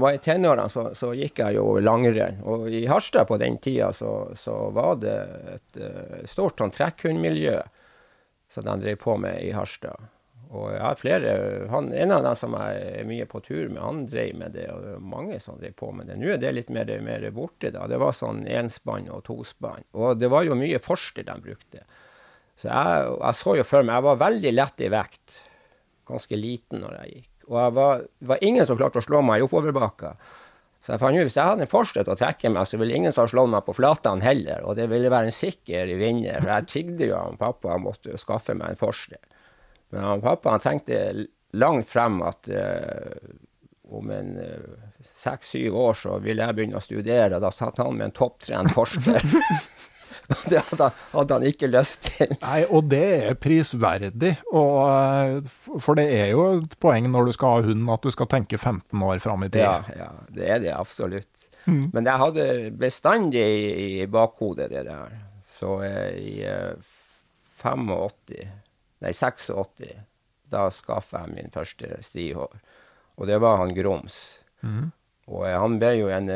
var 0.00 0.16
i 0.16 0.20
tenårene, 0.22 0.68
så, 0.72 0.90
så, 0.94 1.12
gikk 1.16 1.40
jeg 1.42 1.56
jo 1.58 1.78
langrenn. 1.80 2.42
Og 2.48 2.68
i 2.72 2.84
Harstad 2.90 3.28
på 3.28 3.38
den 3.40 3.58
tida 3.62 3.92
så, 3.96 4.12
så 4.36 4.56
var 4.76 5.00
det 5.02 5.16
et 5.54 5.80
uh, 5.80 6.18
stort 6.28 6.60
sånn 6.60 6.74
trekkhundmiljø 6.74 7.56
som 8.52 8.66
de 8.66 8.76
drev 8.84 9.00
på 9.02 9.16
med 9.20 9.40
i 9.42 9.50
Harstad. 9.56 10.08
Og 10.54 10.68
jeg 10.70 10.82
har 10.82 10.98
flere, 10.98 11.30
han, 11.72 11.88
En 11.96 12.12
av 12.14 12.22
dem 12.22 12.36
som 12.38 12.54
jeg 12.54 12.82
er 13.00 13.08
mye 13.08 13.26
på 13.26 13.40
tur 13.42 13.66
med, 13.68 13.80
han 13.82 14.04
drev 14.06 14.36
med 14.38 14.54
det. 14.54 14.68
Og 14.70 14.82
det 14.84 14.92
var 14.94 15.08
mange 15.16 15.40
som 15.42 15.58
drev 15.58 15.74
på 15.78 15.90
med 15.92 16.06
det. 16.10 16.18
Nå 16.20 16.30
er 16.34 16.42
det 16.42 16.52
litt 16.54 16.70
mer, 16.74 16.92
mer 17.02 17.26
borte. 17.34 17.72
da. 17.74 17.86
Det 17.90 17.98
var 17.98 18.14
sånn 18.14 18.44
enspann 18.46 19.10
og 19.10 19.24
tospann. 19.26 19.86
Og 19.98 20.20
det 20.20 20.30
var 20.32 20.46
jo 20.46 20.58
mye 20.58 20.78
forster 20.82 21.26
de 21.26 21.36
brukte. 21.42 21.82
Så 22.56 22.70
jeg, 22.70 23.08
jeg, 23.18 23.36
så 23.36 23.56
jo 23.58 23.64
for 23.68 23.84
meg 23.84 23.98
Jeg 23.98 24.06
var 24.06 24.22
veldig 24.22 24.52
lett 24.54 24.86
i 24.86 24.92
vekt. 24.92 25.40
Ganske 26.06 26.38
liten 26.38 26.84
når 26.84 27.00
jeg 27.00 27.16
gikk. 27.16 27.32
Og 27.46 27.60
jeg 27.60 27.76
var, 27.76 28.02
det 28.18 28.30
var 28.32 28.42
ingen 28.44 28.66
som 28.66 28.78
klarte 28.78 29.00
å 29.00 29.04
slå 29.04 29.22
meg 29.24 29.40
i 29.40 29.46
oppoverbakka. 29.46 30.16
Så 30.82 30.94
jeg 30.94 31.02
fant 31.02 31.18
ut 31.18 31.26
hvis 31.26 31.36
jeg 31.38 31.50
hadde 31.50 31.64
en 31.66 31.70
fortsett 31.70 32.10
å 32.10 32.14
trekke 32.18 32.50
meg, 32.54 32.66
så 32.68 32.78
ville 32.78 32.94
ingen 32.94 33.14
som 33.14 33.26
slå 33.30 33.46
meg 33.50 33.64
på 33.66 33.74
flatene 33.74 34.22
heller. 34.22 34.62
Og 34.66 34.76
det 34.78 34.86
ville 34.92 35.10
være 35.10 35.32
en 35.32 35.34
sikker 35.34 35.90
vinner. 35.98 36.38
For 36.42 36.52
jeg 36.52 36.68
tigde 36.70 37.08
jo 37.10 37.16
han 37.18 37.40
pappa 37.40 37.72
han 37.74 37.86
måtte 37.86 38.18
skaffe 38.22 38.54
meg 38.54 38.74
en 38.74 38.80
forsted. 38.80 39.22
Men 39.94 40.06
han 40.06 40.22
pappa 40.22 40.54
han 40.54 40.62
tenkte 40.62 41.00
langt 41.58 41.88
frem 41.90 42.20
at 42.26 42.50
uh, 42.50 43.34
om 43.96 44.10
en 44.14 44.32
uh, 44.38 45.02
seks-syv 45.14 45.74
år 45.78 45.98
så 45.98 46.18
ville 46.22 46.46
jeg 46.46 46.58
begynne 46.58 46.78
å 46.78 46.84
studere. 46.84 47.42
Da 47.42 47.50
satt 47.54 47.82
han 47.82 47.98
med 47.98 48.10
en 48.10 48.18
topptrent 48.20 48.74
forsker. 48.76 49.26
Det 50.50 50.60
hadde, 50.70 50.88
hadde, 51.12 51.36
han 51.36 51.46
ikke 51.46 51.68
lyst 51.70 52.08
til. 52.10 52.32
Nei, 52.42 52.60
og 52.66 52.88
det 52.90 53.02
er 53.30 53.38
prisverdig. 53.38 54.32
Og, 54.50 54.78
eh, 54.86 55.76
for 55.82 55.98
det 55.98 56.06
er 56.14 56.32
jo 56.32 56.46
et 56.60 56.76
poeng 56.82 57.08
når 57.12 57.28
du 57.28 57.36
skal 57.36 57.54
ha 57.54 57.66
hund, 57.68 57.86
at 57.92 58.06
du 58.06 58.14
skal 58.14 58.30
tenke 58.30 58.58
15 58.58 59.06
år 59.06 59.22
fram 59.22 59.46
i 59.46 59.50
tid. 59.50 59.64
Ja, 59.64 59.78
ja, 59.96 60.10
det 60.34 60.50
er 60.50 60.64
det 60.64 60.74
absolutt. 60.74 61.48
Mm. 61.66 61.88
Men 61.94 62.06
jeg 62.06 62.22
hadde 62.22 62.48
bestandig 62.78 63.42
i, 63.42 63.70
i 64.02 64.10
bakhodet 64.10 64.70
det 64.74 64.86
der. 64.88 65.16
Så 65.46 65.78
eh, 65.86 66.18
i 66.18 66.34
85, 67.62 68.36
eh, 68.36 68.52
nei 69.04 69.14
86, 69.14 69.94
da 70.50 70.68
skaffa 70.70 71.24
jeg 71.24 71.34
min 71.34 71.54
første 71.54 71.98
strihår. 72.06 72.60
Og 73.16 73.30
det 73.30 73.40
var 73.42 73.62
han 73.62 73.74
Grums. 73.74 74.20
Mm. 74.62 74.90
Og 75.26 75.46
han 75.50 75.78
ble 75.82 75.96
jo 75.98 76.10
en 76.12 76.28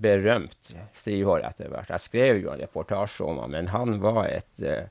berømt 0.00 0.72
strihår 0.96 1.44
etter 1.48 1.70
hvert. 1.70 1.92
Jeg 1.92 2.04
skrev 2.06 2.42
jo 2.42 2.50
en 2.52 2.62
reportasje 2.62 3.26
om 3.26 3.40
ham, 3.42 3.54
men 3.54 3.70
han 3.74 4.00
var 4.02 4.24
et, 4.28 4.50
uh, 4.64 4.88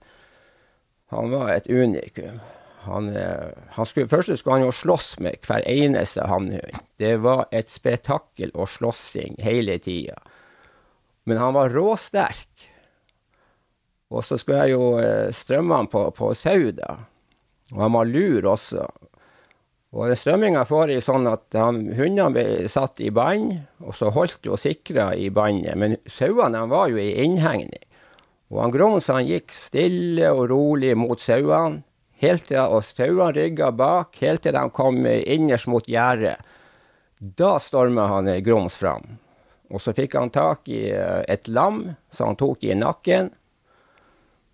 han 1.13 1.33
var 1.33 1.53
et 1.53 1.69
unikum. 1.69 2.39
Han, 2.85 3.09
uh, 3.15 3.51
han 3.75 3.89
skulle, 3.89 4.09
først 4.11 4.37
skulle 4.39 4.59
han 4.59 4.67
jo 4.67 4.75
slåss 4.75 5.11
med 5.23 5.41
hver 5.47 5.65
eneste 5.67 6.27
hannhund. 6.29 6.81
Det 7.01 7.15
var 7.23 7.47
et 7.51 7.71
spetakkel 7.71 8.53
og 8.55 8.69
slåssing 8.71 9.39
hele 9.43 9.77
tida. 9.83 10.17
Men 11.29 11.41
han 11.41 11.55
var 11.57 11.73
råsterk. 11.75 12.69
Og 14.09 14.23
så 14.25 14.39
skulle 14.41 14.65
jeg 14.65 14.77
jo 14.77 14.93
uh, 14.97 15.29
strømme 15.35 15.83
han 15.83 15.91
på, 15.91 16.07
på 16.17 16.33
sau, 16.37 16.71
da. 16.73 16.95
Og 17.75 17.83
han 17.83 17.93
var 17.93 18.09
lur 18.09 18.47
også. 18.49 18.87
Og 19.89 20.11
Strømminga 20.13 20.67
foregikk 20.69 21.01
sånn 21.01 21.25
at 21.31 21.55
hundene 21.57 22.29
ble 22.33 22.67
satt 22.69 23.01
i 23.01 23.09
bånd, 23.09 23.55
og 23.81 23.95
så 23.97 24.11
holdt 24.13 24.45
og 24.45 24.59
sikra 24.61 25.15
i 25.17 25.31
båndet. 25.33 25.73
Men 25.81 25.97
sauene 26.05 26.61
var 26.69 26.91
jo 26.91 26.99
i 27.01 27.15
innhegning. 27.23 27.87
Og 28.53 28.61
han 28.63 28.73
Grons 28.73 29.09
han 29.09 29.25
gikk 29.25 29.53
stille 29.53 30.29
og 30.33 30.47
rolig 30.51 30.93
mot 30.97 31.21
sauene, 31.21 31.81
helt 32.21 32.49
til 32.49 32.61
og 32.61 32.85
sauene 32.85 33.31
rygga 33.33 33.71
bak, 33.73 34.13
helt 34.21 34.45
til 34.45 34.53
de 34.53 34.63
kom 34.75 35.01
innerst 35.09 35.69
mot 35.71 35.89
gjerdet. 35.89 36.37
Da 37.19 37.57
storma 37.61 38.05
han 38.13 38.29
Grons 38.45 38.77
fram. 38.77 39.17
Og 39.69 39.81
så 39.81 39.93
fikk 39.93 40.15
han 40.17 40.31
tak 40.33 40.69
i 40.69 40.87
eh, 40.93 41.21
et 41.29 41.49
lam 41.49 41.83
som 42.13 42.31
han 42.31 42.39
tok 42.39 42.63
i 42.65 42.77
nakken. 42.77 43.29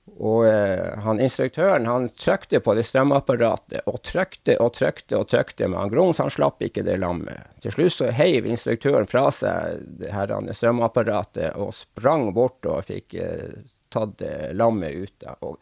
Og 0.06 0.46
eh, 0.48 1.00
han 1.02 1.20
instruktøren 1.20 1.88
han 1.90 2.08
trykte 2.14 2.60
på 2.64 2.76
det 2.78 2.86
strømapparatet 2.86 3.88
og 3.90 3.98
trykte 4.06 4.56
og 4.62 4.76
trykte 4.78 5.18
og 5.18 5.28
trykte, 5.32 5.68
men 5.68 5.80
han 5.82 5.92
Grums 5.92 6.22
han 6.22 6.32
slapp 6.32 6.62
ikke 6.64 6.86
det 6.86 7.00
lammet. 7.02 7.50
Til 7.64 7.74
slutt 7.74 7.96
så 7.98 8.12
heiv 8.14 8.46
instruktøren 8.46 9.10
fra 9.10 9.28
seg 9.34 9.82
det 10.02 10.14
her 10.14 10.36
strømapparatet 10.54 11.58
og 11.58 11.74
sprang 11.76 12.30
bort 12.38 12.70
og 12.70 12.86
fikk 12.88 13.18
eh, 13.18 13.66
tatt 13.90 14.22
lammet 14.54 14.94
ut. 14.94 15.16
Da. 15.26 15.36
Og 15.42 15.58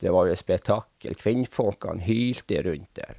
det 0.00 0.12
var 0.12 0.28
jo 0.28 0.36
et 0.36 0.42
spetakkel. 0.42 1.16
Kvinnfolkene 1.16 2.04
hylte 2.04 2.60
rundt 2.66 3.00
der. 3.00 3.16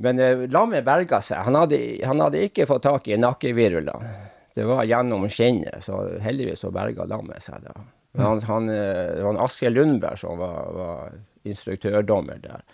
Men 0.00 0.18
eh, 0.18 0.44
lammet 0.50 0.84
berga 0.84 1.20
seg. 1.22 1.44
Han 1.46 1.58
hadde, 1.62 1.80
han 2.04 2.20
hadde, 2.20 2.46
ikke 2.48 2.66
fått 2.66 2.86
tak 2.88 3.08
i 3.08 3.18
nakkevirvlene. 3.20 4.12
Det 4.52 4.66
var 4.68 4.84
gjennom 4.84 5.24
skinnet, 5.32 5.80
så 5.84 6.02
heldigvis 6.20 6.60
så 6.60 6.72
berga 6.74 7.06
lammet 7.08 7.40
seg 7.44 7.62
da. 7.64 7.76
Men 8.12 8.26
han, 8.26 8.40
han, 8.48 8.68
eh, 8.68 9.10
det 9.16 9.24
var 9.24 9.40
Asgeir 9.44 9.72
Lundberg 9.72 10.20
som 10.20 10.40
var, 10.40 10.72
var 10.76 11.12
instruktørdommer 11.48 12.40
der. 12.42 12.64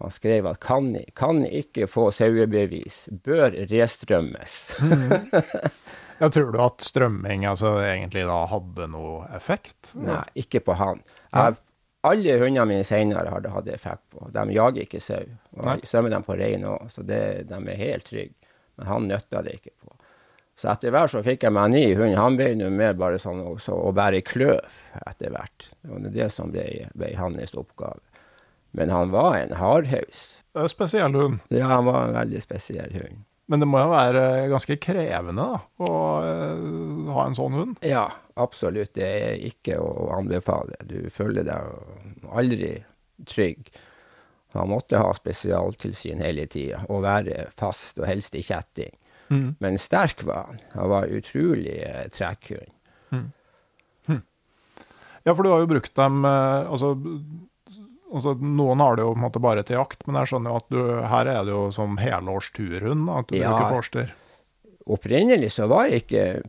Han 0.00 0.10
skrev 0.10 0.46
at 0.48 0.60
kan, 0.64 0.94
kan 1.16 1.42
ikke 1.44 1.84
få 1.90 2.06
sauebevis, 2.16 3.02
bør 3.24 3.52
restrømmes. 3.68 4.54
Jeg 6.20 6.32
tror 6.32 6.52
du 6.52 6.60
at 6.60 6.84
strømming 6.84 7.44
altså, 7.48 7.74
egentlig 7.84 8.26
da 8.28 8.38
hadde 8.48 8.88
noe 8.92 9.24
effekt? 9.36 9.92
Nei, 9.96 10.22
ikke 10.40 10.60
på 10.64 10.76
han. 10.76 11.00
Jeg, 11.32 11.56
alle 12.04 12.36
hundene 12.40 12.66
mine 12.68 12.84
senere 12.84 13.28
har 13.32 13.44
det 13.44 13.52
hatt 13.52 13.68
effekt 13.72 14.04
på. 14.12 14.28
De 14.32 14.44
jager 14.56 14.84
ikke 14.84 15.00
sau. 15.04 15.24
Og 15.56 15.84
strømmer 15.84 16.12
dem 16.12 16.24
på 16.24 16.36
rein 16.40 16.64
òg, 16.68 16.88
så 16.92 17.04
det, 17.04 17.20
de 17.48 17.60
er 17.60 17.80
helt 17.80 18.08
trygge. 18.08 18.52
Men 18.80 18.88
han 18.88 19.08
nytta 19.08 19.42
det 19.44 19.58
ikke. 19.60 19.74
Så 20.60 20.68
etter 20.68 20.92
hvert 20.92 21.12
så 21.14 21.22
fikk 21.24 21.46
jeg 21.46 21.56
meg 21.56 21.70
en 21.70 21.74
ny 21.78 21.86
hund. 21.96 22.18
Han 22.18 22.36
ble 22.36 22.50
nå 22.58 22.68
mer 22.74 22.92
bare 23.00 23.20
sånn 23.22 23.40
også, 23.54 23.72
å 23.72 23.94
bære 23.96 24.20
kløv 24.28 24.58
etter 25.06 25.32
hvert. 25.32 25.70
Det 25.80 25.94
var 25.94 26.12
det 26.18 26.28
som 26.34 26.52
ble, 26.52 26.66
ble 26.92 27.14
hans 27.16 27.56
oppgave. 27.56 28.02
Men 28.76 28.92
han 28.92 29.10
var 29.14 29.38
en 29.38 29.56
hardhaus. 29.56 30.26
Spesiell 30.68 31.16
hund. 31.16 31.40
Ja, 31.48 31.70
han 31.72 31.88
var 31.88 32.04
en 32.04 32.14
veldig 32.18 32.42
spesiell 32.44 32.92
hund. 32.92 33.24
Men 33.50 33.64
det 33.64 33.66
må 33.66 33.80
jo 33.82 33.90
være 33.90 34.24
ganske 34.52 34.76
krevende 34.78 35.42
da, 35.42 35.56
å 35.82 35.94
eh, 36.22 37.08
ha 37.16 37.24
en 37.24 37.34
sånn 37.34 37.56
hund? 37.56 37.80
Ja, 37.82 38.04
absolutt. 38.38 38.92
Det 38.94 39.08
er 39.08 39.40
ikke 39.48 39.80
å 39.82 40.10
anbefale. 40.14 40.76
Du 40.86 41.08
føler 41.10 41.48
deg 41.48 42.28
aldri 42.30 42.76
trygg. 43.26 43.72
Han 44.54 44.70
måtte 44.70 45.00
ha 45.02 45.10
spesialtilsyn 45.16 46.22
hele 46.22 46.46
tida 46.50 46.84
og 46.90 47.02
være 47.08 47.48
fast, 47.58 47.98
og 47.98 48.06
helst 48.10 48.38
i 48.38 48.44
kjetting. 48.44 48.94
Mm. 49.30 49.54
Men 49.62 49.78
sterk 49.78 50.24
var 50.26 50.48
han. 50.50 50.58
Han 50.74 50.90
var 50.90 51.06
utrolig 51.06 51.76
eh, 51.86 52.08
trekkhund. 52.10 52.72
Ja, 55.24 55.34
for 55.36 55.44
du 55.44 55.50
har 55.52 55.60
jo 55.60 55.68
brukt 55.68 55.92
dem 55.98 56.24
eh, 56.24 56.70
altså, 56.72 56.94
altså, 58.08 58.32
Noen 58.40 58.80
har 58.80 58.96
det 58.96 59.04
jo 59.04 59.10
på 59.12 59.18
en 59.20 59.24
måte 59.26 59.42
bare 59.44 59.64
til 59.68 59.76
jakt, 59.76 60.06
men 60.08 60.16
jeg 60.16 60.30
skjønner 60.30 60.54
jo 60.54 60.60
at 60.62 60.70
du, 60.72 60.80
her 61.12 61.28
er 61.28 61.42
det 61.44 61.52
jo 61.52 61.66
som 61.76 61.98
helårsturhund 62.00 63.10
at 63.12 63.28
du 63.28 63.36
Ja. 63.36 63.50
bruker 63.52 63.74
forster. 63.76 64.14
Opprinnelig 64.90 65.52
så 65.54 65.68
var 65.70 65.92
ikke 65.92 66.40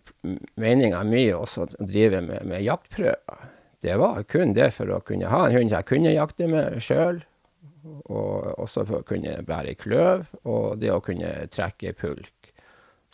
meninga 0.58 1.04
mi 1.06 1.26
å 1.36 1.44
drive 1.84 2.22
med, 2.26 2.46
med 2.48 2.64
jaktprøver. 2.64 3.44
Det 3.84 3.98
var 4.00 4.24
kun 4.30 4.56
det 4.56 4.72
for 4.78 4.90
å 4.96 5.02
kunne 5.04 5.30
ha 5.30 5.44
en 5.50 5.56
hund 5.58 5.74
jeg 5.76 5.90
kunne 5.90 6.14
jakte 6.16 6.48
med 6.50 6.80
sjøl, 6.82 7.20
og 8.08 8.56
også 8.62 8.86
for 8.88 9.02
å 9.02 9.06
kunne 9.06 9.36
bære 9.46 9.76
kløv, 9.82 10.24
og 10.48 10.80
det 10.82 10.94
å 10.94 11.02
kunne 11.04 11.34
trekke 11.52 11.92
pulk. 11.98 12.32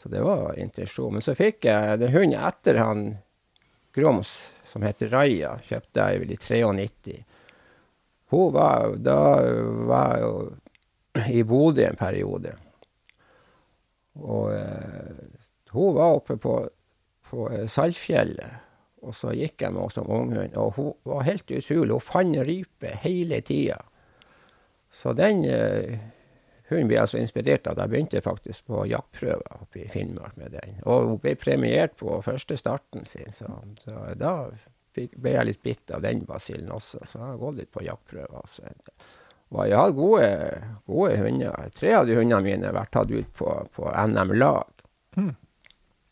Så 0.08 0.12
det 0.12 0.22
var 0.22 0.60
intensjonen. 0.60 1.14
Men 1.14 1.22
så 1.22 1.34
fikk 1.36 1.66
jeg 1.68 1.98
den 2.00 2.14
hunden 2.14 2.44
etter 2.48 2.78
han 2.80 3.02
Groms, 3.92 4.54
som 4.64 4.86
heter 4.88 5.10
Raja, 5.12 5.58
kjøpte 5.68 6.06
jeg 6.06 6.22
vel 6.22 6.32
i 6.32 6.38
93. 6.40 7.16
Hun 8.32 8.54
var, 8.56 8.96
da 9.04 9.18
var 9.90 10.16
jeg 10.22 11.36
i 11.36 11.44
Bodø 11.44 11.84
en 11.90 12.00
periode. 12.00 12.56
Og 14.24 14.56
eh, 14.56 15.22
hun 15.76 16.00
var 16.00 16.22
oppe 16.22 16.40
på, 16.40 16.56
på 17.28 17.52
eh, 17.52 17.68
Saltfjellet, 17.68 18.64
og 19.04 19.12
så 19.12 19.36
gikk 19.36 19.60
jeg 19.66 19.76
med 19.76 19.90
henne 19.90 19.98
som 19.98 20.08
unghund. 20.08 20.56
Og 20.56 20.78
hun 20.80 20.94
var 21.12 21.28
helt 21.28 21.52
utrolig. 21.52 21.92
Hun 21.92 22.12
fant 22.14 22.44
rype 22.48 22.96
hele 23.04 23.44
tida. 23.44 23.82
Så 24.88 25.12
den 25.20 25.44
eh, 25.52 26.00
hunden 26.70 26.88
ble 26.90 26.98
jeg 27.00 27.12
så 27.12 27.20
inspirert 27.22 27.68
at 27.72 27.80
jeg 27.80 27.92
begynte 27.94 28.22
faktisk 28.26 28.66
på 28.72 28.86
jaktprøver 28.92 29.62
oppe 29.62 29.84
i 29.84 29.88
Finnmark 29.92 30.36
med 30.40 30.52
den. 30.58 30.80
Og 30.86 31.12
hun 31.14 31.22
ble 31.24 31.36
premiert 31.40 31.96
på 32.00 32.18
første 32.26 32.58
starten 32.60 33.06
sin, 33.08 33.32
så, 33.32 33.48
så 33.84 34.02
da 34.20 34.34
fikk, 34.98 35.16
ble 35.22 35.36
jeg 35.38 35.50
litt 35.52 35.62
bitt 35.64 35.94
av 35.96 36.04
den 36.04 36.26
basillen 36.28 36.72
også. 36.76 37.04
Så 37.08 37.22
jeg 37.22 37.28
har 37.32 37.40
gått 37.44 37.60
litt 37.62 37.72
på 37.72 37.86
jaktprøver. 37.86 38.36
også. 38.42 38.74
Og 39.56 39.62
jeg 39.70 39.78
har 39.80 39.94
gode, 39.96 40.30
gode 40.92 41.18
hunder. 41.22 41.70
Tre 41.78 41.94
av 42.02 42.08
de 42.10 42.18
hundene 42.20 42.42
mine 42.44 42.68
har 42.68 42.76
vært 42.76 42.92
tatt 42.98 43.14
ut 43.16 43.30
på, 43.38 43.54
på 43.78 43.92
NM-lag 44.08 44.74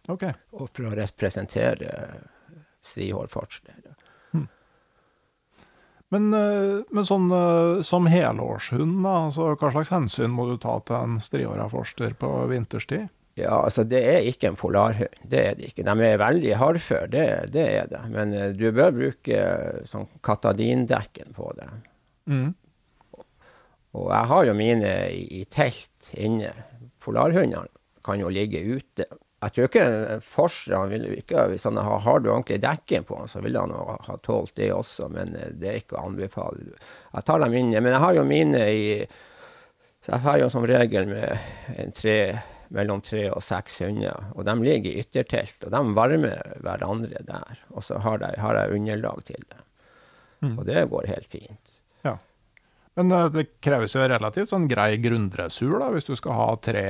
Ok. 0.07 0.23
og 0.55 0.69
for 0.69 0.87
å 0.87 0.95
representere 0.95 1.89
Strihår. 2.85 3.27
Men, 6.15 6.31
eh, 6.33 6.85
men 6.95 7.07
sånn 7.07 7.27
eh, 7.35 7.81
som 7.83 8.07
helårshund, 8.07 9.01
da, 9.03 9.17
altså, 9.27 9.51
hva 9.59 9.71
slags 9.73 9.91
hensyn 9.91 10.31
må 10.31 10.47
du 10.47 10.55
ta 10.61 10.77
til 10.87 10.97
en 11.01 11.21
striåra 11.23 11.67
forster 11.71 12.15
på 12.19 12.31
vinterstid? 12.51 13.09
Ja, 13.35 13.57
altså 13.57 13.83
det 13.83 13.99
er 14.07 14.27
ikke 14.29 14.53
en 14.53 14.59
polarhund. 14.59 15.17
Det 15.27 15.41
er 15.41 15.57
det 15.59 15.73
ikke. 15.73 15.83
De 15.83 15.95
er 16.07 16.21
veldig 16.21 16.53
hardføre, 16.55 17.09
det, 17.11 17.25
det 17.51 17.65
er 17.81 17.89
det. 17.91 18.03
Men 18.13 18.31
eh, 18.31 18.53
du 18.55 18.69
bør 18.69 18.95
bruke 18.95 19.41
sånn 19.89 20.07
katadindekken 20.23 21.35
på 21.35 21.49
det. 21.59 21.67
Mm. 22.31 22.53
Og 23.95 24.07
jeg 24.11 24.31
har 24.31 24.47
jo 24.47 24.55
mine 24.55 24.93
i, 25.11 25.25
i 25.41 25.43
telt 25.51 26.13
inne. 26.15 26.53
Polarhundene 27.03 27.67
kan 28.05 28.21
jo 28.21 28.31
ligge 28.31 28.63
ute. 28.63 29.09
Jeg 29.45 29.53
tror 29.53 29.67
ikke 29.67 29.85
en 30.73 30.89
ville 30.89 31.19
ikke, 31.19 31.43
Hvis 31.51 31.67
han 31.67 31.77
har, 31.77 31.99
har 32.01 32.19
du 32.19 32.31
ordentlig 32.31 32.57
dekken 32.63 33.05
på 33.05 33.19
han, 33.19 33.29
så 33.29 33.43
ville 33.45 33.61
han 33.61 33.73
ha, 33.77 33.97
ha 34.07 34.17
tålt 34.25 34.55
det 34.57 34.71
også, 34.73 35.09
men 35.13 35.35
eh, 35.37 35.51
det 35.53 35.69
er 35.69 35.77
ikke 35.83 35.99
å 35.99 36.07
anbefale. 36.07 36.73
Jeg 37.13 37.27
tar 37.27 37.43
dem 37.43 37.57
inne. 37.59 37.83
Men 37.83 37.93
jeg 37.93 38.03
har 38.05 38.17
jo 38.17 38.25
mine 38.25 38.63
i 38.71 38.83
Så 40.05 40.13
jeg 40.13 40.23
har 40.25 40.37
jo 40.37 40.49
som 40.53 40.65
regel 40.69 41.07
med 41.09 41.77
en 41.81 41.93
tre, 41.97 42.17
mellom 42.73 43.01
tre 43.01 43.27
og 43.33 43.41
seks 43.41 43.79
hunder. 43.81 44.31
Og 44.33 44.45
de 44.45 44.55
ligger 44.61 44.91
i 44.91 45.01
yttertelt, 45.01 45.57
og 45.65 45.73
de 45.73 45.81
varmer 45.97 46.57
hverandre 46.65 47.21
der. 47.25 47.61
Og 47.73 47.85
så 47.85 48.01
har, 48.01 48.21
de, 48.21 48.33
har 48.41 48.59
jeg 48.59 48.79
underlag 48.79 49.23
til 49.25 49.45
det. 49.49 49.61
Mm. 50.45 50.57
Og 50.59 50.65
det 50.65 50.87
går 50.89 51.09
helt 51.09 51.29
fint. 51.37 51.77
Ja. 52.05 52.17
Men 52.97 53.13
eh, 53.13 53.29
det 53.33 53.47
kreves 53.65 53.97
jo 53.97 54.05
relativt 54.05 54.53
sånn 54.53 54.69
grei 54.69 54.95
grunndressur 55.01 55.77
da, 55.81 55.89
hvis 55.93 56.09
du 56.09 56.15
skal 56.17 56.37
ha 56.37 56.49
tre 56.61 56.87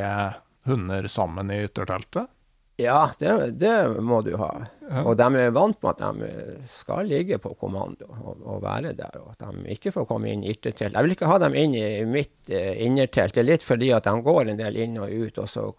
hunder 0.65 1.07
sammen 1.11 1.51
i 1.51 1.61
ytterteltet. 1.67 2.31
Ja, 2.77 3.05
det, 3.19 3.29
det 3.61 3.71
må 4.03 4.17
du 4.25 4.33
ha. 4.35 4.49
Ja. 4.89 5.03
Og 5.07 5.15
de 5.15 5.27
er 5.39 5.53
vant 5.55 5.77
med 5.81 5.93
at 5.93 6.01
de 6.19 6.65
skal 6.67 7.07
ligge 7.07 7.37
på 7.39 7.53
kommando 7.55 8.09
og, 8.19 8.41
og 8.43 8.57
være 8.65 8.91
der, 8.97 9.15
og 9.21 9.29
at 9.31 9.45
de 9.45 9.71
ikke 9.71 9.93
får 9.95 10.07
komme 10.09 10.33
inn 10.33 10.43
i 10.43 10.51
yttertelt. 10.51 10.91
Jeg 10.97 11.05
vil 11.07 11.15
ikke 11.15 11.29
ha 11.31 11.37
dem 11.45 11.55
inn 11.55 11.73
i 11.79 11.85
mitt 12.09 12.51
eh, 12.51 12.73
innertelt. 12.83 13.33
Det 13.37 13.45
er 13.45 13.47
litt 13.53 13.63
fordi 13.63 13.93
at 13.95 14.03
de 14.09 14.13
går 14.27 14.51
en 14.51 14.59
del 14.59 14.75
inn 14.83 14.99
og 14.99 15.07
ut, 15.13 15.39
og 15.39 15.47
så 15.47 15.69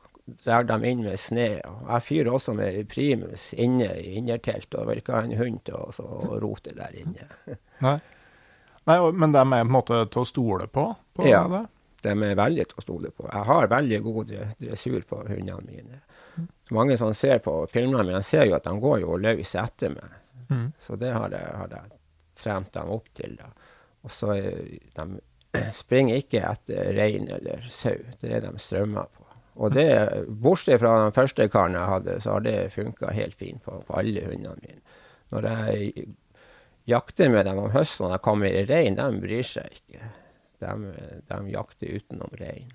drar 0.46 0.64
de 0.66 0.78
inn 0.88 1.04
med 1.04 1.20
sne. 1.20 1.46
Jeg 1.60 2.02
fyrer 2.08 2.32
også 2.32 2.56
med 2.56 2.80
primus 2.90 3.50
inne 3.54 3.92
i 4.00 4.16
innertelt, 4.22 4.72
og 4.74 4.88
vil 4.88 5.04
ikke 5.04 5.18
ha 5.18 5.22
en 5.28 5.36
hund 5.38 5.60
til 5.68 5.76
å 5.76 5.92
så 5.94 6.08
rote 6.42 6.72
der 6.80 6.96
inne. 7.04 7.28
Nei. 7.84 7.98
Nei, 8.88 8.96
og- 9.02 9.14
men 9.20 9.36
de 9.36 9.42
er 9.44 9.52
på 9.52 9.60
en 9.60 9.76
måte 9.76 10.00
til 10.14 10.24
å 10.24 10.28
stole 10.32 10.66
på? 10.72 10.88
på 11.20 11.28
Ja. 11.28 11.44
det? 11.52 11.66
De 12.06 12.12
er 12.22 12.36
veldig 12.38 12.68
til 12.70 12.78
å 12.80 12.82
stole 12.84 13.10
på. 13.10 13.24
Jeg 13.28 13.46
har 13.52 13.68
veldig 13.68 14.02
god 14.04 14.28
dressur 14.60 15.00
på 15.10 15.22
hundene 15.26 15.62
mine. 15.66 16.00
Mange 16.74 16.96
som 16.98 17.14
ser 17.14 17.38
på 17.44 17.60
filmene 17.70 18.04
mine, 18.08 18.22
ser 18.26 18.48
jo 18.48 18.56
at 18.56 18.66
de 18.66 18.74
går 18.82 19.00
jo 19.04 19.18
løs 19.22 19.54
etter 19.60 19.94
meg. 19.94 20.16
Mm. 20.50 20.66
Så 20.78 20.96
det 20.98 21.12
har 21.14 21.30
jeg, 21.34 21.54
har 21.60 21.72
jeg 21.72 21.98
trent 22.38 22.72
dem 22.74 22.90
opp 22.96 23.08
til. 23.16 23.36
Da. 23.38 23.50
Og 24.06 24.12
så 24.14 24.34
er 24.36 24.58
de 24.96 25.06
springer 25.82 26.20
ikke 26.20 26.42
etter 26.46 26.92
rein 26.96 27.30
eller 27.38 27.64
sau. 27.70 27.96
Det 28.20 28.34
er 28.34 28.44
de 28.44 28.52
strømmer 28.62 29.08
på. 29.12 29.24
Og 29.56 29.72
det, 29.72 29.88
bortsett 30.28 30.82
fra 30.82 30.92
den 31.06 31.14
første 31.16 31.46
karen 31.48 31.78
jeg 31.78 31.88
hadde, 31.88 32.18
så 32.20 32.36
har 32.36 32.44
det 32.44 32.56
funka 32.74 33.12
helt 33.16 33.38
fint 33.40 33.62
på, 33.64 33.78
på 33.88 33.96
alle 33.96 34.26
hundene 34.26 34.58
mine. 34.60 34.82
Når 35.32 35.48
jeg 35.48 36.06
jakter 36.86 37.32
med 37.32 37.48
dem 37.48 37.62
om 37.62 37.72
høsten 37.74 38.04
når 38.04 38.16
de 38.18 38.24
kommer 38.26 38.52
i 38.52 38.66
rein, 38.68 38.98
de 38.98 39.06
bryr 39.22 39.46
seg 39.46 39.80
ikke. 39.80 40.10
De, 40.60 40.74
de 41.28 41.38
jakter 41.54 41.96
utenom 41.96 42.36
rein. 42.40 42.68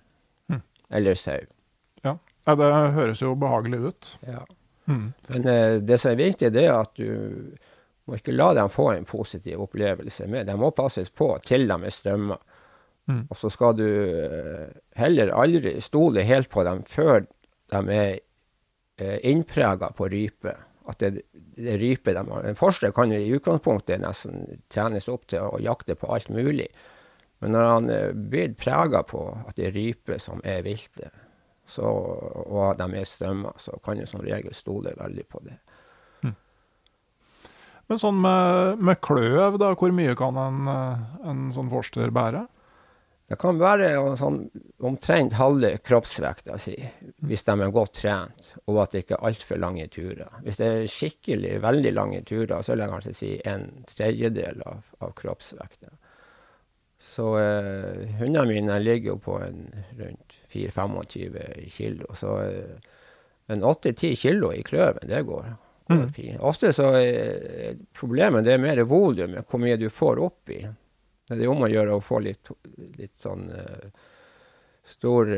Mm. 0.49 0.63
Eller 0.97 1.19
sau. 1.19 1.45
Ja. 2.47 2.55
det 2.57 2.71
høres 2.95 3.21
jo 3.21 3.35
behagelig 3.39 3.79
ut. 3.91 4.15
Ja. 4.27 4.45
Mm. 4.89 5.13
Men 5.27 5.47
eh, 5.47 5.75
det 5.81 5.99
som 6.01 6.13
er 6.13 6.21
viktig, 6.21 6.51
det 6.53 6.65
er 6.67 6.79
at 6.79 6.95
du 6.97 7.53
må 8.09 8.17
ikke 8.17 8.35
la 8.35 8.51
dem 8.57 8.71
få 8.71 8.91
en 8.95 9.07
positiv 9.07 9.61
opplevelse 9.67 10.27
med. 10.31 10.49
De 10.49 10.57
må 10.59 10.71
passes 10.75 11.11
på 11.13 11.33
til 11.45 11.67
de 11.69 11.77
er 11.77 11.93
strømmer. 11.93 12.41
Mm. 13.09 13.23
Og 13.29 13.37
så 13.37 13.51
skal 13.53 13.77
du 13.77 13.85
eh, 13.85 14.67
heller 14.99 15.33
aldri 15.35 15.77
stole 15.83 16.25
helt 16.27 16.51
på 16.51 16.65
dem 16.67 16.83
før 16.89 17.23
de 17.71 17.81
er 17.95 18.11
eh, 18.99 19.17
innprega 19.31 19.91
på 19.97 20.09
rype. 20.11 20.55
At 20.89 20.99
det, 20.99 21.27
det 21.55 21.77
rype 21.79 22.13
de 22.17 22.23
har. 22.25 22.45
En 22.47 22.57
forsker 22.57 22.93
kan 22.95 23.13
jo 23.13 23.19
i 23.21 23.35
utgangspunktet 23.37 24.01
nesten 24.01 24.63
trenes 24.73 25.07
opp 25.11 25.27
til 25.29 25.45
å 25.45 25.61
jakte 25.61 25.95
på 25.95 26.09
alt 26.11 26.31
mulig. 26.33 26.67
Men 27.41 27.55
når 27.55 27.67
han 27.69 27.91
blitt 28.29 28.57
prega 28.59 29.01
på 29.07 29.21
at 29.47 29.55
det 29.57 29.69
er 29.69 29.77
rype 29.77 30.17
som 30.21 30.41
er 30.45 30.65
vilte, 30.65 31.09
så, 31.71 31.87
og 31.87 32.77
de 32.79 32.87
er 32.99 33.07
strømma, 33.07 33.53
så 33.59 33.77
kan 33.83 33.99
du 33.99 34.07
som 34.09 34.23
regel 34.23 34.53
stole 34.55 34.93
veldig 34.99 35.27
på 35.31 35.43
det. 35.47 35.59
Men 37.91 37.99
sånn 37.99 38.21
med, 38.23 38.79
med 38.79 39.01
kløv, 39.03 39.57
da, 39.59 39.73
hvor 39.75 39.91
mye 39.91 40.15
kan 40.15 40.37
en, 40.39 40.67
en 41.27 41.39
sånn 41.51 41.71
forster 41.71 42.13
bære? 42.15 42.45
Det 43.31 43.37
kan 43.39 43.59
være 43.59 43.89
sånn, 44.19 44.37
omtrent 44.83 45.35
halve 45.39 45.73
kroppsvekta 45.87 46.55
si 46.59 46.73
hvis 47.27 47.43
de 47.47 47.53
er 47.63 47.73
godt 47.75 47.93
trent, 47.99 48.53
og 48.67 48.79
at 48.83 48.95
det 48.95 49.03
ikke 49.05 49.17
er 49.17 49.27
altfor 49.29 49.59
lange 49.59 49.89
turer. 49.91 50.31
Hvis 50.43 50.59
det 50.59 50.67
er 50.67 50.91
skikkelig 50.91 51.57
veldig 51.63 51.93
lange 51.95 52.21
turer, 52.27 52.57
så 52.59 52.73
vil 52.73 52.85
jeg 52.85 52.91
kanskje 52.91 53.15
si 53.15 53.31
en 53.47 53.67
tredjedel 53.91 54.63
av, 54.67 54.81
av 55.03 55.11
kroppsvekta. 55.19 55.91
Så 57.11 57.27
eh, 57.39 58.03
hundene 58.19 58.47
mine 58.53 58.79
ligger 58.83 59.13
jo 59.13 59.21
på 59.27 59.39
en 59.43 59.65
rundt 59.99 60.30
4-25 60.53 61.69
kilo. 61.69 62.15
Så 62.15 62.37
uh, 62.41 62.95
en 63.51 63.63
8-10 63.63 64.15
kilo 64.15 64.53
i 64.53 64.63
kløven, 64.63 65.07
det 65.09 65.23
går, 65.27 65.49
går 65.87 66.03
mm. 66.03 66.13
fint. 66.15 66.39
Ofte 66.39 66.73
så 66.75 66.91
er 66.99 67.79
problemet 67.97 68.45
det 68.47 68.55
er 68.55 68.63
mer 68.63 68.83
volumet, 68.87 69.47
hvor 69.49 69.63
mye 69.63 69.79
du 69.79 69.89
får 69.91 70.21
oppi. 70.23 70.61
Det 71.31 71.39
er 71.39 71.51
om 71.51 71.63
å 71.63 71.71
gjøre 71.71 71.95
å 71.95 72.03
få 72.03 72.19
litt, 72.23 72.51
litt 72.99 73.15
sånn 73.23 73.47
uh, 73.53 74.09
stor 74.87 75.29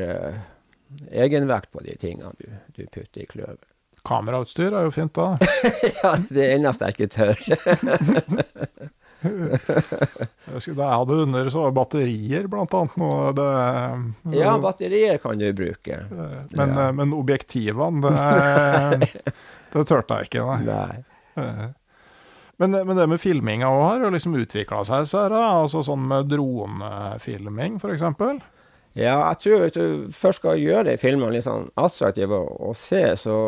egenvekt 1.11 1.71
på 1.73 1.81
de 1.85 1.95
tingene 1.99 2.33
du, 2.39 2.49
du 2.73 2.85
putter 2.87 3.23
i 3.23 3.29
kløven. 3.29 3.61
Kamerautstyr 4.03 4.73
er 4.73 4.87
jo 4.87 4.91
fint, 4.91 5.15
da. 5.15 5.37
ja, 6.01 6.15
det 6.33 6.49
eneste 6.57 6.89
jeg 6.89 6.97
ikke 6.97 7.13
tør. 7.13 7.37
jeg 10.65 10.75
hadde 10.77 11.19
under 11.23 11.49
så 11.53 11.67
batterier, 11.75 12.47
blant 12.51 12.73
annet. 12.77 12.97
Noe 13.01 13.33
det, 13.37 13.47
ja, 14.37 14.55
batterier 14.61 15.19
kan 15.23 15.39
du 15.39 15.47
bruke. 15.55 15.99
Men, 16.53 16.75
ja. 16.77 16.89
men 16.95 17.13
objektivene, 17.17 18.03
det, 18.03 19.11
det 19.75 19.85
turte 19.89 20.19
jeg 20.21 20.31
ikke, 20.31 20.47
nei. 20.65 20.87
nei. 21.37 21.69
Men, 22.61 22.75
men, 22.77 22.95
det 22.95 23.09
med 23.09 23.19
filminga 23.19 23.69
òg 23.73 23.83
har 23.87 24.03
jo 24.05 24.11
liksom 24.13 24.35
utvikla 24.39 24.83
seg, 24.87 25.07
ser 25.09 25.33
jeg. 25.33 25.61
Altså 25.63 25.81
sånn 25.85 26.03
med 26.09 26.29
dronefilming, 26.31 27.79
f.eks. 27.81 28.03
Ja, 28.93 29.15
jeg 29.31 29.39
tror 29.41 29.63
hvis 29.63 29.73
du 29.73 30.11
først 30.13 30.43
skal 30.43 30.61
gjøre 30.61 30.99
filmene 31.01 31.33
litt 31.33 31.47
sånn 31.47 31.71
attraktive 31.81 32.37
å 32.37 32.75
se, 32.77 33.07
så 33.17 33.39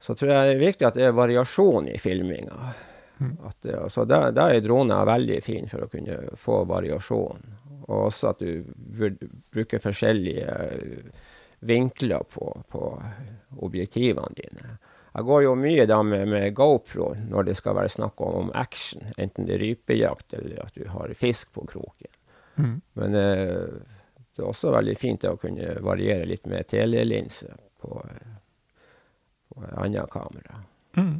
så 0.00 0.16
tror 0.16 0.32
jeg 0.32 0.46
det 0.48 0.54
er 0.54 0.62
viktig 0.62 0.86
at 0.88 0.96
det 0.96 1.08
er 1.10 1.16
variasjon 1.16 1.90
i 1.92 1.98
filminga. 2.00 2.72
Mm. 3.20 3.34
At, 3.44 3.66
så 3.92 4.04
der 4.08 4.32
er 4.32 4.60
droner 4.64 5.08
veldig 5.08 5.40
fin 5.44 5.68
for 5.68 5.84
å 5.84 5.90
kunne 5.92 6.16
få 6.40 6.62
variasjon. 6.68 7.42
Og 7.90 8.06
også 8.06 8.30
at 8.32 8.40
du 8.40 8.64
bruker 9.52 9.82
forskjellige 9.82 10.54
vinkler 11.60 12.24
på, 12.30 12.62
på 12.68 13.02
objektivene 13.60 14.36
dine. 14.36 14.78
Jeg 15.12 15.26
går 15.26 15.42
jo 15.42 15.54
mye 15.58 15.86
da 15.90 15.98
med, 16.06 16.28
med, 16.30 16.52
GoPro 16.54 17.10
når 17.28 17.48
det 17.48 17.56
skal 17.58 17.76
være 17.80 17.92
snakk 17.96 18.20
om 18.22 18.52
action. 18.54 19.02
Enten 19.18 19.48
det 19.48 19.56
er 19.56 19.64
rypejakt 19.64 20.36
eller 20.38 20.62
at 20.64 20.76
du 20.78 20.86
har 20.88 21.12
fisk 21.18 21.50
på 21.56 21.66
kroken. 21.66 22.12
Mm. 22.60 22.76
Men 23.00 23.16
eh, 23.18 23.80
det 24.36 24.44
er 24.44 24.48
også 24.48 24.70
veldig 24.72 24.94
fint 24.98 25.26
å 25.26 25.36
kunne 25.40 25.74
variere 25.82 26.28
litt 26.30 26.46
med 26.50 26.68
telelinse 26.70 27.50
på, 27.82 27.98
på 29.50 29.66
andre 29.74 30.06
kamera. 30.12 30.62
Mm. 30.96 31.16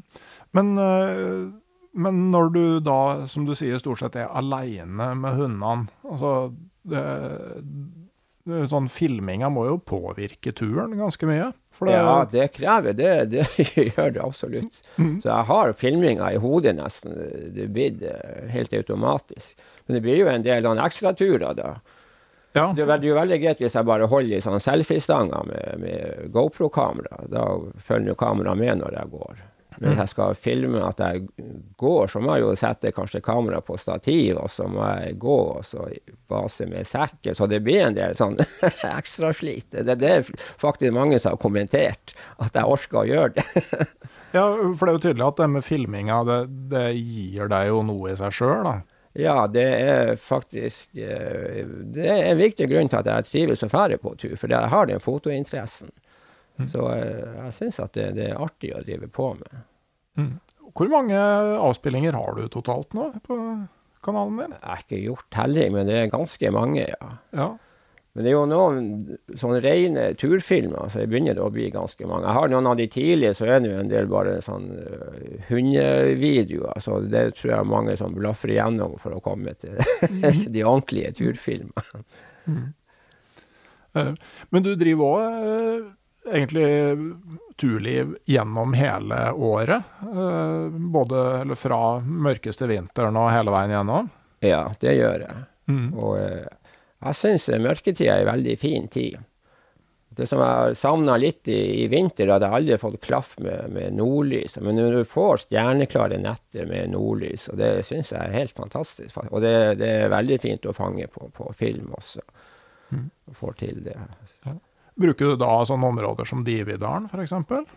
Men, 0.57 0.73
eh, 0.79 1.43
men, 1.93 2.27
når 2.31 2.53
du 2.55 2.65
da, 2.85 3.01
som 3.31 3.47
du 3.49 3.55
sier, 3.59 3.81
stort 3.83 4.03
sett 4.03 4.19
er 4.21 4.31
aleine 4.37 5.13
med 5.19 5.39
hundene 5.39 5.89
altså 6.07 6.53
det, 6.87 7.03
det, 8.47 8.61
sånn 8.71 8.89
Filminga 8.93 9.51
må 9.53 9.67
jo 9.69 9.81
påvirke 9.83 10.55
turen 10.57 10.97
ganske 10.99 11.29
mye? 11.29 11.51
Det, 11.81 11.93
ja, 11.95 12.17
det 12.29 12.49
krever 12.53 12.97
det. 12.97 13.13
Det 13.33 13.45
gjør 13.95 14.11
det 14.13 14.21
absolutt. 14.21 14.81
Mm. 14.97 15.21
Så 15.23 15.31
jeg 15.31 15.49
har 15.49 15.73
filminga 15.81 16.33
i 16.35 16.41
hodet 16.41 16.75
nesten. 16.77 17.15
Det 17.57 17.71
blir 17.73 18.03
helt 18.53 18.75
automatisk. 18.77 19.55
Men 19.87 19.97
det 19.97 20.03
blir 20.05 20.21
jo 20.21 20.29
en 20.29 20.45
del 20.45 20.69
ekstraturer 20.85 21.57
da. 21.57 21.71
Ja. 22.53 22.73
Det, 22.77 22.83
er 22.83 23.07
jo 23.07 23.15
veldig 23.15 23.39
greit 23.45 23.61
hvis 23.63 23.77
jeg 23.79 23.87
bare 23.87 24.09
holder 24.11 24.41
i 24.41 24.43
sånn 24.43 24.61
selfiestanger 24.63 25.47
med, 25.47 25.85
med 25.85 26.33
GoPro-kamera. 26.35 27.23
Da 27.31 27.47
følger 27.87 28.13
jo 28.13 28.19
kameraet 28.19 28.59
med 28.59 28.83
når 28.83 28.99
jeg 28.99 29.13
går. 29.15 29.45
Men 29.81 29.95
hvis 29.95 30.03
jeg 30.03 30.13
skal 30.13 30.35
filme 30.37 30.81
at 30.85 30.99
jeg 31.01 31.23
går, 31.81 32.11
så 32.13 32.21
må 32.21 32.35
jeg 32.37 32.45
jo 32.45 32.57
sette 32.59 32.93
kanskje 32.93 33.23
kamera 33.25 33.63
på 33.65 33.79
stativ, 33.81 34.37
og 34.37 34.51
så 34.53 34.67
må 34.69 34.85
jeg 34.85 35.15
gå 35.23 35.37
og 35.55 35.65
så 35.65 35.87
vase 36.29 36.67
med 36.69 36.85
sekken. 36.89 37.33
Så 37.37 37.49
det 37.49 37.63
blir 37.65 37.87
en 37.87 37.97
del 37.97 38.13
sånn 38.19 38.37
ekstraslit. 38.99 39.71
Det, 39.73 39.97
det 40.03 40.13
er 40.19 40.29
faktisk 40.61 40.93
mange 40.93 41.17
som 41.17 41.33
har 41.33 41.41
kommentert 41.41 42.13
at 42.45 42.61
jeg 42.61 42.77
orker 42.77 43.01
å 43.01 43.09
gjøre 43.09 43.33
det. 43.39 43.87
ja, 44.37 44.45
for 44.45 44.85
det 44.85 44.93
er 44.93 44.99
jo 44.99 45.05
tydelig 45.07 45.29
at 45.31 45.41
det 45.41 45.51
med 45.57 45.65
filminga, 45.65 46.23
det, 46.29 46.41
det 46.77 46.87
gir 46.99 47.49
deg 47.49 47.73
jo 47.73 47.81
noe 47.89 48.13
i 48.13 48.19
seg 48.21 48.37
sjøl, 48.37 48.69
da. 48.69 48.79
Ja, 49.13 49.47
det 49.51 49.67
er 49.67 50.13
faktisk 50.23 50.93
eh, 50.95 51.65
Det 51.67 52.05
er 52.07 52.29
en 52.29 52.39
viktig 52.39 52.69
grunn 52.71 52.87
til 52.93 53.01
at 53.01 53.09
jeg 53.11 53.27
trives 53.27 53.65
og 53.67 53.73
drar 53.73 53.97
på 53.99 54.15
tur, 54.15 54.37
for 54.39 54.53
jeg 54.53 54.71
har 54.71 54.87
den 54.87 55.03
fotointeressen. 55.03 55.91
Mm. 56.61 56.69
Så 56.69 56.85
eh, 56.93 57.35
jeg 57.41 57.57
syns 57.57 57.81
at 57.83 57.97
det, 57.97 58.11
det, 58.21 58.29
er 58.31 58.43
artig 58.45 58.71
å 58.77 58.85
drive 58.85 59.09
på 59.11 59.33
med. 59.41 59.59
Mm. 60.19 60.35
Hvor 60.77 60.91
mange 60.93 61.19
avspillinger 61.19 62.17
har 62.17 62.37
du 62.39 62.47
totalt 62.53 62.95
nå 62.97 63.11
på 63.27 63.39
kanalen 64.05 64.39
din? 64.39 64.55
Jeg 64.55 64.69
har 64.69 64.85
ikke 64.85 65.03
gjort 65.03 65.27
telling, 65.35 65.75
men 65.75 65.91
det 65.91 65.99
er 65.99 66.13
ganske 66.13 66.53
mange, 66.55 66.87
ja. 66.87 67.11
ja. 67.37 67.51
Men 68.13 68.27
det 68.27 68.31
er 68.31 68.35
jo 68.35 68.47
noen 68.51 68.87
sånne 69.39 69.61
rene 69.63 70.05
turfilmer, 70.19 70.89
så 70.91 71.05
jeg 71.05 71.11
begynner 71.13 71.37
det 71.39 71.45
å 71.45 71.53
bli 71.55 71.69
ganske 71.71 72.09
mange. 72.11 72.27
Jeg 72.27 72.39
har 72.41 72.51
noen 72.51 72.69
av 72.73 72.81
de 72.81 72.87
tidlige, 72.91 73.37
så 73.39 73.47
er 73.47 73.63
det 73.63 73.71
jo 73.71 73.83
en 73.85 73.93
del 73.93 74.11
bare 74.11 74.33
sånn 74.43 74.67
uh, 74.75 75.21
hundevideoer. 75.47 76.83
Så 76.83 76.99
det 77.07 77.23
tror 77.39 77.53
jeg 77.55 77.71
mange 77.71 77.95
som 78.01 78.17
blaffer 78.17 78.51
igjennom 78.57 78.97
for 78.99 79.15
å 79.15 79.23
komme 79.23 79.55
til 79.63 79.79
de 80.57 80.67
ordentlige 80.67 81.15
turfilmene. 81.21 82.03
Mm. 82.51 82.67
Uh, 83.95 84.13
men 84.51 84.67
du 84.67 84.73
driver 84.79 85.15
òg 85.15 85.47
eh, 85.47 85.89
egentlig 86.29 86.69
turliv 87.61 88.17
gjennom 88.29 88.73
hele 88.77 89.33
året? 89.33 89.83
både 90.93 91.23
eller 91.41 91.59
fra 91.59 92.01
mørkeste 92.01 92.69
vinteren 92.71 93.17
og 93.17 93.31
hele 93.33 93.55
veien 93.55 93.75
gjennom? 93.75 94.11
Ja, 94.45 94.65
det 94.81 94.95
gjør 94.97 95.27
jeg. 95.27 95.43
Mm. 95.71 95.89
Og 95.95 96.17
jeg 96.21 97.17
syns 97.17 97.49
mørketida 97.61 98.17
er 98.17 98.25
en 98.25 98.33
veldig 98.35 98.57
fin 98.61 98.89
tid. 98.93 99.19
Det 100.11 100.27
som 100.27 100.41
jeg 100.43 100.75
savna 100.77 101.15
litt 101.23 101.49
i, 101.49 101.85
i, 101.85 101.87
vinter, 101.89 102.29
hadde 102.29 102.49
jeg 102.49 102.59
aldri 102.59 102.79
fått 102.83 102.99
klaff 103.05 103.37
med, 103.39 103.71
med, 103.71 103.95
nordlys. 103.95 104.57
Men 104.59 104.77
når 104.77 104.97
du 104.99 105.09
får 105.09 105.45
stjerneklare 105.45 106.19
netter 106.21 106.67
med 106.69 106.91
nordlys, 106.97 107.47
og 107.53 107.61
det 107.61 107.71
syns 107.87 108.11
jeg 108.11 108.19
er 108.19 108.35
helt 108.35 108.57
fantastisk. 108.59 109.21
Og 109.31 109.39
det, 109.45 109.55
det, 109.81 109.93
er 110.03 110.13
veldig 110.13 110.41
fint 110.43 110.67
å 110.67 110.75
fange 110.77 111.07
på, 111.15 111.31
på 111.37 111.47
film 111.57 111.95
også. 111.97 112.25
Mm. 112.91 113.07
Får 113.39 113.57
til 113.63 113.81
det. 113.87 113.95
Ja. 114.45 114.57
Bruker 115.01 115.33
du 115.33 115.37
da 115.41 115.53
sånne 115.65 115.89
områder 115.95 116.29
som 116.29 116.43
Dividalen, 116.45 117.07
f.eks.? 117.09 117.33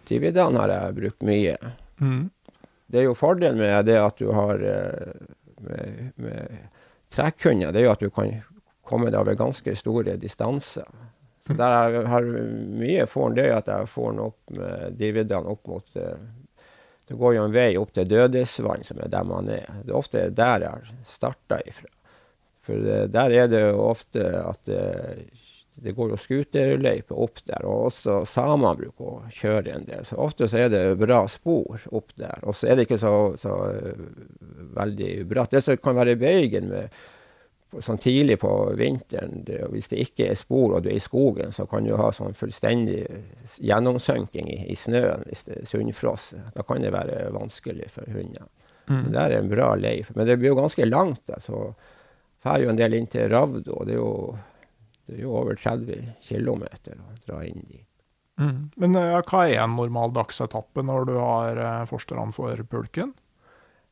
Dividalen 0.09 0.59
har 0.59 0.73
jeg 0.73 0.95
brukt 0.97 1.21
mye. 1.23 1.55
Mm. 2.03 2.25
Det 2.91 2.99
er 2.99 3.07
jo 3.07 3.15
fordelen 3.15 3.61
med 3.61 3.87
det 3.87 3.95
at 4.01 4.19
du 4.19 4.27
har 4.35 4.59
eh, 4.59 5.13
med, 5.63 6.09
med 6.19 6.57
trekkhunder, 7.13 7.71
det 7.71 7.83
er 7.83 7.87
jo 7.87 7.93
at 7.93 8.03
du 8.03 8.11
kan 8.11 8.33
komme 8.83 9.11
deg 9.11 9.21
over 9.21 9.39
ganske 9.39 9.75
store 9.79 10.17
distanser. 10.19 10.89
Så 11.43 11.55
der 11.59 11.95
jeg 11.95 12.07
har 12.07 12.27
mye 12.79 13.05
for 13.09 13.35
det 13.35 13.47
er 13.49 13.57
at 13.57 13.71
jeg 13.71 13.89
får 13.91 14.11
den 14.11 14.21
opp 14.23 14.53
med 14.55 14.99
Dividalen 14.99 15.51
opp 15.51 15.67
mot 15.67 15.97
uh, 15.99 16.15
Det 17.07 17.17
går 17.19 17.33
jo 17.35 17.47
en 17.47 17.55
vei 17.55 17.69
opp 17.75 17.91
til 17.95 18.07
Dødesvann, 18.07 18.85
som 18.87 19.01
er 19.03 19.11
der 19.11 19.25
man 19.27 19.49
er. 19.51 19.67
Det 19.83 19.91
er 19.91 19.99
ofte 19.99 20.27
der 20.31 20.63
jeg 20.63 20.93
starta 21.07 21.59
ifra. 21.67 21.89
For 22.63 22.79
der 23.11 23.35
er 23.35 23.49
det 23.51 23.59
jo 23.59 23.81
ofte 23.89 24.23
at 24.39 24.71
uh, 24.71 25.19
det 25.75 25.95
går 25.97 26.13
jo 26.13 26.19
scooterløyper 26.21 27.17
opp 27.25 27.41
der, 27.47 27.65
og 27.65 27.87
også 27.89 28.19
samene 28.29 28.75
bruker 28.77 29.09
å 29.09 29.31
kjøre 29.33 29.73
en 29.73 29.87
del. 29.87 30.05
Så 30.05 30.19
ofte 30.21 30.47
så 30.49 30.65
er 30.65 30.69
det 30.73 30.83
bra 31.01 31.23
spor 31.31 31.81
opp 31.91 32.13
der. 32.19 32.43
Og 32.43 32.55
så 32.57 32.69
er 32.69 32.77
det 32.77 32.87
ikke 32.87 33.01
så, 33.01 33.13
så 33.39 33.57
veldig 34.77 35.11
bratt. 35.29 35.53
Det 35.53 35.63
som 35.65 35.79
kan 35.81 35.97
være 35.97 36.19
bøygen 36.21 36.69
med 36.69 36.93
sånn 37.81 37.97
tidlig 37.97 38.37
på 38.43 38.51
vinteren, 38.77 39.41
det, 39.47 39.63
hvis 39.73 39.89
det 39.89 40.03
ikke 40.03 40.27
er 40.29 40.37
spor 40.37 40.75
og 40.75 40.83
du 40.85 40.91
er 40.91 40.99
i 40.99 41.03
skogen, 41.03 41.53
så 41.55 41.65
kan 41.69 41.87
du 41.87 41.95
ha 41.97 42.11
sånn 42.13 42.35
fullstendig 42.37 43.01
gjennomsønking 43.57 44.51
i, 44.53 44.59
i 44.69 44.77
snøen 44.77 45.25
hvis 45.25 45.47
det 45.47 45.57
er 45.57 45.71
sunnfrost. 45.71 46.37
Da 46.53 46.65
kan 46.67 46.85
det 46.85 46.93
være 46.93 47.31
vanskelig 47.33 47.89
for 47.95 48.09
hunder. 48.13 48.45
Mm. 48.91 49.11
Det 49.11 49.19
er 49.19 49.37
en 49.37 49.49
bra 49.49 49.73
lei. 49.79 49.97
Men 50.13 50.27
det 50.27 50.37
blir 50.37 50.51
jo 50.51 50.59
ganske 50.59 50.85
langt. 50.85 51.33
Så 51.41 51.65
drar 52.43 52.61
jo 52.61 52.71
en 52.71 52.79
del 52.79 52.97
inn 52.97 53.07
til 53.09 53.29
Ravdo. 53.31 53.83
Det 53.87 53.95
er 53.95 54.01
jo, 54.01 54.35
det 55.07 55.17
er 55.17 55.25
jo 55.25 55.33
over 55.35 55.57
30 55.59 56.13
km 56.23 56.63
å 56.63 57.15
dra 57.25 57.41
inn 57.45 57.65
dit. 57.67 57.87
Mm. 58.41 58.71
Men 58.81 58.97
ja, 58.97 59.19
hva 59.21 59.43
er 59.45 59.59
en 59.61 59.75
normal 59.77 60.13
dagsetappe 60.15 60.83
når 60.85 61.09
du 61.11 61.13
har 61.19 61.59
eh, 61.59 61.83
forsterne 61.89 62.33
for 62.33 62.63
pulken? 62.69 63.13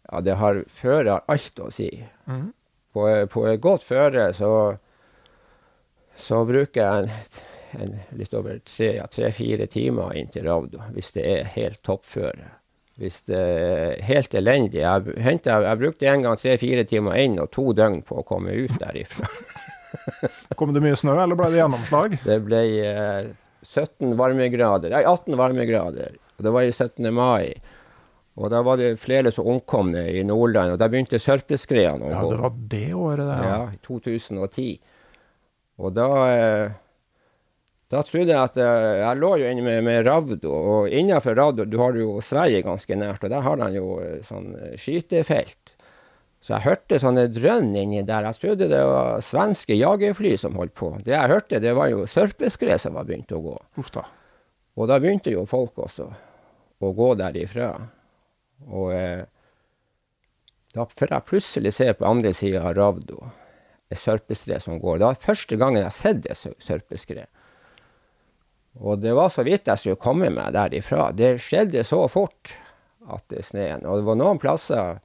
Ja, 0.10 0.22
det 0.26 0.40
har 0.40 0.64
føre 0.72 1.20
alt 1.30 1.62
å 1.62 1.70
si. 1.74 1.92
Mm. 2.26 2.50
På, 2.92 3.06
på 3.32 3.46
et 3.48 3.62
godt 3.64 3.86
føre 3.88 4.32
så, 4.36 4.54
så 6.20 6.42
bruker 6.48 6.82
jeg 6.82 7.04
en, 7.06 7.84
en 7.86 7.94
litt 8.20 8.34
over 8.36 8.60
tre-fire 8.68 9.68
ja, 9.68 9.72
timer 9.72 10.18
inn 10.20 10.32
til 10.34 10.50
Ravdo, 10.50 10.82
hvis 10.96 11.14
det 11.16 11.28
er 11.28 11.54
helt 11.54 11.80
toppføre. 11.88 12.50
Hvis 13.00 13.22
det 13.30 13.40
er 13.40 14.02
helt 14.04 14.34
elendig 14.36 14.82
Jeg, 14.84 15.14
hentet, 15.24 15.64
jeg 15.64 15.80
brukte 15.80 16.10
en 16.12 16.26
gang 16.26 16.36
tre-fire 16.38 16.84
timer 16.86 17.22
inn 17.22 17.40
og 17.40 17.48
to 17.56 17.72
døgn 17.74 18.02
på 18.06 18.20
å 18.20 18.26
komme 18.28 18.54
ut 18.58 18.76
derifra. 18.82 19.30
Kom 20.60 20.74
det 20.76 20.84
mye 20.84 20.98
snø, 21.00 21.16
eller 21.24 21.38
ble 21.40 21.52
det 21.54 21.62
gjennomslag? 21.62 22.18
Det 22.26 22.40
ble 22.46 22.64
eh, 22.88 23.30
17 23.68 24.16
varmegrader, 24.20 24.94
nei, 24.94 25.04
18 25.06 25.38
varmegrader. 25.40 26.18
Og 26.38 26.48
det 26.48 26.54
var 26.56 26.66
i 26.66 26.74
17. 26.74 27.12
mai. 27.14 27.54
Og 28.40 28.48
da 28.50 28.62
var 28.64 28.80
det 28.80 28.96
flere 29.02 29.32
som 29.34 29.50
omkomne 29.52 30.06
i 30.10 30.24
Nordland, 30.26 30.74
og 30.74 30.80
da 30.82 30.88
begynte 30.90 31.20
sørpeskredene 31.22 32.08
å 32.08 32.12
gå. 32.12 32.14
Ja, 32.16 32.30
det 32.32 32.40
var 32.42 32.56
det 32.72 32.88
året, 32.96 33.26
det. 33.28 33.50
Ja, 33.50 33.60
i 33.76 33.82
2010. 33.86 34.70
Og 35.82 35.94
da 35.98 36.08
eh, 36.30 36.72
Da 37.92 38.02
trodde 38.08 38.30
jeg 38.30 38.40
at 38.40 38.58
eh, 38.62 39.00
Jeg 39.02 39.20
lå 39.20 39.32
jo 39.42 39.48
inne 39.50 39.64
med, 39.66 39.84
med 39.88 40.06
Ravdo, 40.08 40.52
og 40.52 40.94
innenfor 40.94 41.36
Ravdo 41.36 41.66
du 41.68 41.78
har 41.82 41.98
jo 41.98 42.20
Sverige 42.24 42.64
ganske 42.66 42.96
nært, 42.96 43.24
og 43.26 43.34
der 43.34 43.44
har 43.46 43.60
de 43.60 43.70
jo 43.76 43.88
eh, 44.04 44.20
sånn 44.26 44.54
eh, 44.56 44.76
skytefelt. 44.80 45.76
Så 46.42 46.56
jeg 46.56 46.66
hørte 46.66 46.98
sånne 47.02 47.28
drønn 47.30 47.76
inni 47.78 48.02
der. 48.06 48.26
Jeg 48.32 48.40
trodde 48.42 48.70
det 48.72 48.82
var 48.90 49.22
svenske 49.26 49.78
jagerfly 49.78 50.34
som 50.42 50.58
holdt 50.58 50.74
på. 50.78 50.90
Det 51.06 51.14
jeg 51.14 51.30
hørte, 51.30 51.62
det 51.62 51.76
var 51.78 51.92
jo 51.92 52.08
sørpeskred 52.10 52.82
som 52.82 52.98
var 52.98 53.06
begynt 53.10 53.34
å 53.36 53.42
gå. 53.44 53.58
Uff 53.82 53.92
da. 53.94 54.08
Og 54.80 54.90
da 54.90 54.98
begynte 55.02 55.34
jo 55.34 55.46
folk 55.50 55.78
også 55.84 56.08
å 56.82 56.92
gå 56.98 57.12
derifra. 57.20 57.76
Og 58.72 58.90
eh, 58.96 59.22
da 60.74 60.88
får 60.88 61.14
jeg 61.14 61.28
plutselig 61.30 61.76
se 61.78 61.92
på 61.94 62.10
andre 62.10 62.34
sida 62.34 62.64
av 62.66 62.74
Ravdo 62.78 63.22
et 63.92 64.00
sørpeskred 64.00 64.64
som 64.64 64.80
går. 64.80 65.00
Det 65.00 65.10
var 65.10 65.22
første 65.28 65.58
gangen 65.60 65.82
jeg 65.82 65.90
har 65.90 65.98
sett 65.98 66.28
et 66.32 66.64
sørpeskred. 66.64 67.28
Og 68.80 69.02
det 69.04 69.12
var 69.18 69.32
så 69.34 69.44
vidt 69.44 69.68
jeg 69.68 69.82
skulle 69.82 70.00
komme 70.00 70.30
meg 70.32 70.54
derifra. 70.56 71.10
Det 71.12 71.36
skjedde 71.44 71.84
så 71.84 72.06
fort 72.12 72.54
at 73.12 73.26
det 73.34 73.44
sneen. 73.44 73.84
Og 73.84 74.00
det 74.00 74.08
var 74.08 74.20
noen 74.22 74.40
plasser 74.40 75.02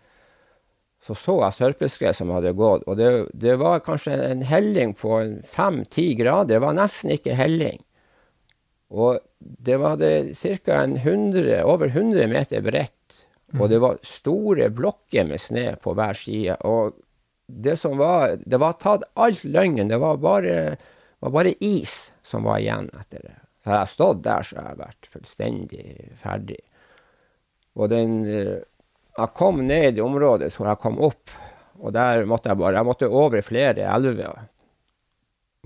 så 1.07 1.15
så 1.15 1.37
jeg 1.39 1.55
sørpeskred 1.55 2.17
som 2.19 2.33
hadde 2.35 2.55
gått. 2.59 2.83
Og 2.91 2.99
det, 2.99 3.11
det 3.39 3.55
var 3.61 3.85
kanskje 3.87 4.17
en 4.27 4.43
helling 4.43 4.95
på 4.99 5.21
fem-ti 5.47 6.09
grader. 6.19 6.57
Det 6.57 6.63
var 6.65 6.75
nesten 6.75 7.15
ikke 7.15 7.37
helling. 7.39 7.79
Og 8.91 9.21
det 9.39 9.79
var 9.83 10.03
ca. 10.03 10.81
over 11.63 11.87
100 11.87 12.27
meter 12.27 12.63
bredt. 12.63 13.23
Og 13.55 13.71
det 13.71 13.79
var 13.79 14.01
store 14.03 14.69
blokker 14.75 15.29
med 15.29 15.41
snø 15.41 15.69
på 15.83 15.95
hver 15.95 16.19
side. 16.19 16.59
Og 16.67 16.97
det 17.47 17.77
som 17.79 17.99
var 17.99 18.37
Det 18.43 18.59
var 18.59 18.79
tatt 18.83 19.07
alt 19.15 19.45
løgnen. 19.45 19.89
Det 19.89 19.99
var 20.03 20.17
bare, 20.17 20.77
var 21.21 21.31
bare 21.31 21.55
is 21.61 22.11
som 22.23 22.43
var 22.43 22.59
igjen 22.59 22.91
etter 22.99 23.23
det. 23.23 23.37
Så 23.63 23.71
hadde 23.71 23.83
jeg 23.83 23.95
stått 23.95 24.23
der, 24.25 24.43
så 24.43 24.57
hadde 24.57 24.71
jeg 24.71 24.83
vært 24.83 25.13
fullstendig 25.13 25.87
ferdig. 26.23 26.63
Og 27.77 27.91
den 27.91 28.25
eh, 28.27 28.59
Jeg 29.17 29.33
kom 29.37 29.63
ned 29.65 29.97
i 29.97 30.05
området 30.05 30.51
som 30.53 30.67
jeg 30.69 30.81
kom 30.83 31.01
opp, 31.05 31.33
og 31.81 31.93
der 31.97 32.27
måtte 32.29 32.51
jeg 32.51 32.61
bare 32.61 32.77
Jeg 32.77 32.89
måtte 32.89 33.09
over 33.09 33.43
flere 33.45 33.89
elver 33.89 34.49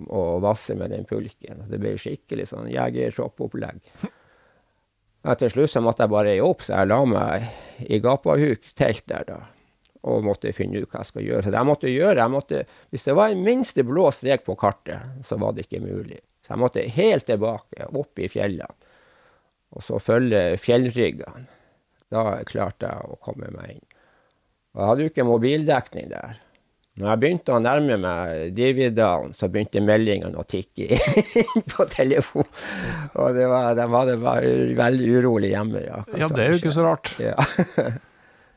og 0.09 0.40
vasse 0.40 0.74
med 0.78 0.94
den 0.94 1.05
pulken. 1.05 1.64
Det 1.68 1.78
ble 1.80 1.96
skikkelig 2.01 2.46
sånn 2.48 2.70
jegershop-opplegg. 2.72 3.82
Til 5.20 5.53
slutt 5.53 5.72
så 5.74 5.82
måtte 5.84 6.07
jeg 6.07 6.12
bare 6.14 6.32
gi 6.32 6.44
opp, 6.44 6.62
så 6.64 6.78
jeg 6.78 6.88
la 6.88 7.01
meg 7.05 7.84
i 7.84 7.98
gapahuk-telt 8.01 9.05
der 9.11 9.26
da. 9.28 9.40
Og 10.09 10.24
måtte 10.24 10.55
finne 10.57 10.80
ut 10.80 10.88
hva 10.88 11.03
jeg 11.03 11.11
skal 11.11 11.26
gjøre. 11.26 11.44
Så 11.44 11.53
det 11.53 11.61
jeg 11.61 11.68
måtte 11.68 11.92
gjøre, 11.92 12.16
jeg 12.22 12.32
måtte, 12.32 12.64
Hvis 12.88 13.05
det 13.05 13.16
var 13.18 13.28
en 13.28 13.44
minste 13.44 13.84
blå 13.84 14.09
strek 14.16 14.46
på 14.46 14.57
kartet, 14.57 15.20
så 15.26 15.36
var 15.36 15.53
det 15.53 15.66
ikke 15.66 15.84
mulig. 15.84 16.22
Så 16.40 16.55
jeg 16.55 16.62
måtte 16.62 16.88
helt 16.96 17.26
tilbake, 17.28 17.90
opp 17.92 18.18
i 18.18 18.30
fjellene. 18.32 18.72
Og 19.76 19.84
så 19.84 20.01
følge 20.01 20.57
fjellryggene. 20.59 21.44
Da 22.11 22.24
klarte 22.48 22.90
jeg 22.90 23.11
å 23.11 23.18
komme 23.22 23.50
meg 23.54 23.76
inn. 23.76 23.84
Og 24.74 24.80
jeg 24.82 24.88
hadde 24.90 25.04
jo 25.04 25.11
ikke 25.12 25.26
mobildekning 25.26 26.11
der. 26.12 26.38
Når 27.00 27.06
jeg 27.08 27.20
begynte 27.22 27.54
å 27.54 27.61
nærme 27.62 27.96
meg 28.02 28.50
Dividalen, 28.56 29.32
så 29.32 29.48
begynte 29.48 29.80
meldingene 29.82 30.36
å 30.38 30.44
tikke 30.44 30.98
inn 31.42 31.64
på 31.70 31.86
telefon. 31.90 32.46
Og 33.14 33.34
det 33.38 33.46
var, 33.50 33.72
de 33.78 33.86
var, 33.94 34.11
det 34.11 34.18
var 34.20 34.46
veldig 34.82 35.11
urolig 35.20 35.52
hjemme. 35.54 35.84
Ja, 35.86 36.02
Ja, 36.18 36.28
det 36.28 36.44
er 36.44 36.54
jo 36.54 36.61
ikke 36.61 36.74
så 36.76 36.86
rart. 36.86 37.14
Ja. 37.22 37.36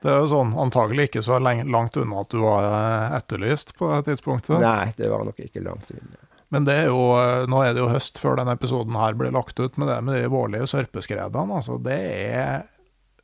Det 0.03 0.11
er 0.11 0.17
jo 0.19 0.25
sånn 0.27 0.49
antagelig 0.59 1.05
ikke 1.07 1.21
så 1.23 1.37
langt 1.39 1.95
unna 1.95 2.17
at 2.25 2.33
du 2.33 2.41
var 2.43 2.65
eh, 2.67 3.13
etterlyst 3.15 3.69
på 3.77 3.87
det 3.87 4.01
tidspunktet. 4.09 4.57
Nei, 4.59 4.89
det 4.97 5.07
var 5.07 5.23
nok 5.23 5.37
ikke 5.39 5.61
langt 5.63 5.93
unna. 5.95 6.19
Men 6.51 6.67
det 6.67 6.75
er 6.81 6.89
jo, 6.89 7.05
eh, 7.21 7.45
nå 7.47 7.61
er 7.63 7.71
det 7.71 7.79
jo 7.79 7.87
høst 7.87 8.19
før 8.19 8.35
denne 8.41 8.57
episoden 8.57 8.97
her 8.99 9.15
blir 9.15 9.31
lagt 9.31 9.55
ut, 9.63 9.77
med 9.79 9.87
det 9.87 10.01
med 10.03 10.19
de 10.19 10.27
vårlige 10.33 10.67
sørpeskredene. 10.73 11.55
Altså, 11.55 11.79
det 11.87 12.01
er 12.19 12.65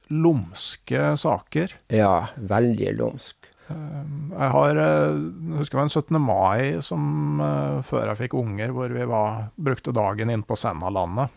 lumske 0.10 1.14
saker. 1.18 1.74
Ja, 1.93 2.28
veldig 2.38 2.95
lumsk. 2.97 3.36
Jeg 3.70 4.49
har, 4.53 4.78
eh, 4.82 5.12
jeg 5.14 5.57
husker 5.60 5.78
det 5.78 5.80
var 5.80 5.86
en 5.86 5.89
17. 5.93 6.22
mai 6.22 6.82
som, 6.82 7.03
eh, 7.41 7.82
før 7.86 8.07
jeg 8.10 8.18
fikk 8.24 8.34
unger, 8.39 8.72
hvor 8.74 8.89
vi 8.89 9.05
var, 9.05 9.51
brukte 9.62 9.93
dagen 9.93 10.30
inn 10.34 10.43
på 10.43 10.57
Sennalandet. 10.57 11.30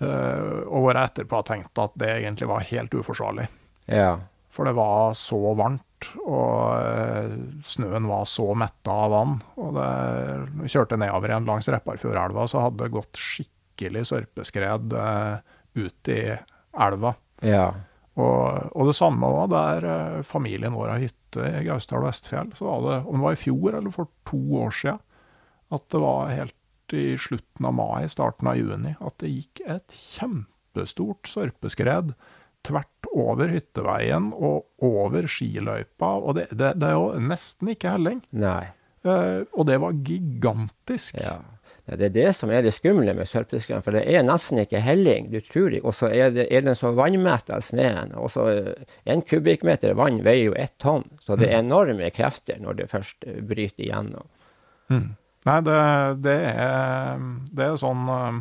Eh, 0.00 0.64
Og 0.68 0.82
hvor 0.82 0.92
jeg 0.94 1.08
etterpå 1.08 1.38
har 1.38 1.42
tenkt 1.48 1.78
at 1.78 1.92
det 1.96 2.08
egentlig 2.22 2.48
var 2.48 2.60
helt 2.60 2.90
uforsvarlig. 2.90 3.48
Ja. 3.88 4.18
For 4.50 4.64
det 4.64 4.74
var 4.74 5.14
så 5.14 5.54
varmt, 5.56 5.80
og 6.26 7.62
snøen 7.64 8.06
var 8.06 8.24
så 8.26 8.54
metta 8.54 8.90
av 8.90 9.10
vann. 9.10 9.42
Og 9.56 9.74
det 9.74 10.48
vi 10.60 10.68
kjørte 10.68 10.98
nedover 10.98 11.28
igjen 11.28 11.46
langs 11.46 11.68
Repparfjordelva, 11.68 12.46
så 12.46 12.60
hadde 12.60 12.84
det 12.84 12.92
gått 12.92 13.12
skikkelig 13.16 14.04
sørpeskred 14.04 14.92
ut 15.74 16.08
i 16.08 16.38
elva. 16.78 17.14
Ja. 17.46 17.68
Og, 18.14 18.70
og 18.74 18.90
det 18.90 18.96
samme 18.96 19.30
var 19.34 19.48
der 19.50 19.86
eh, 19.90 20.20
familien 20.26 20.76
vår 20.76 20.92
har 20.92 21.02
hytte 21.02 21.48
i 21.60 21.64
Gausdal 21.66 22.02
og 22.02 22.08
Vestfjell. 22.08 22.52
Så 22.54 22.68
var 22.68 22.84
det, 22.86 22.98
om 23.08 23.18
det 23.18 23.26
var 23.26 23.38
i 23.38 23.42
fjor 23.42 23.78
eller 23.78 23.94
for 23.94 24.10
to 24.28 24.40
år 24.62 24.76
siden, 24.78 25.02
at 25.74 25.88
det 25.90 26.02
var 26.04 26.30
helt 26.30 26.94
i 26.94 27.06
slutten 27.18 27.66
av 27.66 27.74
mai, 27.74 28.06
starten 28.12 28.50
av 28.50 28.58
juni, 28.60 28.92
at 29.02 29.16
det 29.22 29.32
gikk 29.32 29.64
et 29.66 29.96
kjempestort 29.96 31.26
sørpeskred 31.26 32.12
tvert 32.64 33.08
over 33.14 33.50
hytteveien 33.52 34.30
og 34.32 34.84
over 34.84 35.28
skiløypa. 35.30 36.14
Og 36.20 36.38
det, 36.38 36.48
det, 36.54 36.74
det 36.80 36.90
er 36.90 36.96
jo 36.96 37.24
nesten 37.32 37.72
ikke 37.74 37.96
helling. 37.96 38.22
Nei. 38.36 38.66
Uh, 39.04 39.44
og 39.52 39.66
det 39.68 39.76
var 39.82 39.96
gigantisk. 40.06 41.18
Ja. 41.20 41.36
Ja, 41.84 41.96
Det 41.96 42.06
er 42.06 42.14
det 42.14 42.30
som 42.36 42.50
er 42.50 42.62
det 42.64 42.72
skumle 42.72 43.12
med 43.16 43.28
sørpeskrem, 43.28 43.82
for 43.84 43.92
det 43.92 44.06
er 44.08 44.24
nesten 44.24 44.62
ikke 44.62 44.80
helling. 44.80 45.28
Du 45.32 45.40
tror 45.44 45.74
ikke. 45.74 45.86
Og 45.90 45.96
så 45.96 46.08
er, 46.08 46.30
det, 46.32 46.46
er 46.48 46.64
den 46.64 46.78
så 46.78 46.94
av 46.96 47.60
sneen. 47.60 48.14
Og 48.16 48.30
så 48.32 48.46
eh, 48.48 48.86
En 49.04 49.22
kubikkmeter 49.22 49.92
vann 49.94 50.22
veier 50.24 50.50
jo 50.50 50.54
ett 50.56 50.78
tonn, 50.78 51.04
så 51.20 51.36
det 51.36 51.50
er 51.50 51.60
enorme 51.60 52.08
krefter 52.10 52.56
når 52.60 52.80
det 52.80 52.88
først 52.90 53.28
eh, 53.28 53.42
bryter 53.44 53.84
igjennom. 53.84 54.26
Nei, 55.44 55.60
det, 55.60 55.80
det, 56.24 56.38
er, 56.56 57.20
det 57.52 57.64
er 57.66 57.76
sånn 57.76 58.08
eh, 58.08 58.40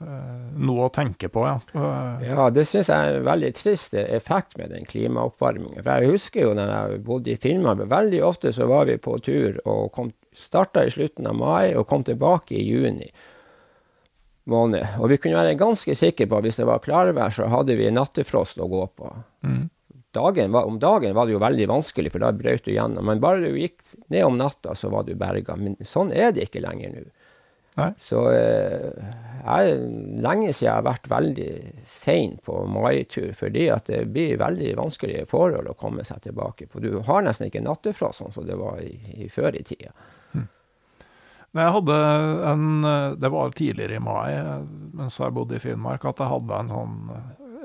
Noe 0.00 0.86
å 0.86 0.92
tenke 0.92 1.28
på, 1.28 1.42
ja. 1.44 1.58
Eh, 1.76 2.28
Ja, 2.30 2.46
det 2.50 2.64
syns 2.68 2.88
jeg 2.88 2.96
er 2.96 3.18
en 3.18 3.26
veldig 3.26 3.50
trist 3.58 3.94
effekt 3.94 4.56
med 4.56 4.70
den 4.72 4.86
klimaoppvarmingen. 4.88 5.82
For 5.82 5.90
jeg 6.00 6.12
husker 6.14 6.46
jo 6.46 6.54
når 6.56 6.72
jeg 6.72 7.02
bodde 7.04 7.34
i 7.34 7.36
Finnmark, 7.36 7.82
veldig 7.90 8.22
ofte 8.24 8.52
så 8.56 8.68
var 8.70 8.86
vi 8.88 8.96
på 8.96 9.18
tur 9.20 9.58
og 9.66 9.90
kom, 9.92 10.12
starta 10.36 10.86
i 10.86 10.90
slutten 10.94 11.28
av 11.28 11.36
mai 11.36 11.74
og 11.74 11.86
kom 11.90 12.04
tilbake 12.06 12.56
i 12.56 12.64
juni 12.64 13.10
måned. 14.50 14.96
Og 14.98 15.10
vi 15.12 15.18
kunne 15.20 15.36
være 15.38 15.58
ganske 15.60 15.94
sikre 15.94 16.26
på 16.26 16.38
at 16.40 16.48
hvis 16.48 16.58
det 16.62 16.66
var 16.66 16.80
klarvær, 16.82 17.30
så 17.34 17.46
hadde 17.52 17.76
vi 17.78 17.90
nattefrost 17.92 18.58
å 18.58 18.70
gå 18.72 18.86
på. 18.96 19.12
Dagen 20.16 20.50
var, 20.50 20.64
om 20.66 20.78
dagen 20.82 21.14
var 21.14 21.28
det 21.28 21.36
jo 21.36 21.38
veldig 21.44 21.68
vanskelig, 21.70 22.10
for 22.10 22.18
da 22.24 22.32
brøt 22.34 22.64
du 22.66 22.72
gjennom. 22.72 23.04
Men 23.06 23.20
bare 23.22 23.44
du 23.44 23.54
gikk 23.60 23.76
ned 24.10 24.24
om 24.26 24.40
natta, 24.40 24.72
så 24.74 24.88
var 24.90 25.04
du 25.06 25.12
berga. 25.14 25.54
Men 25.60 25.76
sånn 25.86 26.10
er 26.10 26.32
det 26.34 26.48
ikke 26.48 26.64
lenger 26.64 26.96
nå. 26.96 27.04
Nei. 27.80 27.90
Så 28.00 28.22
eh, 28.34 29.10
jeg, 29.40 29.74
lenge 30.20 30.52
siden 30.52 30.66
jeg 30.66 30.74
har 30.74 30.86
vært 30.86 31.10
veldig 31.10 31.50
sein 31.88 32.36
på 32.44 32.60
maitur, 32.68 33.32
fordi 33.38 33.66
at 33.72 33.88
det 33.88 34.04
blir 34.12 34.40
veldig 34.40 34.74
vanskelige 34.78 35.26
forhold 35.30 35.72
å 35.72 35.76
komme 35.80 36.04
seg 36.06 36.22
tilbake 36.28 36.68
på. 36.68 36.82
Du 36.84 37.00
har 37.08 37.26
nesten 37.26 37.48
ikke 37.48 37.64
nattefrost 37.64 38.22
sånn 38.22 38.34
som 38.36 38.48
det 38.48 38.58
var 38.60 38.82
i, 38.84 38.94
i 39.24 39.30
før 39.32 39.56
i 39.56 39.64
tida. 39.66 39.94
Nei, 41.50 41.64
Jeg 41.64 41.74
hadde 41.74 41.94
en 42.46 42.66
Det 43.18 43.28
var 43.34 43.56
tidligere 43.58 43.96
i 43.98 44.02
mai, 44.06 44.36
mens 44.94 45.16
jeg 45.18 45.34
bodde 45.34 45.56
i 45.58 45.62
Finnmark, 45.62 46.04
at 46.06 46.22
jeg 46.22 46.30
hadde 46.30 46.60
en 46.62 46.70
sånn 46.70 47.00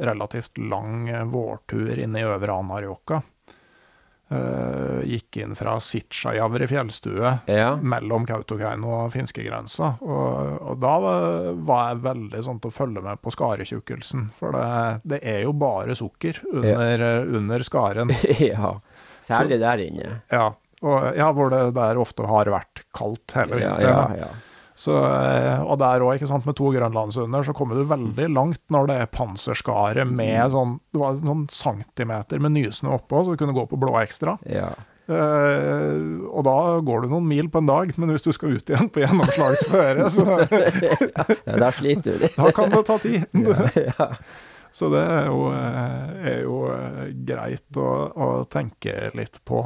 relativt 0.02 0.58
lang 0.58 1.06
vårtur 1.30 2.00
inne 2.02 2.24
i 2.24 2.26
Øvre 2.26 2.58
Anarjohka. 2.64 3.22
Eh, 4.26 5.04
gikk 5.06 5.38
inn 5.38 5.52
fra 5.54 5.76
Sitsjajavri 5.78 6.66
fjellstue 6.68 7.34
Ja. 7.46 7.76
mellom 7.78 8.26
Kautokeino 8.26 8.90
og 8.90 9.12
finskegrensa. 9.14 9.92
Og, 10.02 10.56
og 10.66 10.80
da 10.82 10.94
var 11.04 11.52
var 11.68 11.92
jeg 11.92 12.02
veldig 12.08 12.42
sånn 12.48 12.60
til 12.64 12.72
å 12.72 12.74
følge 12.74 13.04
med 13.06 13.22
på 13.22 13.34
skaretjukkelsen. 13.36 14.32
For 14.40 14.56
det, 14.58 14.66
det 15.06 15.20
er 15.22 15.44
jo 15.46 15.54
bare 15.54 15.94
sukker 15.96 16.42
under, 16.52 17.06
ja. 17.06 17.22
under 17.38 17.66
skaren. 17.68 18.16
ja. 18.42 18.74
Særlig 19.26 19.60
der 19.62 19.86
inne. 19.86 20.18
Ja, 20.34 20.48
og, 20.82 21.06
ja, 21.18 21.30
hvor 21.34 21.54
det 21.54 21.62
der 21.78 22.02
ofte 22.02 22.26
har 22.30 22.50
vært 22.50 22.82
kaldt 22.98 23.38
hele 23.38 23.62
vinteren. 23.62 23.86
ja, 23.86 24.10
ja, 24.18 24.26
ja. 24.26 24.34
Så, 24.76 24.96
eh, 25.08 25.62
og 25.64 25.78
der 25.80 26.04
òg, 26.04 26.24
med 26.46 26.58
to 26.60 26.72
grønlandshunder, 26.76 27.46
så 27.48 27.54
kommer 27.56 27.80
du 27.80 27.88
veldig 27.88 28.28
langt 28.36 28.60
når 28.74 28.90
det 28.90 28.98
er 29.00 29.14
panserskare 29.14 30.04
med 30.04 30.52
sånn 30.52 30.76
Det 30.92 31.00
var 31.00 31.22
sånn 31.22 31.46
centimeter 31.48 32.44
med 32.44 32.58
nysnø 32.58 32.98
oppå, 32.98 33.24
så 33.24 33.36
du 33.36 33.40
kunne 33.40 33.56
gå 33.56 33.64
på 33.72 33.80
blå 33.80 33.96
ekstra. 34.04 34.38
ja. 34.50 34.74
Uh, 35.06 36.26
og 36.34 36.48
da 36.48 36.56
går 36.82 37.04
du 37.04 37.12
noen 37.12 37.28
mil 37.30 37.46
på 37.54 37.62
en 37.62 37.68
dag, 37.70 37.92
men 38.02 38.10
hvis 38.10 38.26
du 38.26 38.32
skal 38.34 38.56
ut 38.58 38.72
igjen 38.72 38.88
på 38.90 39.04
gjennomslagsføre, 39.04 40.08
så 40.10 40.24
ja 41.46 41.60
da 41.62 41.70
sliter 41.78 42.18
du. 42.24 42.26
da 42.34 42.50
kan 42.56 42.74
det 42.74 42.82
ta 42.88 42.98
tid. 43.04 43.28
ja. 43.86 44.08
Så 44.76 44.90
det 44.92 45.04
er 45.06 45.30
jo, 45.30 45.44
eh, 45.56 46.16
er 46.32 46.42
jo 46.44 46.58
greit 47.28 47.78
å, 47.80 47.90
å, 48.12 48.32
tenke 48.52 49.12
litt 49.16 49.38
på. 49.48 49.62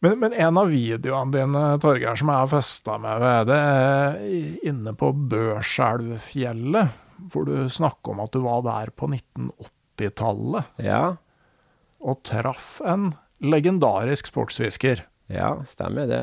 Men, 0.00 0.18
men, 0.18 0.32
en 0.32 0.56
av 0.56 0.70
videoene 0.72 1.32
dine, 1.34 1.62
Torgeir, 1.82 2.16
som 2.16 2.30
jeg 2.32 2.40
har 2.40 2.48
festa 2.48 2.96
med 3.00 3.20
ved, 3.20 3.50
det 3.50 3.56
er 3.60 4.68
inne 4.70 4.94
på 4.96 5.12
Børselvfjellet. 5.12 6.94
Hvor 7.30 7.44
du 7.44 7.68
snakker 7.68 8.14
om 8.14 8.22
at 8.24 8.32
du 8.32 8.40
var 8.40 8.62
der 8.64 8.92
på 8.96 9.10
1980-tallet. 9.12 10.70
Ja. 10.80 11.02
Og 12.00 12.22
traff 12.24 12.78
en 12.80 13.10
legendarisk 13.44 14.30
sportsfisker. 14.32 15.04
Ja, 15.28 15.58
stemmer 15.68 16.08
det. 16.08 16.22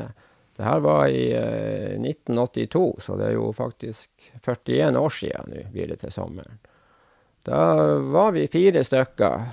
Det 0.58 0.66
her 0.66 0.82
var 0.82 1.06
i 1.06 1.28
eh, 1.38 1.94
1982, 2.02 2.82
så 2.98 3.14
det 3.14 3.28
er 3.28 3.36
jo 3.36 3.52
faktisk 3.54 4.10
41 4.42 4.98
år 4.98 5.14
siden 5.14 5.52
nå 5.54 5.62
blir 5.70 5.92
det 5.92 6.00
til 6.02 6.10
sommeren. 6.10 6.58
Da 7.46 7.60
var 8.10 8.34
vi 8.34 8.48
fire 8.50 8.82
stykker. 8.82 9.46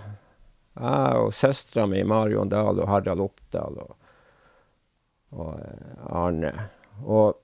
Jeg 0.76 1.21
og 1.21 1.30
søstera 1.38 1.86
mi 1.88 2.01
Marion 2.03 2.49
Dahl 2.49 2.82
og 2.82 2.89
Harald 2.89 3.21
Oppdal 3.21 3.78
og, 3.86 3.93
og 5.34 5.55
eh, 5.59 6.05
Arne. 6.09 6.53
Og 7.05 7.36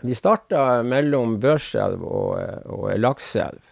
vi 0.00 0.14
starta 0.14 0.82
mellom 0.86 1.38
Børselv 1.42 2.04
og, 2.06 2.38
eh, 2.40 2.60
og 2.70 2.92
Lakselv. 2.98 3.64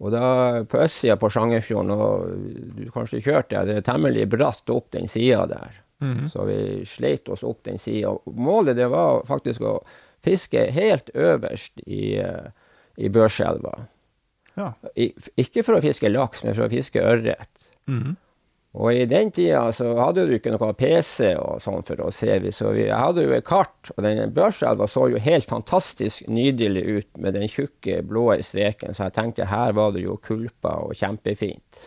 Og 0.00 0.14
da 0.14 0.24
på 0.64 0.80
østsida 0.80 1.18
på 1.20 1.28
Sjangerfjorden, 1.28 1.92
og 1.92 2.76
du 2.78 2.86
kanskje 2.94 3.20
kjørte, 3.20 3.66
det 3.68 3.76
er 3.76 3.84
temmelig 3.84 4.24
bratt 4.32 4.72
opp 4.72 4.88
den 4.96 5.10
sida 5.12 5.44
der. 5.50 5.80
Mm. 6.00 6.28
Så 6.32 6.46
vi 6.48 6.60
sleit 6.88 7.28
oss 7.28 7.44
opp 7.44 7.60
den 7.68 7.76
sida. 7.78 8.14
Målet 8.24 8.78
det 8.78 8.88
var 8.88 9.26
faktisk 9.28 9.66
å 9.68 9.74
fiske 10.24 10.64
helt 10.72 11.12
øverst 11.12 11.84
i, 11.84 12.16
eh, 12.16 12.48
i 12.96 13.12
Børselva. 13.12 13.76
Ja. 14.58 14.72
ikke 15.38 15.62
for 15.64 15.78
å 15.78 15.80
fiske 15.80 16.08
laks, 16.10 16.42
men 16.44 16.56
for 16.56 16.66
å 16.66 16.72
fiske 16.72 17.00
ørret. 17.00 17.68
Mm. 17.88 18.16
Og 18.78 18.94
i 18.94 19.06
den 19.10 19.32
tida 19.34 19.64
så 19.74 19.88
hadde 19.98 20.28
du 20.28 20.36
ikke 20.36 20.52
noe 20.54 20.74
PC 20.78 21.32
og 21.40 21.58
sånn 21.62 21.82
for 21.86 22.02
å 22.04 22.12
se. 22.14 22.36
Så 22.54 22.70
vi 22.76 22.86
hadde 22.86 23.24
jo 23.24 23.32
et 23.34 23.46
kart, 23.46 23.90
og 23.96 24.04
den 24.06 24.30
Børselva 24.36 24.86
så 24.86 25.08
jo 25.10 25.22
helt 25.22 25.48
fantastisk 25.50 26.28
nydelig 26.30 26.84
ut 26.86 27.18
med 27.18 27.34
den 27.34 27.50
tjukke, 27.50 27.98
blå 28.06 28.28
streken, 28.46 28.94
så 28.94 29.08
jeg 29.08 29.16
tenkte 29.16 29.48
her 29.50 29.74
var 29.74 29.96
det 29.96 30.04
jo 30.04 30.20
kulper 30.22 30.86
og 30.86 30.94
kjempefint. 31.00 31.82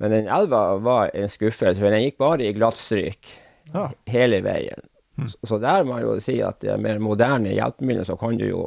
Men 0.00 0.16
den 0.16 0.32
elva 0.32 0.78
var 0.82 1.12
en 1.14 1.28
skuffelse, 1.30 1.78
for 1.82 1.92
den 1.92 2.06
gikk 2.06 2.16
bare 2.22 2.48
i 2.48 2.56
glattstryk 2.56 3.28
ja. 3.74 3.90
hele 4.10 4.40
veien. 4.44 4.80
Mm. 5.14 5.28
Så 5.46 5.58
der 5.62 5.84
må 5.86 5.98
jeg 5.98 6.06
jo 6.08 6.14
si 6.22 6.34
at 6.42 6.58
det 6.64 6.72
er 6.74 6.80
mer 6.82 6.98
moderne 7.02 7.52
hjelpemidler, 7.54 8.06
så 8.06 8.16
kan 8.18 8.34
du 8.38 8.48
jo 8.48 8.62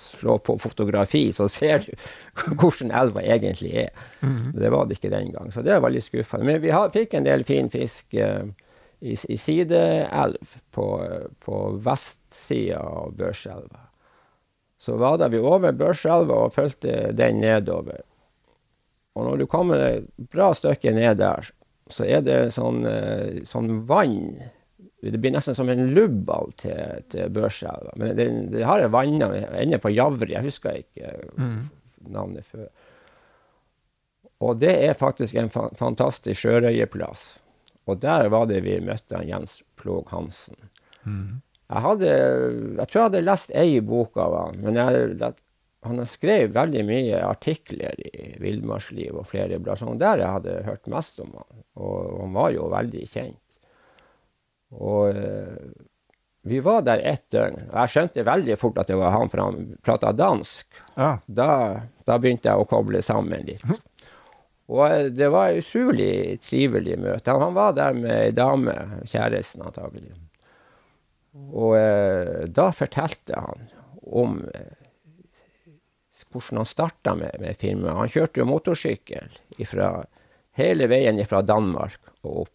slå 0.00 0.38
på 0.40 0.56
fotografi, 0.62 1.26
så 1.36 1.48
ser 1.52 1.84
du 1.84 1.92
hvordan 2.60 2.92
elva 2.94 3.24
egentlig 3.24 3.74
er. 3.84 4.06
Mm. 4.24 4.54
Det 4.56 4.70
var 4.72 4.88
det 4.88 4.98
ikke 4.98 5.12
den 5.12 5.32
gang, 5.34 5.52
så 5.52 5.64
det 5.64 5.76
var 5.84 5.92
litt 5.92 6.06
skuffende. 6.06 6.48
Men 6.48 6.62
vi 6.64 6.72
har, 6.72 6.92
fikk 6.94 7.18
en 7.18 7.28
del 7.28 7.44
fin 7.44 7.68
fisk 7.72 8.16
uh, 8.16 8.48
i, 9.04 9.12
i 9.12 9.36
sideelv 9.36 10.56
på, 10.72 10.88
på 11.44 11.60
vestsida 11.84 12.80
av 12.80 13.12
Børselva. 13.18 13.84
Så 14.80 14.96
var 15.00 15.20
da 15.20 15.28
vi 15.32 15.40
over 15.40 15.76
Børselva 15.76 16.46
og 16.46 16.56
fulgte 16.56 17.12
den 17.16 17.44
nedover. 17.44 18.00
Og 19.14 19.28
når 19.28 19.44
du 19.44 19.46
kommer 19.46 19.84
et 19.84 20.08
bra 20.32 20.50
stykke 20.56 20.96
ned 20.96 21.20
der, 21.20 21.52
så 21.92 22.06
er 22.08 22.24
det 22.24 22.54
sånn, 22.56 22.86
uh, 22.88 23.44
sånn 23.44 23.82
vann 23.84 24.40
det 25.12 25.20
blir 25.20 25.34
nesten 25.34 25.56
som 25.56 25.68
en 25.68 25.86
lubbal 25.92 26.52
til, 26.60 27.04
til 27.12 27.32
Børselva. 27.34 27.92
Men 28.00 28.14
det, 28.16 28.26
det 28.54 28.64
har 28.64 28.80
jeg 28.80 28.92
vanna 28.94 29.30
ende 29.60 29.80
på 29.82 29.92
Javri. 29.92 30.32
Jeg 30.32 30.46
husker 30.46 30.80
ikke 30.80 31.12
mm. 31.36 31.58
navnet 32.14 32.46
før. 32.48 32.68
Og 34.44 34.58
det 34.60 34.74
er 34.86 34.98
faktisk 34.98 35.36
en 35.40 35.50
fa 35.52 35.68
fantastisk 35.78 36.44
sjørøyeplass. 36.44 37.24
Og 37.88 38.00
der 38.00 38.30
var 38.32 38.48
det 38.48 38.62
vi 38.64 38.78
møtte 38.80 39.20
Jens 39.28 39.60
Plog 39.80 40.08
Hansen. 40.12 40.56
Mm. 41.04 41.40
Jeg, 41.68 41.82
hadde, 41.84 42.12
jeg 42.78 42.86
tror 42.88 43.00
jeg 43.00 43.08
hadde 43.10 43.24
lest 43.24 43.52
ei 43.56 43.80
bok 43.84 44.16
av 44.20 44.36
han, 44.38 44.60
men 44.64 44.78
jeg, 44.80 45.32
han 45.84 46.00
har 46.00 46.08
skrevet 46.08 46.56
veldig 46.56 46.84
mye 46.88 47.20
artikler 47.24 48.00
i 48.00 48.34
Villmarksliv 48.40 49.16
og 49.20 49.28
flere 49.28 49.60
blader. 49.60 49.96
Der 50.00 50.22
jeg 50.22 50.36
hadde 50.38 50.58
hørt 50.68 50.92
mest 50.92 51.20
om 51.20 51.32
han. 51.36 51.64
Og 51.76 52.20
han 52.22 52.36
var 52.36 52.52
jo 52.56 52.68
veldig 52.72 53.08
kjent. 53.12 53.40
Og 54.74 55.16
eh, 55.16 55.72
vi 56.44 56.60
var 56.60 56.82
der 56.84 57.00
ett 57.00 57.24
døgn. 57.32 57.70
Og 57.70 57.78
jeg 57.78 57.92
skjønte 57.94 58.26
veldig 58.26 58.56
fort 58.60 58.78
at 58.82 58.90
det 58.90 58.98
var 59.00 59.14
han, 59.14 59.30
for 59.32 59.40
han 59.40 59.70
prata 59.84 60.12
dansk. 60.12 60.66
Ja. 60.94 61.14
Da, 61.24 61.48
da, 62.04 62.18
begynte 62.20 62.50
jeg 62.50 62.60
å 62.60 62.68
koble 62.68 63.00
sammen 63.04 63.46
litt. 63.48 63.64
Og 64.68 64.84
eh, 64.88 65.08
det 65.12 65.30
var 65.32 65.50
et 65.50 65.64
utrolig 65.64 66.38
trivelig 66.44 66.98
møte. 67.00 67.38
Han 67.40 67.56
var 67.56 67.74
der 67.78 67.96
med 67.96 68.12
ei 68.12 68.34
dame, 68.36 68.76
kjæresten 69.08 69.64
antagelig. 69.64 70.12
Og 71.34 71.76
eh, 71.78 72.44
da 72.52 72.68
fortalte 72.76 73.40
han 73.40 73.68
om 74.04 74.42
eh, 74.54 74.74
hvordan 76.30 76.60
han 76.60 76.68
starta 76.68 77.14
med, 77.18 77.40
med 77.40 77.56
filmen. 77.56 77.96
Han 77.96 78.10
kjørte 78.10 78.42
jo 78.42 78.48
motorsykkel 78.48 79.32
ifra, 79.62 79.94
hele 80.58 80.88
veien 80.90 81.18
fra 81.26 81.42
Danmark 81.42 81.98
og 82.22 82.44
opp. 82.44 82.53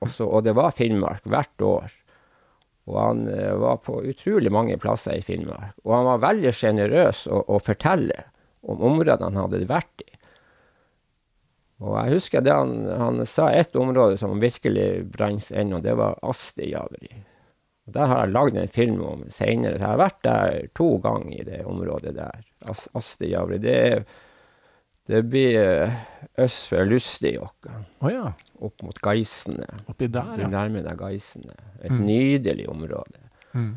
Også, 0.00 0.26
og 0.26 0.44
det 0.46 0.54
var 0.56 0.72
Finnmark 0.76 1.26
hvert 1.28 1.64
år. 1.64 1.96
Og 2.90 2.96
han 2.98 3.26
eh, 3.28 3.52
var 3.60 3.82
på 3.84 4.00
utrolig 4.10 4.52
mange 4.52 4.78
plasser 4.80 5.18
i 5.18 5.24
Finnmark. 5.24 5.76
Og 5.84 5.94
han 5.94 6.08
var 6.08 6.24
veldig 6.24 6.52
sjenerøs 6.56 7.26
å, 7.30 7.42
å, 7.46 7.60
fortelle 7.62 8.24
om 8.66 8.80
områdene 8.90 9.30
han 9.30 9.42
hadde 9.44 9.68
vært 9.68 10.04
i. 10.06 10.08
Og 11.80 11.96
jeg 11.96 12.16
husker 12.18 12.44
det 12.44 12.52
han, 12.52 12.74
han 13.00 13.24
sa 13.28 13.48
et 13.56 13.76
område 13.78 14.18
som 14.20 14.40
virkelig 14.40 15.06
brant 15.14 15.46
ennå, 15.56 15.78
det 15.80 15.94
var 15.96 16.18
Astejavri. 16.28 17.08
Der 17.90 18.10
har 18.10 18.24
jeg 18.24 18.34
lagd 18.34 18.58
en 18.60 18.72
film 18.72 19.00
om 19.06 19.22
seinere. 19.32 19.78
Jeg 19.78 19.86
har 19.86 20.00
vært 20.00 20.20
der 20.26 20.66
to 20.76 20.90
ganger 21.02 21.32
i 21.40 21.46
det 21.46 21.62
området 21.66 22.12
der. 22.18 22.42
Astejavri. 22.68 23.58
Det 23.64 23.76
er 23.78 24.04
det 25.10 25.22
blir 25.26 25.58
eh, 25.58 25.94
øst 26.38 26.68
for 26.70 26.86
Lustejokka. 26.86 27.72
Oh, 27.98 28.12
ja. 28.12 28.32
Opp 28.62 28.82
mot 28.86 28.98
Geisene. 29.02 29.66
Oppi 29.90 30.06
der, 30.06 30.44
ja. 30.44 30.48
Nærmer 30.50 30.84
deg 30.86 31.00
Geisene. 31.00 31.56
Et 31.82 31.90
mm. 31.90 32.04
nydelig 32.06 32.68
område. 32.70 33.18
Mm. 33.52 33.72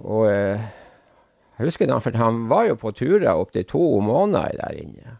Og 0.00 0.30
eh, 0.30 0.64
jeg 1.58 1.68
husker 1.68 1.90
da, 1.90 2.00
for 2.00 2.16
han 2.16 2.46
var 2.48 2.70
jo 2.70 2.78
på 2.80 2.94
turer 2.96 3.34
opptil 3.34 3.68
to 3.68 3.84
måneder 4.04 4.56
der 4.62 4.80
inne. 4.80 5.18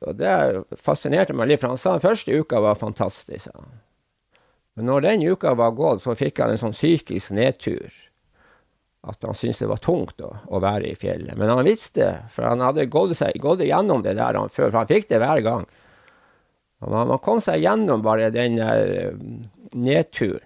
Og 0.00 0.14
det 0.20 0.34
fascinerte 0.78 1.34
meg 1.34 1.50
litt, 1.50 1.62
for 1.62 1.72
han 1.72 1.80
sa 1.80 1.96
den 1.96 2.04
første 2.04 2.36
uka 2.36 2.60
var 2.62 2.78
fantastisk. 2.78 3.50
Men 4.76 4.86
når 4.86 5.06
den 5.08 5.24
uka 5.32 5.56
var 5.58 5.74
gått, 5.76 6.04
så 6.04 6.14
fikk 6.16 6.44
han 6.44 6.54
en 6.54 6.60
sånn 6.60 6.76
psykisk 6.76 7.34
nedtur 7.36 7.88
at 9.00 9.24
han 9.24 9.36
syntes 9.36 9.62
det 9.62 9.68
var 9.70 9.80
tungt 9.80 10.20
å, 10.20 10.30
å, 10.46 10.60
være 10.60 10.90
i 10.90 10.96
fjellet. 10.98 11.36
Men 11.40 11.48
han 11.48 11.64
visste, 11.64 12.10
for 12.34 12.44
han 12.50 12.60
hadde 12.64 12.88
gått, 12.92 13.16
seg, 13.20 13.38
gått 13.40 13.62
igjennom 13.64 14.04
det 14.04 14.18
der 14.18 14.36
han 14.36 14.52
før, 14.52 14.68
for 14.68 14.82
han 14.82 14.90
fikk 14.90 15.08
det 15.08 15.22
hver 15.22 15.40
gang. 15.46 15.64
Og 16.84 16.92
man, 16.92 17.08
man 17.08 17.22
kom 17.24 17.40
seg 17.44 17.64
gjennom 17.64 18.04
bare 18.04 18.28
den 18.34 18.58
der 18.60 18.92
eh, 18.98 19.22
nedturen. 19.76 20.44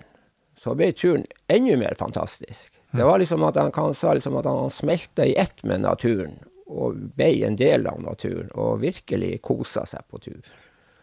Så 0.59 0.73
ble 0.79 0.95
turen 0.97 1.27
enda 1.53 1.75
mer 1.77 1.97
fantastisk. 1.99 2.71
Det 2.95 3.05
var 3.05 3.19
liksom 3.19 3.43
at 3.43 3.59
han 3.59 3.95
sa 3.95 4.15
liksom 4.15 4.37
at 4.39 4.47
han 4.47 4.71
smelta 4.71 5.27
i 5.27 5.35
ett 5.35 5.65
med 5.67 5.83
naturen 5.83 6.37
og 6.71 6.97
ble 7.19 7.43
en 7.45 7.57
del 7.59 7.89
av 7.91 7.99
naturen 8.01 8.53
og 8.55 8.81
virkelig 8.85 9.41
kosa 9.45 9.83
seg 9.89 10.07
på 10.09 10.21
tur. 10.23 10.53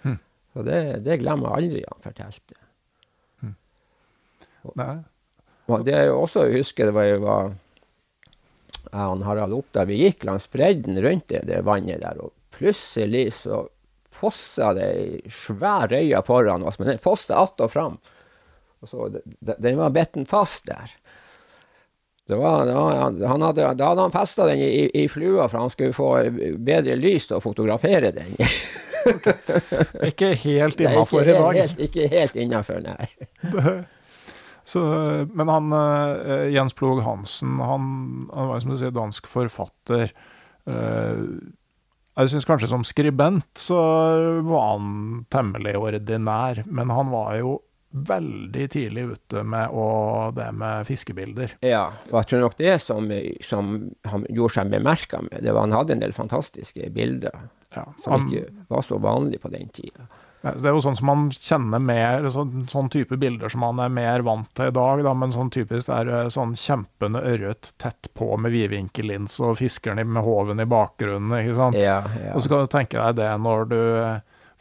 Hm. 0.05 0.17
Så 0.53 0.63
det, 0.65 0.79
det 1.05 1.19
glemmer 1.21 1.51
jeg 1.51 1.65
aldri 1.65 1.83
han 1.83 2.05
fortalte. 2.07 2.57
Hm. 3.43 3.55
Nei. 4.79 4.95
Og 5.71 5.85
det 5.87 5.97
jo 6.09 6.21
også 6.21 6.45
å 6.45 6.53
huske 6.53 6.87
det 6.87 6.95
var 6.95 7.07
jeg 7.07 7.21
var 7.23 7.53
og 8.91 9.21
Harald 9.23 9.55
Oppdal, 9.55 9.87
vi 9.87 10.01
gikk 10.01 10.25
langs 10.27 10.49
bredden 10.51 10.99
rundt 11.03 11.29
det, 11.31 11.45
det, 11.47 11.61
vannet 11.63 12.01
der, 12.03 12.17
og 12.19 12.33
plutselig 12.51 13.29
så 13.37 13.63
fossa 14.11 14.73
det 14.75 14.87
ei 14.91 15.31
svær 15.31 15.87
røye 15.91 16.19
foran 16.27 16.65
oss, 16.67 16.79
men 16.79 16.91
den 16.91 16.99
fossa 17.01 17.39
att 17.39 17.61
og 17.61 17.71
fram. 17.71 17.97
Og 18.81 18.89
så, 18.89 19.07
den 19.39 19.77
var 19.77 19.89
bitten 19.89 20.25
fast 20.25 20.67
der. 20.67 20.91
Var, 22.27 22.67
han 23.27 23.41
hadde, 23.41 23.73
da 23.75 23.87
hadde 23.89 24.01
han 24.01 24.13
festa 24.13 24.45
den 24.47 24.61
i, 24.63 24.89
i, 24.93 25.07
flua 25.09 25.49
for 25.49 25.59
han 25.59 25.69
skulle 25.69 25.93
få 25.93 26.11
bedre 26.63 26.95
lys 26.95 27.27
til 27.27 27.39
å 27.39 27.43
fotografere 27.43 28.13
den. 28.15 28.29
ikke 30.09 30.31
helt 30.45 30.79
innafor 30.79 31.27
i 31.27 31.35
dag. 31.35 31.57
Helt, 31.57 31.81
ikke 31.81 32.07
helt 32.11 32.37
innafor, 32.39 32.79
nei. 32.85 33.09
Så, 34.67 34.81
men 35.33 35.49
han 35.49 35.73
uh, 35.73 36.47
Jens 36.53 36.75
Plog 36.77 37.01
Hansen, 37.05 37.57
han, 37.59 37.87
han, 38.33 38.51
var 38.51 38.61
som 38.61 38.73
du 38.73 38.77
sier 38.79 38.93
dansk 38.95 39.27
forfatter. 39.31 40.13
Uh, 40.69 41.41
jeg 42.19 42.33
syns 42.33 42.45
kanskje 42.45 42.69
som 42.69 42.85
skribent 42.85 43.47
så 43.57 43.79
var 44.45 44.73
han 44.73 45.25
temmelig 45.31 45.77
ordinær, 45.79 46.63
men 46.67 46.91
han 46.93 47.11
var 47.13 47.35
jo 47.39 47.59
veldig 47.91 48.65
tidlig 48.71 49.03
ute 49.15 49.43
med 49.43 49.73
å, 49.75 49.85
det 50.35 50.47
med 50.55 50.87
fiskebilder. 50.87 51.57
Ja, 51.65 51.89
og 52.09 52.21
jeg 52.21 52.29
tror 52.29 52.43
nok 52.45 52.57
det 52.59 52.75
som, 52.83 53.09
som 53.43 53.73
han 54.07 54.27
gjorde 54.29 54.55
seg 54.55 54.71
bemerka 54.71 55.19
med, 55.25 55.41
det 55.43 55.51
var 55.51 55.67
han 55.67 55.75
hadde 55.75 55.97
en 55.97 56.03
del 56.05 56.15
fantastiske 56.15 56.91
bilder 56.95 57.35
Ja, 57.75 57.85
som 58.03 58.27
ikke 58.27 58.47
var 58.71 58.83
så 58.87 58.99
vanlig 58.99 59.41
på 59.43 59.51
den 59.51 59.71
tida. 59.75 60.07
Det 60.41 60.65
er 60.65 60.73
jo 60.73 60.81
sånn 60.81 60.95
som 60.97 61.05
man 61.05 61.27
kjenner 61.29 61.79
mer 61.79 62.23
sånn, 62.33 62.63
sånn 62.71 62.89
type 62.89 63.17
bilder 63.21 63.49
som 63.53 63.61
man 63.61 63.77
er 63.79 63.89
mer 63.93 64.23
vant 64.25 64.47
til 64.57 64.71
i 64.71 64.73
dag, 64.73 65.03
da, 65.05 65.13
men 65.13 65.29
sånn 65.35 65.51
typisk 65.53 65.85
det 65.91 65.99
er 65.99 66.09
eh, 66.25 66.29
sånn 66.33 66.55
kjempende 66.57 67.21
ørret 67.21 67.71
tett 67.77 68.09
på 68.17 68.31
med 68.41 68.51
vidvinkellins 68.55 69.37
og 69.45 69.59
fiskeren 69.61 70.01
med 70.09 70.23
håven 70.25 70.59
i 70.59 70.65
bakgrunnen, 70.65 71.35
ikke 71.43 71.55
sant. 71.59 71.77
Ja, 71.83 72.01
ja. 72.17 72.33
Og 72.33 72.41
så 72.41 72.49
kan 72.49 72.65
du 72.65 72.71
tenke 72.73 72.97
deg 72.97 73.19
det 73.21 73.29
når 73.41 73.69
du, 73.69 73.77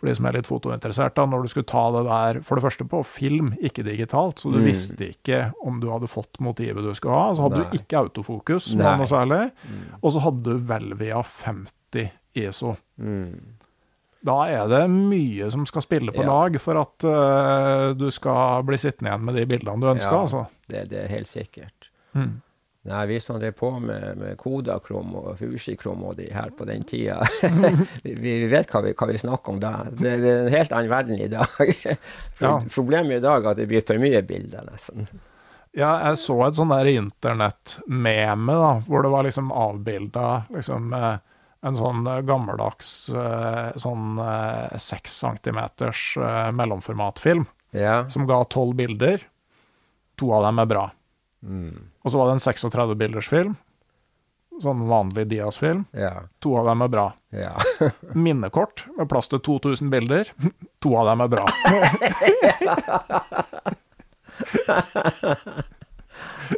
for 0.01 0.09
de 0.09 0.15
som 0.17 0.27
er 0.29 0.37
litt 0.39 0.49
fotointeressert, 0.49 1.15
da, 1.17 1.25
når 1.29 1.43
du 1.45 1.49
skulle 1.53 1.69
ta 1.73 1.87
det 1.97 2.05
der, 2.11 2.41
for 2.45 2.57
det 2.61 2.65
første 2.65 2.87
på 2.89 3.01
film, 3.05 3.51
ikke 3.61 3.85
digitalt, 3.85 4.41
så 4.41 4.53
du 4.53 4.59
Mm. 4.61 4.65
visste 4.69 5.09
ikke 5.15 5.41
om 5.65 5.81
du 5.81 5.89
hadde 5.93 6.09
fått 6.09 6.41
motivet 6.41 6.85
du 6.85 6.93
skulle 6.97 7.17
ha, 7.17 7.33
så 7.37 7.43
hadde 7.49 7.57
Nei. 7.65 7.71
du 7.73 7.79
ikke 7.81 8.01
autofokus, 8.05 8.75
Nei. 8.77 8.97
noe 9.01 9.09
særlig, 9.09 9.51
Mm. 9.65 9.81
og 10.03 10.13
så 10.13 10.21
hadde 10.29 10.43
du 10.45 10.59
Velvia 10.59 11.23
50 11.25 12.11
ISO. 12.37 12.77
Mm. 13.01 13.33
Da 14.27 14.35
er 14.53 14.67
det 14.69 14.83
mye 14.93 15.47
som 15.53 15.63
skal 15.69 15.83
spille 15.87 16.13
på 16.13 16.21
Ja. 16.25 16.29
lag 16.29 16.59
for 16.61 16.77
at 16.77 17.07
uh, 17.09 17.95
du 17.97 18.11
skal 18.13 18.63
bli 18.69 18.77
sittende 18.77 19.09
igjen 19.15 19.25
med 19.25 19.39
de 19.41 19.47
bildene 19.49 19.81
du 19.81 19.89
ønsker, 19.95 20.13
Ja. 20.13 20.23
altså. 20.27 20.43
Det, 20.69 20.83
det 20.91 21.05
er 21.07 21.09
helt 21.15 21.29
sikkert. 21.31 21.89
Mm. 22.13 22.41
Nei, 22.91 23.01
vi 23.11 23.19
som 23.21 23.37
drev 23.41 23.53
på 23.59 23.69
med, 23.81 24.17
med 24.17 24.37
Kodakrom 24.41 25.11
og 25.21 25.35
Fushikrom 25.37 26.01
og 26.09 26.15
de 26.17 26.31
her 26.33 26.49
på 26.57 26.65
den 26.69 26.81
tida, 26.89 27.19
vi, 28.05 28.15
vi 28.17 28.47
vet 28.49 28.71
hva 28.73 28.81
vi, 28.87 28.95
hva 28.97 29.09
vi 29.11 29.19
snakker 29.21 29.53
om 29.53 29.59
da. 29.61 29.73
Det, 29.91 30.15
det 30.23 30.31
er 30.31 30.47
en 30.47 30.55
helt 30.55 30.73
annen 30.73 30.93
verden 30.93 31.21
i 31.21 31.29
dag. 31.29 31.75
Ja. 32.41 32.55
Problemet 32.73 33.19
i 33.19 33.25
dag 33.25 33.45
er 33.45 33.51
at 33.53 33.59
det 33.61 33.67
blir 33.69 33.85
for 33.85 34.01
mye 34.01 34.23
bilder, 34.25 34.65
nesten. 34.69 35.09
Ja, 35.77 35.91
jeg 36.09 36.17
så 36.23 36.39
et 36.47 36.57
sånn 36.57 36.73
der 36.73 36.89
internett-meme, 36.89 38.55
da, 38.59 38.71
hvor 38.89 39.05
det 39.05 39.11
var 39.13 39.27
liksom 39.29 39.53
avbilda 39.53 40.29
liksom, 40.57 40.93
eh, 40.97 41.19
en 41.63 41.77
sånn 41.77 42.07
eh, 42.09 42.21
gammeldags 42.25 43.09
eh, 43.13 43.71
sånn 43.81 44.19
eh, 44.25 44.77
seks 44.81 45.19
centimeters 45.23 46.05
mellomformatfilm, 46.57 47.47
Ja. 47.77 48.09
som 48.11 48.27
ga 48.27 48.43
tolv 48.45 48.75
bilder. 48.79 49.21
To 50.21 50.33
av 50.37 50.43
dem 50.49 50.59
er 50.59 50.67
bra. 50.67 50.87
Mm. 51.47 51.91
Og 52.05 52.11
så 52.13 52.19
var 52.19 52.27
det 52.29 52.39
en 52.39 52.43
36 52.45 52.95
bilders 53.01 53.29
film. 53.29 53.55
Sånn 54.61 54.83
vanlig 54.91 55.29
Dias-film. 55.31 55.87
Ja. 55.97 56.27
To 56.45 56.57
av 56.61 56.67
dem 56.69 56.83
er 56.85 56.91
bra. 56.93 57.07
Ja. 57.33 57.55
Minnekort 58.27 58.85
med 58.99 59.09
plass 59.09 59.29
til 59.33 59.41
2000 59.41 59.89
bilder. 59.93 60.33
To 60.85 60.97
av 60.97 61.07
dem 61.13 61.21
er 61.25 61.29
bra. 61.29 61.47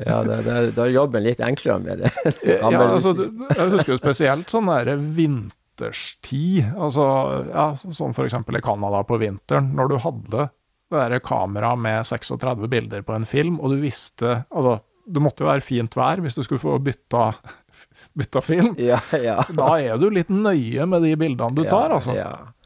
Ja 0.06 0.22
da, 0.26 0.38
da, 0.44 0.54
da 0.72 0.86
er 0.86 0.94
jobben 0.94 1.24
litt 1.24 1.42
enklere 1.44 1.78
med 1.82 2.02
det. 2.04 2.12
Ja, 2.48 2.70
altså, 2.70 3.14
jeg 3.16 3.72
husker 3.74 3.94
jo 3.94 4.00
spesielt 4.00 4.52
sånn 4.52 4.70
der 4.70 4.94
vinterstid. 4.96 6.72
Altså, 6.76 7.04
ja, 7.50 7.66
sånn 7.82 8.16
eksempel 8.24 8.58
i 8.58 8.64
Canada 8.64 9.02
på 9.08 9.20
vinteren, 9.22 9.72
når 9.76 9.92
du 9.92 9.98
hadde 10.06 10.48
det 10.92 11.02
der 11.08 11.22
kameraet 11.24 11.80
med 11.80 12.04
36 12.04 12.68
bilder 12.68 13.04
på 13.06 13.14
en 13.16 13.28
film, 13.28 13.58
og 13.60 13.72
du 13.72 13.80
visste 13.80 14.42
Altså, 14.52 14.80
det 15.08 15.22
måtte 15.24 15.42
jo 15.42 15.48
være 15.48 15.64
fint 15.64 15.96
vær 15.98 16.20
hvis 16.22 16.36
du 16.36 16.42
skulle 16.44 16.62
få 16.62 16.76
bytta, 16.84 17.30
bytta 18.18 18.42
film. 18.44 18.74
ja, 18.80 19.00
ja. 19.18 19.40
Da 19.56 19.74
er 19.80 20.00
du 20.00 20.08
litt 20.12 20.30
nøye 20.32 20.86
med 20.88 21.06
de 21.06 21.14
bildene 21.18 21.56
du 21.56 21.64
tar, 21.66 21.94
altså. 21.96 22.14
Ja, 22.16 22.28
ja. 22.36 22.61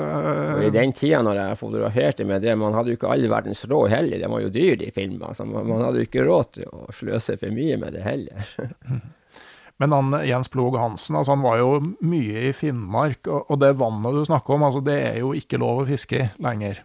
Og 0.00 0.62
I 0.66 0.70
den 0.74 0.92
tida 0.96 1.20
når 1.22 1.36
jeg 1.40 1.58
fotograferte 1.60 2.24
med 2.28 2.42
det, 2.42 2.54
man 2.58 2.72
hadde 2.76 2.92
jo 2.94 2.96
ikke 2.98 3.10
all 3.12 3.26
verdens 3.28 3.64
råd 3.68 3.90
heller. 3.92 4.18
Det 4.22 4.30
var 4.30 4.40
jo 4.44 4.52
dyr, 4.54 4.76
de 4.80 4.90
filmene. 4.94 5.34
Så 5.36 5.44
man, 5.48 5.66
man 5.68 5.82
hadde 5.84 6.00
jo 6.02 6.06
ikke 6.08 6.24
råd 6.26 6.52
til 6.58 6.68
å 6.72 6.86
sløse 6.94 7.36
for 7.40 7.50
mye 7.54 7.76
med 7.82 7.92
det 7.98 8.02
heller. 8.06 8.46
Men 9.82 9.90
han, 9.96 10.12
Jens 10.28 10.48
Plog 10.52 10.76
Hansen 10.78 11.16
altså 11.18 11.32
han 11.34 11.42
var 11.42 11.56
jo 11.58 11.70
mye 12.06 12.42
i 12.48 12.52
Finnmark, 12.54 13.26
og, 13.26 13.48
og 13.50 13.58
det 13.64 13.72
vannet 13.80 14.14
du 14.14 14.20
snakker 14.28 14.54
om, 14.54 14.62
altså 14.68 14.82
det 14.84 14.98
er 15.08 15.16
jo 15.24 15.32
ikke 15.34 15.58
lov 15.58 15.80
å 15.82 15.86
fiske 15.88 16.20
i 16.20 16.28
lenger. 16.44 16.84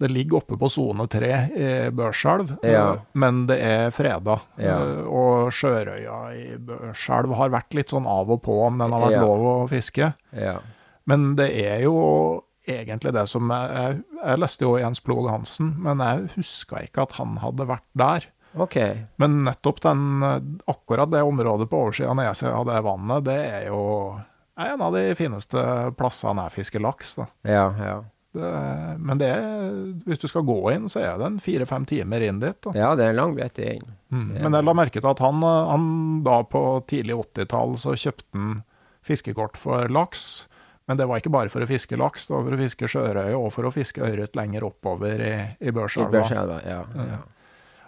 Det 0.00 0.08
ligger 0.10 0.40
oppe 0.40 0.56
på 0.58 0.66
sone 0.72 1.04
3 1.10 1.28
i 1.54 1.66
Børselv, 1.94 2.54
Ja. 2.66 2.86
eh, 2.94 3.02
men 3.20 3.44
det 3.50 3.58
er 3.62 3.92
freda. 3.94 4.38
Ja. 4.58 4.78
Eh, 4.80 5.04
Og 5.06 5.52
Sjørøya 5.54 6.16
i 6.34 6.46
Børselv 6.58 7.34
har 7.38 7.52
vært 7.54 7.76
litt 7.78 7.92
sånn 7.92 8.08
av 8.10 8.30
og 8.34 8.40
på 8.46 8.56
om 8.66 8.78
den 8.80 8.90
har 8.96 9.04
vært 9.04 9.18
Ja. 9.18 9.26
lov 9.26 9.44
å 9.52 9.68
fiske. 9.70 10.14
Ja. 10.32 10.56
Men 11.10 11.34
det 11.38 11.50
er 11.64 11.84
jo 11.84 11.96
egentlig 12.64 13.12
det 13.12 13.26
som 13.28 13.50
Jeg, 13.52 13.98
jeg, 14.22 14.40
leste 14.40 14.64
jo 14.64 14.78
Jens 14.80 15.02
Plog 15.04 15.28
Hansen, 15.28 15.74
men 15.84 16.00
jeg 16.00 16.30
huska 16.38 16.80
ikke 16.86 17.04
at 17.04 17.18
han 17.18 17.36
hadde 17.42 17.68
vært 17.68 17.86
der. 17.92 18.30
Okay. 18.54 19.02
Men 19.20 19.42
nettopp 19.44 19.82
den, 19.82 20.22
akkurat 20.70 21.10
det 21.10 21.24
området 21.26 21.66
på 21.68 21.82
oversida 21.88 22.12
av 22.12 22.20
nedsida 22.20 22.54
av 22.54 22.68
det 22.70 22.80
vannet, 22.86 23.26
det 23.26 23.40
er 23.50 23.68
jo 23.68 23.82
en 24.54 24.82
av 24.86 24.94
de 24.94 25.08
fineste 25.18 25.60
plassene 25.98 26.46
jeg 26.46 26.54
fisker 26.60 26.82
laks. 26.82 27.16
Da. 27.18 27.26
Ja, 27.50 27.64
ja. 27.74 27.96
Det, 28.34 28.50
men 28.98 29.18
det 29.20 29.28
er, 29.30 29.50
hvis 30.08 30.22
du 30.22 30.26
skal 30.30 30.46
gå 30.46 30.58
inn, 30.72 30.88
så 30.90 31.02
er 31.04 31.18
det 31.20 31.26
en 31.26 31.42
fire-fem 31.42 31.84
timer 31.86 32.22
inn 32.26 32.40
dit. 32.42 32.56
Da. 32.66 32.72
Ja, 32.78 32.94
det 32.98 33.06
er 33.06 33.12
en 33.12 33.20
lang 33.20 33.34
bete 33.36 33.76
inn. 33.76 33.92
Mm. 34.10 34.30
er 34.34 34.46
Men 34.46 34.58
jeg 34.58 34.66
la 34.66 34.74
merke 34.74 35.02
til 35.02 35.10
at 35.10 35.22
han, 35.22 35.42
han 35.42 35.84
da 36.26 36.40
på 36.46 36.64
tidlig 36.90 37.18
80-tall 37.20 37.76
så 37.82 37.94
kjøpte 37.98 38.26
han 38.38 38.56
fiskekort 39.06 39.58
for 39.60 39.90
laks. 39.92 40.46
Men 40.86 40.98
det 41.00 41.06
var 41.08 41.20
ikke 41.20 41.32
bare 41.32 41.48
for 41.48 41.64
å 41.64 41.68
fiske 41.68 41.96
laks, 41.96 42.26
det 42.28 42.34
var 42.36 42.42
for 42.44 42.56
å 42.56 42.60
fiske 42.60 42.88
sjørøye 42.92 43.36
og 43.38 43.46
for 43.54 43.68
å 43.68 43.72
fiske 43.72 44.02
ørret 44.04 44.34
lenger 44.36 44.66
oppover 44.68 45.22
i, 45.24 45.34
i 45.64 45.70
I 45.70 45.72
Børselva. 45.72 46.10
Børselva, 46.12 46.58
ja. 46.66 46.82
ja. 46.98 47.20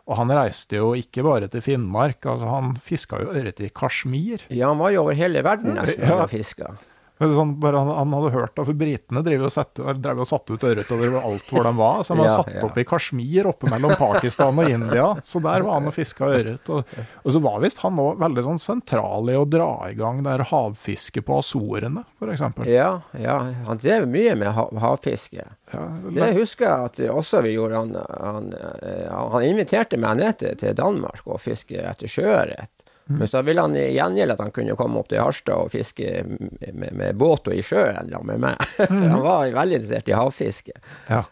Og 0.07 0.17
han 0.21 0.31
reiste 0.33 0.79
jo 0.79 0.93
ikke 0.97 1.25
bare 1.27 1.49
til 1.53 1.61
Finnmark, 1.67 2.25
altså 2.31 2.49
han 2.49 2.77
fiska 2.81 3.19
jo 3.25 3.33
ørret 3.35 3.61
i 3.61 3.69
Kashmir. 3.75 4.47
Ja, 4.55 4.71
han 4.71 4.79
var 4.81 4.95
jo 4.95 5.03
over 5.03 5.19
hele 5.19 5.43
verden 5.45 5.75
nesten 5.77 6.07
Ja. 6.09 6.23
og 6.23 6.31
fiska. 6.33 6.77
Sånn, 7.17 7.55
bare 7.57 7.81
han, 7.81 7.89
han 7.97 8.11
hadde 8.13 8.31
hørt, 8.35 8.53
at 8.61 8.67
for 8.69 8.77
britene 8.77 9.23
drev 9.25 9.47
og, 9.47 9.53
sette, 9.55 9.95
drev 10.05 10.19
og 10.21 10.27
satte 10.29 10.53
ut 10.53 10.65
ørret 10.69 10.91
over 10.93 11.15
alt 11.23 11.47
hvor 11.49 11.65
de 11.65 11.71
var. 11.79 12.03
Så 12.05 12.13
han 12.13 12.21
var 12.21 12.27
Ja, 12.29 12.35
satt 12.43 12.51
ja. 12.59 12.65
opp 12.67 12.77
i 12.77 12.85
Kashmir, 12.85 13.49
oppe 13.49 13.71
mellom 13.73 13.95
Pakistan 13.97 14.59
og 14.61 14.69
India. 14.69 15.07
Så 15.25 15.41
der 15.41 15.65
var 15.65 15.79
han 15.79 15.89
og 15.89 15.95
fiska 15.97 16.29
ørret. 16.29 16.69
Og, 16.69 16.85
og 17.25 17.33
så 17.33 17.41
var 17.47 17.63
visst 17.65 17.81
han 17.81 17.97
òg 18.03 18.21
veldig 18.21 18.45
sånn 18.51 18.61
sentral 18.61 19.33
i 19.33 19.39
å 19.41 19.47
dra 19.49 19.71
i 19.89 19.97
gang 19.97 20.21
der 20.29 20.45
havfiske 20.51 21.25
på 21.25 21.39
Azorene, 21.41 22.05
f.eks. 22.21 22.45
Ja, 22.69 22.91
ja. 23.17 23.39
Han 23.71 23.81
drev 23.81 24.05
mye 24.13 24.37
med 24.37 24.53
hav 24.59 24.77
havfiske. 24.85 25.49
Ja, 25.73 25.87
Det 26.13 26.29
husker 26.37 26.69
jeg 26.69 26.91
at 26.91 27.01
også 27.17 27.41
vi 27.49 27.57
gjorde. 27.57 27.81
Han, 27.81 27.97
han, 28.21 28.53
eh, 28.85 29.09
han 29.09 29.49
inviterte 29.49 29.97
meg 29.97 30.21
ned 30.21 30.37
til, 30.45 30.53
til 30.61 30.77
Danmark 30.77 31.25
og 31.25 31.41
fiske 31.41 31.81
etter 31.81 32.13
sjøørret. 32.13 32.76
Men 33.07 33.29
så 33.31 33.43
ville 33.47 33.63
han 33.63 33.77
i 33.79 33.85
gjengjeld 33.95 34.35
at 34.35 34.41
han 34.43 34.51
kunne 34.55 34.75
komme 34.79 34.99
opp 34.99 35.13
til 35.13 35.23
Harstad 35.23 35.69
og 35.69 35.71
fiske 35.71 36.25
med, 36.27 36.91
med, 36.91 37.15
båt 37.15 37.47
og 37.47 37.55
i 37.55 37.63
sjøen 37.63 38.11
med 38.27 38.43
meg. 38.43 38.63
han 38.91 39.23
var 39.23 39.47
veldig 39.55 39.79
interessert 39.81 40.11
i 40.11 40.19
havfiske. 40.19 40.75
ja. 41.11 41.23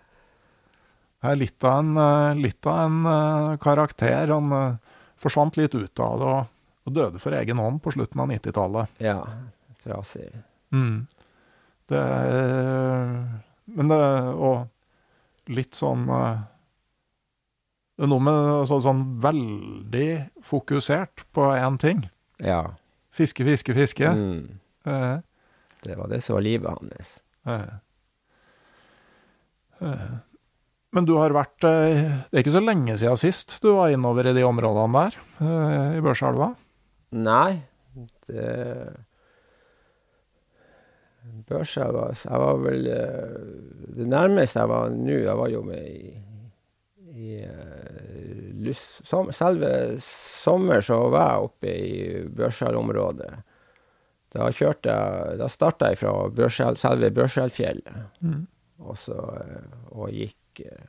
Det 1.24 1.30
er 1.32 1.38
litt 1.40 1.64
av 1.64 1.78
en, 1.80 1.96
eh, 1.96 2.34
litt 2.36 2.66
av 2.68 2.78
en 2.82 3.06
eh, 3.08 3.56
karakter. 3.56 4.28
Han 4.28 4.52
eh, 4.52 4.96
forsvant 5.16 5.56
litt 5.56 5.72
ut 5.72 6.00
av 6.04 6.18
det 6.20 6.26
og, 6.28 6.50
og 6.84 6.92
døde 6.98 7.22
for 7.22 7.32
egen 7.32 7.62
hånd 7.62 7.80
på 7.80 7.94
slutten 7.94 8.20
av 8.20 8.28
90-tallet. 8.28 8.98
Ja, 9.00 9.22
trasig. 9.80 10.28
Mm. 10.68 11.06
Det 11.88 12.02
Men 13.64 13.88
det 13.88 14.00
Og 14.34 15.48
litt 15.52 15.76
sånn 15.76 16.04
Det 17.94 18.02
er 18.06 18.10
noe 18.10 18.22
med 18.26 18.66
så, 18.66 18.80
sånn 18.82 19.04
veldig 19.22 20.08
fokusert 20.42 21.22
på 21.34 21.44
én 21.54 21.76
ting. 21.78 22.00
Ja. 22.42 22.62
Fiske, 23.14 23.44
fiske, 23.46 23.74
fiske. 23.76 24.08
Mm. 24.10 24.58
Eh, 24.90 25.16
Det 25.84 25.96
var 25.98 26.08
det 26.10 26.22
som 26.24 26.34
var 26.38 26.42
livet 26.42 26.70
hans. 26.74 27.12
eh. 27.46 27.74
Eh. 29.84 30.10
Men 30.94 31.04
du 31.06 31.16
har 31.18 31.32
vært 31.34 31.64
eh, 31.66 32.04
Det 32.30 32.38
er 32.38 32.42
ikke 32.44 32.52
så 32.54 32.62
lenge 32.62 32.94
siden 32.98 33.18
sist 33.18 33.56
du 33.62 33.72
var 33.74 33.90
innover 33.90 34.28
i 34.30 34.34
de 34.36 34.44
områdene 34.46 35.00
der, 35.08 35.16
eh, 35.42 35.96
i 35.98 36.02
Børselva? 36.04 36.52
Nei, 37.14 37.62
det 38.28 38.46
Børselva 41.48 42.10
Jeg 42.14 42.40
var 42.44 42.60
vel 42.62 42.86
eh, 42.92 43.34
Det 43.98 44.06
nærmeste 44.10 44.60
jeg 44.62 44.70
var 44.70 44.90
nå, 44.94 45.18
jeg 45.24 45.36
var 45.40 45.50
jo 45.52 45.62
med 45.66 45.84
i, 45.88 46.14
i 47.14 47.36
eh, 47.42 48.54
Lys, 48.64 48.80
som, 49.06 49.30
Selve 49.32 49.98
sommer 50.02 50.82
så 50.84 50.98
var 51.12 51.28
jeg 51.28 51.48
oppe 51.48 51.74
i 51.74 51.92
Børselområdet. 52.34 53.30
Da 54.34 54.48
kjørte 54.50 54.90
jeg 54.90 55.38
Da 55.38 55.48
starta 55.52 55.92
jeg 55.92 56.00
fra 56.02 56.14
Børsel, 56.34 56.78
selve 56.80 57.12
Børselfjellet, 57.14 58.02
Mm. 58.20 58.46
og, 58.82 58.96
så, 58.98 59.18
eh, 59.40 59.78
og 59.94 60.10
gikk 60.10 60.64
eh, 60.66 60.86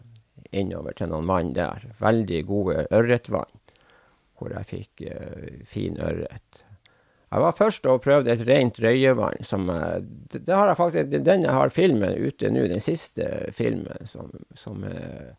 innover 0.52 0.96
til 0.98 1.12
noen 1.12 1.28
vann 1.30 1.54
der. 1.54 1.86
Veldig 2.02 2.42
gode 2.48 2.88
ørretvann, 2.92 3.62
hvor 4.40 4.52
jeg 4.52 4.68
fikk 4.70 5.04
uh, 5.10 5.50
fin 5.68 5.98
ørret. 6.00 6.62
Jeg 7.32 7.42
var 7.44 7.56
først 7.58 7.86
og 7.90 8.02
prøvde 8.04 8.32
et 8.32 8.44
rent 8.48 8.78
røyevann. 8.80 9.44
Som, 9.44 9.68
det, 10.32 10.44
det 10.46 10.54
har 10.56 10.70
jeg 10.70 10.78
faktisk, 10.80 11.10
den 11.26 11.44
jeg 11.44 11.56
har 11.56 11.74
filmen 11.74 12.14
ute 12.16 12.52
nå, 12.54 12.68
den 12.72 12.84
siste 12.84 13.50
filmen, 13.56 14.06
som, 14.08 14.32
som, 14.56 14.84
eh, 14.88 15.34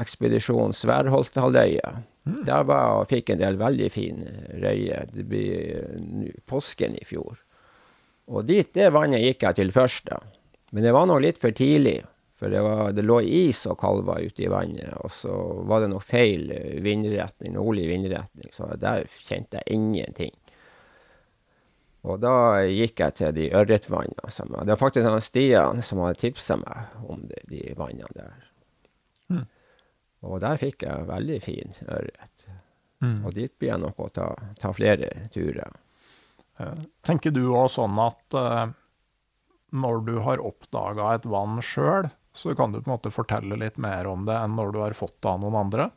ekspedisjon 0.00 0.74
Sværholthalvøya. 0.76 1.94
Der 2.46 2.66
var, 2.66 3.00
og 3.00 3.10
fikk 3.10 3.30
en 3.30 3.42
del 3.42 3.58
veldig 3.60 3.90
fin 3.94 4.24
røye. 4.62 5.04
Det 5.12 5.26
ble 5.30 6.32
påsken 6.50 6.98
i 6.98 7.04
fjor. 7.06 7.38
Og 8.26 8.48
dit, 8.48 8.66
det 8.74 8.90
vannet 8.94 9.22
gikk 9.22 9.46
jeg 9.46 9.60
til 9.60 9.72
først, 9.74 10.08
da. 10.10 10.18
Men 10.74 10.82
det 10.82 10.94
var 10.96 11.06
nå 11.06 11.20
litt 11.22 11.38
for 11.38 11.54
tidlig. 11.54 12.00
For 12.36 12.52
det, 12.52 12.60
var, 12.60 12.90
det 12.92 13.04
lå 13.06 13.20
is 13.24 13.62
og 13.70 13.78
kalver 13.80 14.26
ute 14.26 14.44
i 14.44 14.50
vannet, 14.52 14.90
og 15.00 15.12
så 15.14 15.32
var 15.64 15.80
det 15.80 15.88
noe 15.88 16.04
feil 16.04 16.50
vindretning, 16.84 17.54
nordlig 17.54 17.86
vindretning, 17.88 18.50
så 18.52 18.68
der 18.76 19.06
kjente 19.24 19.62
jeg 19.62 19.78
ingenting. 19.78 20.34
Og 22.06 22.20
da 22.22 22.62
gikk 22.68 23.00
jeg 23.02 23.16
til 23.18 23.32
de 23.34 23.48
ørretvannene. 23.56 24.28
Det 24.28 24.74
var 24.74 24.78
faktisk 24.78 25.08
Stian 25.24 25.80
som 25.82 26.04
hadde 26.04 26.20
tipsa 26.20 26.58
meg 26.60 27.08
om 27.08 27.24
det, 27.30 27.40
de 27.50 27.62
vannene 27.78 28.12
der. 28.14 28.45
Og 30.24 30.40
der 30.40 30.56
fikk 30.60 30.86
jeg 30.86 31.08
veldig 31.10 31.40
fin 31.44 31.74
ørret. 31.84 32.46
Mm. 33.04 33.18
Og 33.26 33.34
dit 33.36 33.52
blir 33.58 33.74
jeg 33.74 33.82
nok 33.82 33.98
å 34.00 34.08
ta, 34.14 34.30
ta 34.60 34.72
flere 34.74 35.10
turer. 35.34 35.74
Tenker 37.04 37.34
du 37.34 37.42
òg 37.52 37.68
sånn 37.74 37.98
at 38.00 38.36
uh, 38.36 38.64
når 39.76 40.00
du 40.06 40.14
har 40.24 40.40
oppdaga 40.40 41.12
et 41.14 41.28
vann 41.28 41.60
sjøl, 41.64 42.08
så 42.36 42.54
kan 42.56 42.72
du 42.72 42.80
på 42.80 42.88
en 42.88 42.94
måte 42.94 43.12
fortelle 43.12 43.58
litt 43.60 43.76
mer 43.80 44.08
om 44.08 44.24
det 44.28 44.36
enn 44.36 44.56
når 44.56 44.72
du 44.72 44.80
har 44.84 44.96
fått 44.96 45.18
det 45.20 45.32
av 45.32 45.42
noen 45.42 45.58
andre? 45.60 45.90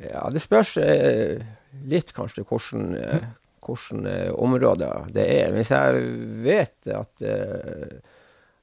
Ja, 0.00 0.24
det 0.32 0.40
spørs 0.42 0.74
uh, 0.80 1.44
litt 1.88 2.14
kanskje 2.16 2.46
hvordan, 2.48 2.96
uh, 2.96 3.28
hvordan 3.66 4.08
områder 4.32 5.12
det 5.12 5.28
er. 5.36 5.52
Hvis 5.56 5.74
jeg 5.76 6.02
vet 6.48 6.92
at 6.96 7.28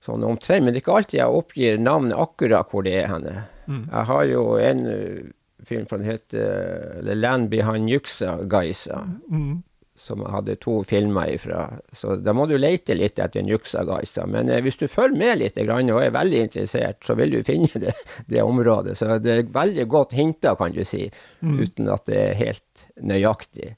sånn 0.05 0.23
omtrent, 0.23 0.63
men 0.65 0.73
det 0.73 0.79
er 0.79 0.85
ikke 0.85 0.97
alltid 0.99 1.19
jeg 1.19 1.39
oppgir 1.41 1.79
navnet 1.83 2.15
akkurat 2.17 2.69
hvor 2.71 2.85
det 2.87 2.93
er 3.01 3.09
henne. 3.11 3.33
Mm. 3.67 3.81
Jeg 3.91 4.05
har 4.11 4.23
jo 4.29 4.43
en 4.63 4.85
eh, 4.87 5.25
film 5.67 5.87
som 5.89 6.01
heter 6.05 7.01
The 7.03 7.15
Land 7.19 7.49
Behind 7.51 7.89
Yuksa-Gaisa, 7.91 9.01
Mm. 9.29 9.63
som 9.99 10.21
jeg 10.23 10.31
hadde 10.31 10.53
to 10.63 10.77
filmer 10.87 11.27
ifra. 11.33 11.65
Så 11.91 12.15
da 12.23 12.31
må 12.31 12.45
du 12.47 12.53
lete 12.57 12.95
litt 12.95 13.19
etter 13.19 13.41
en 13.41 13.49
Yuksa-Gaisa. 13.51 14.23
Men 14.31 14.47
eh, 14.49 14.61
hvis 14.63 14.79
du 14.79 14.87
følger 14.87 15.17
med 15.19 15.41
litt 15.41 15.59
grann, 15.59 15.91
og 15.91 15.99
er 16.05 16.15
veldig 16.15 16.39
interessert, 16.47 17.03
så 17.03 17.17
vil 17.19 17.31
du 17.35 17.43
finne 17.43 17.67
det, 17.83 17.91
det 18.31 18.41
området. 18.41 18.95
Så 18.97 19.17
det 19.19 19.35
er 19.35 19.51
veldig 19.51 19.87
godt 19.91 20.15
hinta, 20.15 20.55
kan 20.55 20.71
du 20.71 20.85
si, 20.87 21.09
uten 21.43 21.91
at 21.91 22.05
det 22.07 22.21
er 22.29 22.39
helt 22.39 22.87
nøyaktig. 23.03 23.73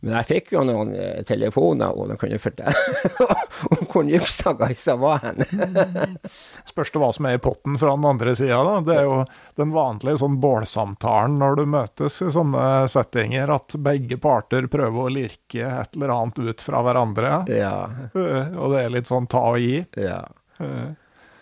Men 0.00 0.14
jeg 0.20 0.26
fikk 0.28 0.52
jo 0.54 0.60
noen 0.62 0.92
eh, 0.94 1.22
telefoner 1.26 1.90
og 1.98 2.06
de 2.12 2.16
kunne 2.20 2.38
fortelle 2.38 3.24
om 3.74 3.80
hvor 3.90 4.04
Yuksa-Gaisa 4.06 4.94
var 5.00 5.24
hen. 5.24 5.42
Spørs 6.70 6.92
det 6.94 7.00
hva 7.02 7.08
som 7.16 7.26
er 7.26 7.38
i 7.38 7.40
potten 7.42 7.74
fra 7.80 7.96
den 7.96 8.06
andre 8.06 8.34
sida, 8.38 8.60
da. 8.62 8.76
Det 8.86 8.94
er 9.00 9.08
jo 9.08 9.16
den 9.58 9.72
vanlige 9.74 10.20
sånn 10.22 10.36
bålsamtalen 10.42 11.38
når 11.42 11.58
du 11.58 11.64
møtes 11.74 12.20
i 12.22 12.30
sånne 12.34 12.62
settinger, 12.92 13.50
at 13.56 13.74
begge 13.82 14.20
parter 14.22 14.68
prøver 14.70 15.08
å 15.08 15.12
lirke 15.16 15.66
et 15.66 15.98
eller 15.98 16.14
annet 16.14 16.38
ut 16.46 16.62
fra 16.68 16.84
hverandre. 16.86 17.34
ja, 17.50 17.74
Eh, 18.14 18.54
Og 18.58 18.72
det 18.72 18.84
er 18.84 18.94
litt 18.94 19.10
sånn 19.10 19.26
ta 19.30 19.42
og 19.50 19.58
gi. 19.62 19.82
ja. 19.98 20.22
Eh, 20.62 20.94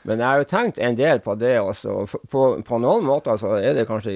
Men 0.07 0.21
jeg 0.23 0.27
har 0.29 0.39
jo 0.41 0.45
tenkt 0.49 0.79
en 0.79 0.97
del 0.97 1.19
på 1.21 1.35
det 1.39 1.57
også. 1.61 2.07
På, 2.31 2.43
på 2.63 2.79
noen 2.81 3.05
måter 3.05 3.37
så 3.41 3.57
er 3.59 3.75
det 3.75 3.89
kanskje 3.89 4.13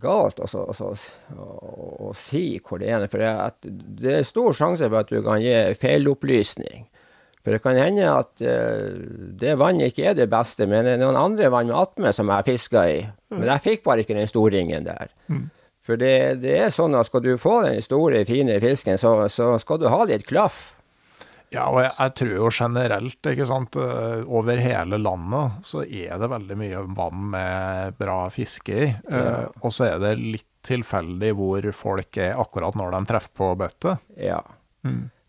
galt 0.00 0.40
også, 0.42 0.66
også, 0.72 0.90
å, 1.36 1.46
å 2.10 2.12
si 2.16 2.60
hvor 2.64 2.82
det 2.82 2.90
er. 2.92 3.06
For 3.10 3.22
det, 3.22 3.70
det 4.00 4.16
er 4.18 4.28
stor 4.28 4.56
sjanse 4.56 4.88
for 4.88 5.00
at 5.02 5.12
du 5.12 5.20
kan 5.24 5.40
gi 5.42 5.54
feilopplysning. 5.80 6.86
For 7.40 7.56
det 7.56 7.62
kan 7.64 7.78
hende 7.80 8.04
at 8.12 8.42
uh, 8.44 8.90
det 9.40 9.54
vannet 9.60 9.94
ikke 9.94 10.10
er 10.10 10.18
det 10.18 10.28
beste, 10.32 10.66
men 10.68 10.84
det 10.84 10.98
er 10.98 11.00
noen 11.00 11.16
andre 11.16 11.48
vann 11.52 11.70
med 11.70 11.78
attmed 11.78 12.16
som 12.16 12.28
jeg 12.28 12.48
fiska 12.50 12.84
i. 12.90 12.98
Men 13.32 13.48
jeg 13.54 13.64
fikk 13.64 13.86
bare 13.86 14.04
ikke 14.04 14.18
den 14.18 14.28
storringen 14.28 14.84
der. 14.84 15.14
For 15.86 15.96
det, 15.96 16.42
det 16.42 16.58
er 16.60 16.74
sånn 16.74 16.94
at 16.98 17.08
skal 17.08 17.24
du 17.24 17.32
få 17.40 17.62
den 17.64 17.80
store, 17.82 18.26
fine 18.28 18.58
fisken, 18.60 19.00
så, 19.00 19.14
så 19.32 19.54
skal 19.62 19.80
du 19.80 19.88
ha 19.88 20.04
litt 20.04 20.28
klaff. 20.28 20.74
Ja, 21.50 21.66
og 21.66 21.80
jeg, 21.82 21.90
jeg 21.98 22.14
tror 22.20 22.34
jo 22.36 22.50
generelt, 22.54 23.26
ikke 23.26 23.46
sant, 23.50 23.76
eh, 23.82 24.20
over 24.22 24.60
hele 24.62 25.00
landet 25.02 25.64
så 25.66 25.82
er 25.82 26.20
det 26.22 26.30
veldig 26.30 26.58
mye 26.60 26.82
vann 26.94 27.24
med 27.32 27.96
bra 27.98 28.20
fiske 28.30 28.76
i. 28.76 28.90
Eh, 29.10 29.46
og 29.58 29.74
så 29.74 29.88
er 29.88 30.02
det 30.02 30.14
litt 30.20 30.46
tilfeldig 30.66 31.32
hvor 31.34 31.66
folk 31.74 32.20
er 32.22 32.38
akkurat 32.38 32.76
når 32.78 32.94
de 32.94 33.00
treffer 33.10 33.34
på 33.40 33.48
bøtte. 33.58 33.96
Ja. 34.20 34.42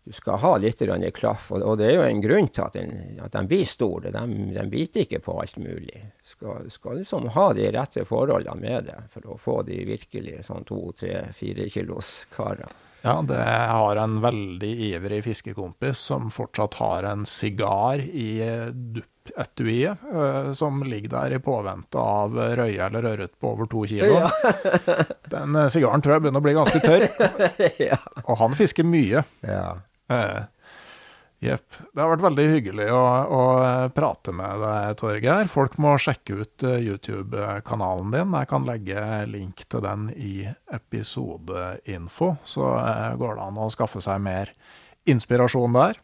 Du 0.04 0.12
skal 0.12 0.38
ha 0.42 0.52
litt 0.58 0.80
grann 0.82 1.04
klaff, 1.14 1.48
og, 1.54 1.62
og 1.62 1.76
det 1.78 1.88
er 1.88 1.96
jo 2.00 2.06
en 2.06 2.22
grunn 2.22 2.48
til 2.50 2.64
at, 2.64 2.78
den, 2.78 3.18
at 3.22 3.34
de 3.34 3.42
blir 3.50 3.66
store. 3.66 4.10
De, 4.14 4.22
de 4.54 4.64
biter 4.70 5.04
ikke 5.04 5.22
på 5.22 5.36
alt 5.42 5.58
mulig. 5.62 6.04
Skal, 6.22 6.70
skal 6.74 6.98
liksom 6.98 7.28
ha 7.34 7.48
de 7.54 7.68
rette 7.74 8.06
forholdene 8.06 8.62
med 8.62 8.90
det 8.90 8.98
for 9.10 9.26
å 9.30 9.38
få 9.38 9.60
de 9.66 9.78
virkelig 9.86 10.40
sånn 10.46 10.66
to, 10.66 10.84
tre, 10.98 11.28
fire 11.38 11.66
kilos 11.70 12.14
karer. 12.34 12.70
Ja, 13.02 13.16
det 13.26 13.38
jeg 13.38 13.70
har 13.76 13.98
en 13.98 14.20
veldig 14.22 14.72
ivrig 14.88 15.22
fiskekompis 15.26 15.98
som 16.10 16.30
fortsatt 16.30 16.78
har 16.78 17.08
en 17.10 17.24
sigar 17.26 17.98
i 17.98 18.28
eh, 18.46 18.68
duppetuiet, 18.70 20.04
eh, 20.14 20.52
som 20.58 20.82
ligger 20.86 21.10
der 21.16 21.36
i 21.36 21.42
påvente 21.42 21.98
av 21.98 22.38
røye 22.38 22.86
eller 22.86 23.10
ørret 23.12 23.34
på 23.42 23.54
over 23.56 23.70
to 23.70 23.82
kilo. 23.90 24.22
Den 25.34 25.58
eh, 25.58 25.70
sigaren 25.74 26.04
tror 26.04 26.16
jeg 26.16 26.26
begynner 26.26 26.42
å 26.42 26.46
bli 26.46 26.56
ganske 26.60 26.82
tørr, 26.84 27.08
ja. 27.90 27.98
og 28.22 28.38
han 28.44 28.58
fisker 28.58 28.86
mye. 28.86 29.26
ja. 29.42 29.66
Eh, 31.42 31.48
Jepp. 31.48 31.74
Det 31.92 32.00
har 32.00 32.10
vært 32.12 32.24
veldig 32.24 32.46
hyggelig 32.50 32.88
å, 32.94 33.02
å 33.26 33.42
prate 33.94 34.32
med 34.34 34.62
deg, 34.62 34.96
Torgeir. 35.00 35.48
Folk 35.50 35.78
må 35.78 35.96
sjekke 35.98 36.42
ut 36.42 36.66
eh, 36.66 36.82
YouTube-kanalen 36.86 38.12
din. 38.14 38.36
Jeg 38.38 38.50
kan 38.50 38.66
legge 38.66 39.06
link 39.30 39.64
til 39.68 39.82
den 39.82 40.10
i 40.14 40.46
episodeinfo, 40.72 42.36
så 42.44 42.76
eh, 42.80 43.16
går 43.18 43.36
det 43.36 43.48
an 43.48 43.60
å 43.62 43.70
skaffe 43.72 44.02
seg 44.02 44.22
mer 44.22 44.54
inspirasjon 45.08 45.74
der. 45.74 45.98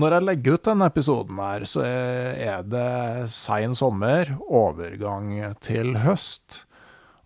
Når 0.00 0.14
jeg 0.14 0.24
legger 0.24 0.56
ut 0.56 0.68
denne 0.70 0.88
episoden 0.88 1.42
her, 1.42 1.66
så 1.68 1.82
er 1.84 2.64
det 2.64 3.28
sein 3.34 3.76
sommer, 3.76 4.32
overgang 4.48 5.34
til 5.60 5.98
høst. 6.00 6.62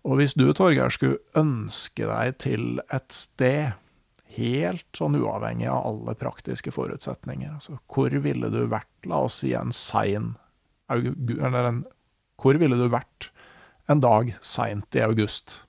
Og 0.03 0.19
hvis 0.19 0.35
du, 0.35 0.49
Torgeir, 0.51 0.91
skulle 0.91 1.21
ønske 1.39 2.09
deg 2.09 2.35
til 2.43 2.83
et 2.91 3.15
sted 3.15 3.71
helt 4.37 4.87
sånn 4.97 5.17
uavhengig 5.19 5.67
av 5.71 5.85
alle 5.89 6.15
praktiske 6.19 6.73
forutsetninger. 6.73 7.51
Altså, 7.55 7.77
hvor 7.91 8.13
ville 8.23 8.49
du 8.53 8.63
vært, 8.71 8.91
la 9.09 9.23
oss 9.27 9.41
si 9.43 9.53
en 9.57 9.73
sein 9.75 10.33
Eller 10.91 11.67
en 11.67 11.83
Hvor 12.41 12.57
ville 12.59 12.75
du 12.75 12.89
vært 12.91 13.29
en 13.87 14.01
dag 14.03 14.33
seint 14.41 14.95
i 14.95 15.03
august? 15.03 15.63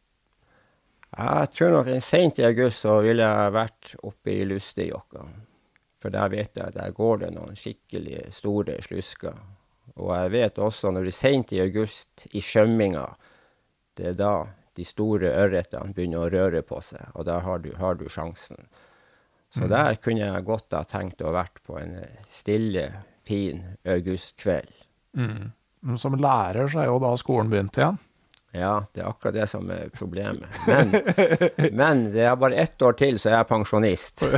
Jeg 1.15 1.51
tror 1.55 1.71
nok 1.71 1.89
en 1.93 2.03
sent 2.03 2.41
i 2.43 2.47
august 2.47 2.83
så 2.83 2.97
ville 3.05 3.23
jeg 3.23 3.55
vært 3.55 3.93
oppe 4.03 4.33
i 4.33 4.47
Lustejokka. 4.49 5.27
For 6.03 6.15
der 6.15 6.33
vet 6.33 6.59
jeg 6.59 6.67
at 6.67 6.75
der 6.75 6.97
går 6.97 7.23
det 7.23 7.31
noen 7.37 7.55
skikkelig 7.59 8.25
store 8.35 8.81
slusker. 8.83 9.37
Og 9.95 10.11
jeg 10.17 10.33
vet 10.35 10.59
også 10.59 10.91
når 10.91 11.07
det 11.07 11.13
er 11.15 11.21
sent 11.21 11.55
i 11.55 11.63
august, 11.63 12.27
i 12.35 12.43
skjømminga, 12.43 13.07
det 13.95 14.11
er 14.11 14.19
da 14.19 14.35
de 14.75 14.87
store 14.87 15.31
ørretene 15.45 15.95
begynner 15.95 16.25
å 16.25 16.33
røre 16.33 16.63
på 16.67 16.81
seg, 16.83 17.05
og 17.15 17.27
da 17.29 17.39
har 17.45 17.63
du, 17.65 17.71
har 17.79 17.99
du 18.01 18.09
sjansen. 18.11 18.67
Så 19.55 19.69
der 19.71 19.95
kunne 20.03 20.25
jeg 20.25 20.47
godt 20.49 20.75
ha 20.75 20.83
tenkt 20.83 21.23
å 21.23 21.31
vært 21.35 21.61
på 21.67 21.77
en 21.79 22.01
stille, 22.27 22.89
fin 23.25 23.63
augustkveld. 23.87 24.73
Men 25.15 26.01
Som 26.01 26.17
lærer 26.19 26.67
så 26.69 26.83
er 26.83 26.91
jo 26.91 26.99
da 27.03 27.13
skolen 27.21 27.53
begynt 27.53 27.79
igjen. 27.79 28.01
Ja, 28.55 28.85
det 28.95 29.03
er 29.03 29.09
akkurat 29.11 29.35
det 29.35 29.47
som 29.51 29.67
er 29.75 29.89
problemet. 29.95 30.47
Men, 30.67 30.93
men 31.81 32.05
det 32.15 32.23
er 32.23 32.37
bare 32.39 32.59
ett 32.63 32.83
år 32.87 32.95
til, 32.99 33.19
så 33.19 33.33
jeg 33.33 33.39
er 33.41 33.49
pensjonist. 33.51 34.23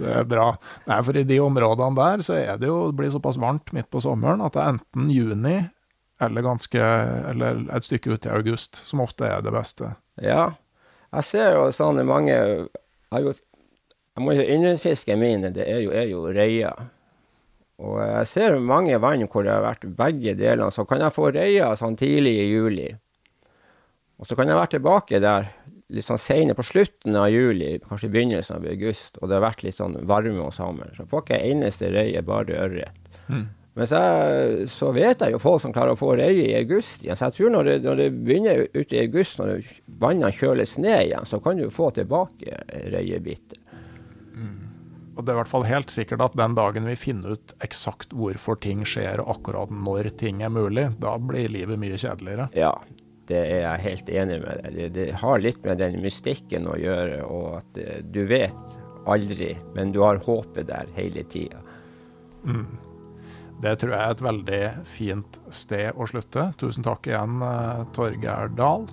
Det 0.00 0.12
er 0.14 0.24
bra. 0.30 0.52
Nei, 0.88 1.00
for 1.04 1.18
i 1.18 1.24
de 1.26 1.40
områdene 1.42 1.98
der 1.98 2.22
så 2.24 2.36
er 2.38 2.60
det 2.60 2.70
jo 2.70 2.78
det 2.90 2.96
blir 3.00 3.10
såpass 3.12 3.38
varmt 3.40 3.72
midt 3.76 3.90
på 3.92 4.00
sommeren 4.02 4.40
at 4.46 4.54
det 4.54 4.62
er 4.62 4.76
enten 4.76 5.10
juni 5.12 5.56
eller, 6.20 6.44
ganske, 6.44 6.86
eller 7.32 7.64
et 7.74 7.86
stykke 7.86 8.14
ut 8.14 8.26
i 8.28 8.32
august 8.34 8.82
som 8.88 9.02
ofte 9.04 9.28
er 9.28 9.44
det 9.44 9.52
beste. 9.54 9.94
Ja, 10.20 10.52
jeg 11.10 11.26
ser 11.26 11.54
jo 11.56 11.68
sånne 11.74 12.04
mange 12.06 12.32
Jeg, 12.32 12.68
har 13.10 13.24
jo, 13.24 13.32
jeg 13.34 14.24
må 14.24 14.34
jo 14.36 14.46
Yndlingsfisken 14.46 15.18
min 15.18 15.48
det 15.50 15.66
er 15.66 15.80
jo, 15.84 15.92
er 15.96 16.10
jo 16.10 16.26
røya. 16.30 16.74
Og 17.80 17.96
jeg 18.04 18.28
ser 18.28 18.58
mange 18.60 18.98
vann 19.00 19.24
hvor 19.30 19.46
det 19.46 19.54
har 19.54 19.64
vært 19.64 19.88
begge 19.96 20.36
delene. 20.38 20.70
Så 20.70 20.84
kan 20.86 21.00
jeg 21.00 21.16
få 21.16 21.30
reier 21.34 21.78
sånn 21.80 21.96
tidlig 21.98 22.36
i 22.42 22.50
juli. 22.50 22.90
Og 24.20 24.28
så 24.28 24.36
kan 24.36 24.50
jeg 24.50 24.58
være 24.60 24.74
tilbake 24.76 25.20
der 25.24 25.48
litt 25.90 26.06
sånn 26.06 26.20
seine 26.20 26.54
på 26.54 26.62
slutten 26.66 27.16
av 27.18 27.30
juli, 27.32 27.72
kanskje 27.82 28.10
begynnelsen 28.12 28.60
av 28.60 28.66
august, 28.70 29.16
og 29.18 29.30
det 29.30 29.38
har 29.38 29.46
vært 29.48 29.64
litt 29.66 29.78
sånn 29.78 29.96
varme 30.06 30.44
og 30.44 30.52
sommer. 30.54 30.92
Så 30.94 31.06
får 31.10 31.24
ikke 31.24 31.38
jeg 31.40 31.54
eneste 31.56 31.90
røye, 31.90 32.22
bare 32.26 32.60
ørret. 32.66 33.00
Men 33.80 33.88
så, 33.88 34.00
så 34.68 34.90
vet 34.92 35.22
jeg 35.24 35.32
jo 35.32 35.40
folk 35.40 35.62
som 35.64 35.72
klarer 35.72 35.96
å 35.96 35.98
få 35.98 36.12
reie 36.18 36.50
i 36.50 36.56
august 36.58 37.06
igjen. 37.06 37.16
Så 37.16 37.30
jeg 37.30 37.38
tror 37.38 37.54
når 37.54 37.70
det, 37.70 37.76
når 37.86 38.02
det 38.02 38.08
begynner 38.18 38.66
ute 38.74 38.98
i 38.98 39.04
august, 39.06 39.40
når 39.40 39.64
vannene 40.02 40.28
kjøles 40.36 40.76
ned 40.82 41.06
igjen, 41.06 41.24
så 41.24 41.40
kan 41.40 41.56
du 41.56 41.70
få 41.72 41.88
tilbake 41.96 42.60
røyebitte. 42.92 43.56
Og 45.20 45.26
det 45.26 45.32
er 45.32 45.36
i 45.36 45.40
hvert 45.42 45.50
fall 45.50 45.66
helt 45.68 45.92
sikkert 45.92 46.22
at 46.24 46.36
den 46.38 46.54
dagen 46.56 46.86
vi 46.88 46.96
finner 46.96 47.36
ut 47.36 47.52
eksakt 47.64 48.14
hvorfor 48.16 48.56
ting 48.64 48.86
skjer, 48.88 49.20
og 49.20 49.34
akkurat 49.34 49.72
når 49.72 50.08
ting 50.20 50.40
er 50.40 50.52
mulig, 50.54 50.86
da 51.02 51.16
blir 51.20 51.50
livet 51.52 51.80
mye 51.82 51.98
kjedeligere. 52.00 52.46
Ja, 52.56 52.72
det 53.28 53.40
er 53.40 53.64
jeg 53.66 53.84
helt 53.84 54.12
enig 54.22 54.38
med 54.44 54.62
deg. 54.62 54.76
Det, 54.78 54.86
det 54.96 55.08
har 55.20 55.42
litt 55.44 55.60
med 55.66 55.82
den 55.82 55.98
mystikken 56.00 56.68
å 56.70 56.78
gjøre, 56.80 57.20
og 57.28 57.58
at 57.58 57.82
eh, 57.82 58.00
du 58.00 58.22
vet 58.30 58.78
aldri, 59.10 59.52
men 59.76 59.92
du 59.92 60.00
har 60.06 60.22
håpet 60.24 60.70
der 60.70 60.88
hele 60.96 61.26
tida. 61.28 61.60
Mm. 62.48 62.64
Det 63.60 63.74
tror 63.76 63.92
jeg 63.92 64.00
er 64.00 64.14
et 64.14 64.22
veldig 64.24 64.60
fint 64.88 65.38
sted 65.52 65.96
å 66.00 66.06
slutte. 66.08 66.46
Tusen 66.60 66.84
takk 66.86 67.10
igjen, 67.10 67.42
eh, 67.44 67.84
Torgeir 67.92 68.48
Dahl. 68.56 68.88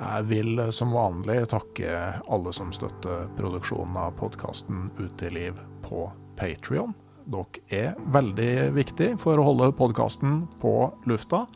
Jeg 0.00 0.24
vil 0.28 0.60
som 0.72 0.92
vanlig 0.92 1.48
takke 1.48 2.20
alle 2.28 2.52
som 2.52 2.72
støtter 2.72 3.28
produksjonen 3.36 3.96
av 3.96 4.16
podkasten 4.16 4.90
Uteliv 4.98 5.60
på 5.84 6.10
Patrion. 6.36 6.94
Dere 7.30 7.60
er 7.70 7.94
veldig 8.10 8.72
viktig 8.74 9.18
for 9.20 9.36
å 9.36 9.44
holde 9.44 9.72
podkasten 9.76 10.48
på 10.60 10.92
lufta. 11.06 11.46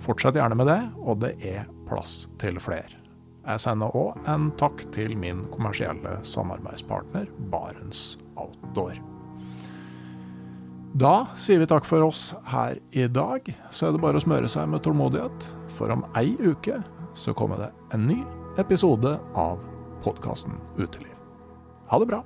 Fortsett 0.00 0.34
gjerne 0.34 0.56
med 0.56 0.66
det, 0.66 0.80
og 1.04 1.20
det 1.20 1.36
er 1.44 1.68
plass 1.88 2.26
til 2.38 2.58
flere. 2.60 2.98
Jeg 3.42 3.60
sender 3.60 3.94
òg 3.98 4.28
en 4.30 4.50
takk 4.60 4.84
til 4.94 5.16
min 5.18 5.44
kommersielle 5.50 6.20
samarbeidspartner 6.26 7.28
Barents 7.50 8.18
Outdoor. 8.36 9.00
Da 10.92 11.26
sier 11.40 11.58
vi 11.62 11.66
takk 11.66 11.86
for 11.88 12.04
oss 12.04 12.34
her 12.52 12.76
i 12.92 13.06
dag. 13.08 13.46
Så 13.72 13.88
er 13.88 13.94
det 13.94 14.02
bare 14.02 14.20
å 14.20 14.24
smøre 14.24 14.50
seg 14.52 14.68
med 14.68 14.84
tålmodighet, 14.84 15.46
for 15.72 15.92
om 15.94 16.04
ei 16.18 16.34
uke 16.36 16.82
så 17.16 17.32
kommer 17.36 17.60
det 17.64 17.70
en 17.96 18.04
ny 18.10 18.18
episode 18.60 19.16
av 19.38 19.60
podkasten 20.04 20.60
Uteliv. 20.76 21.16
Ha 21.88 22.00
det 22.02 22.12
bra. 22.12 22.22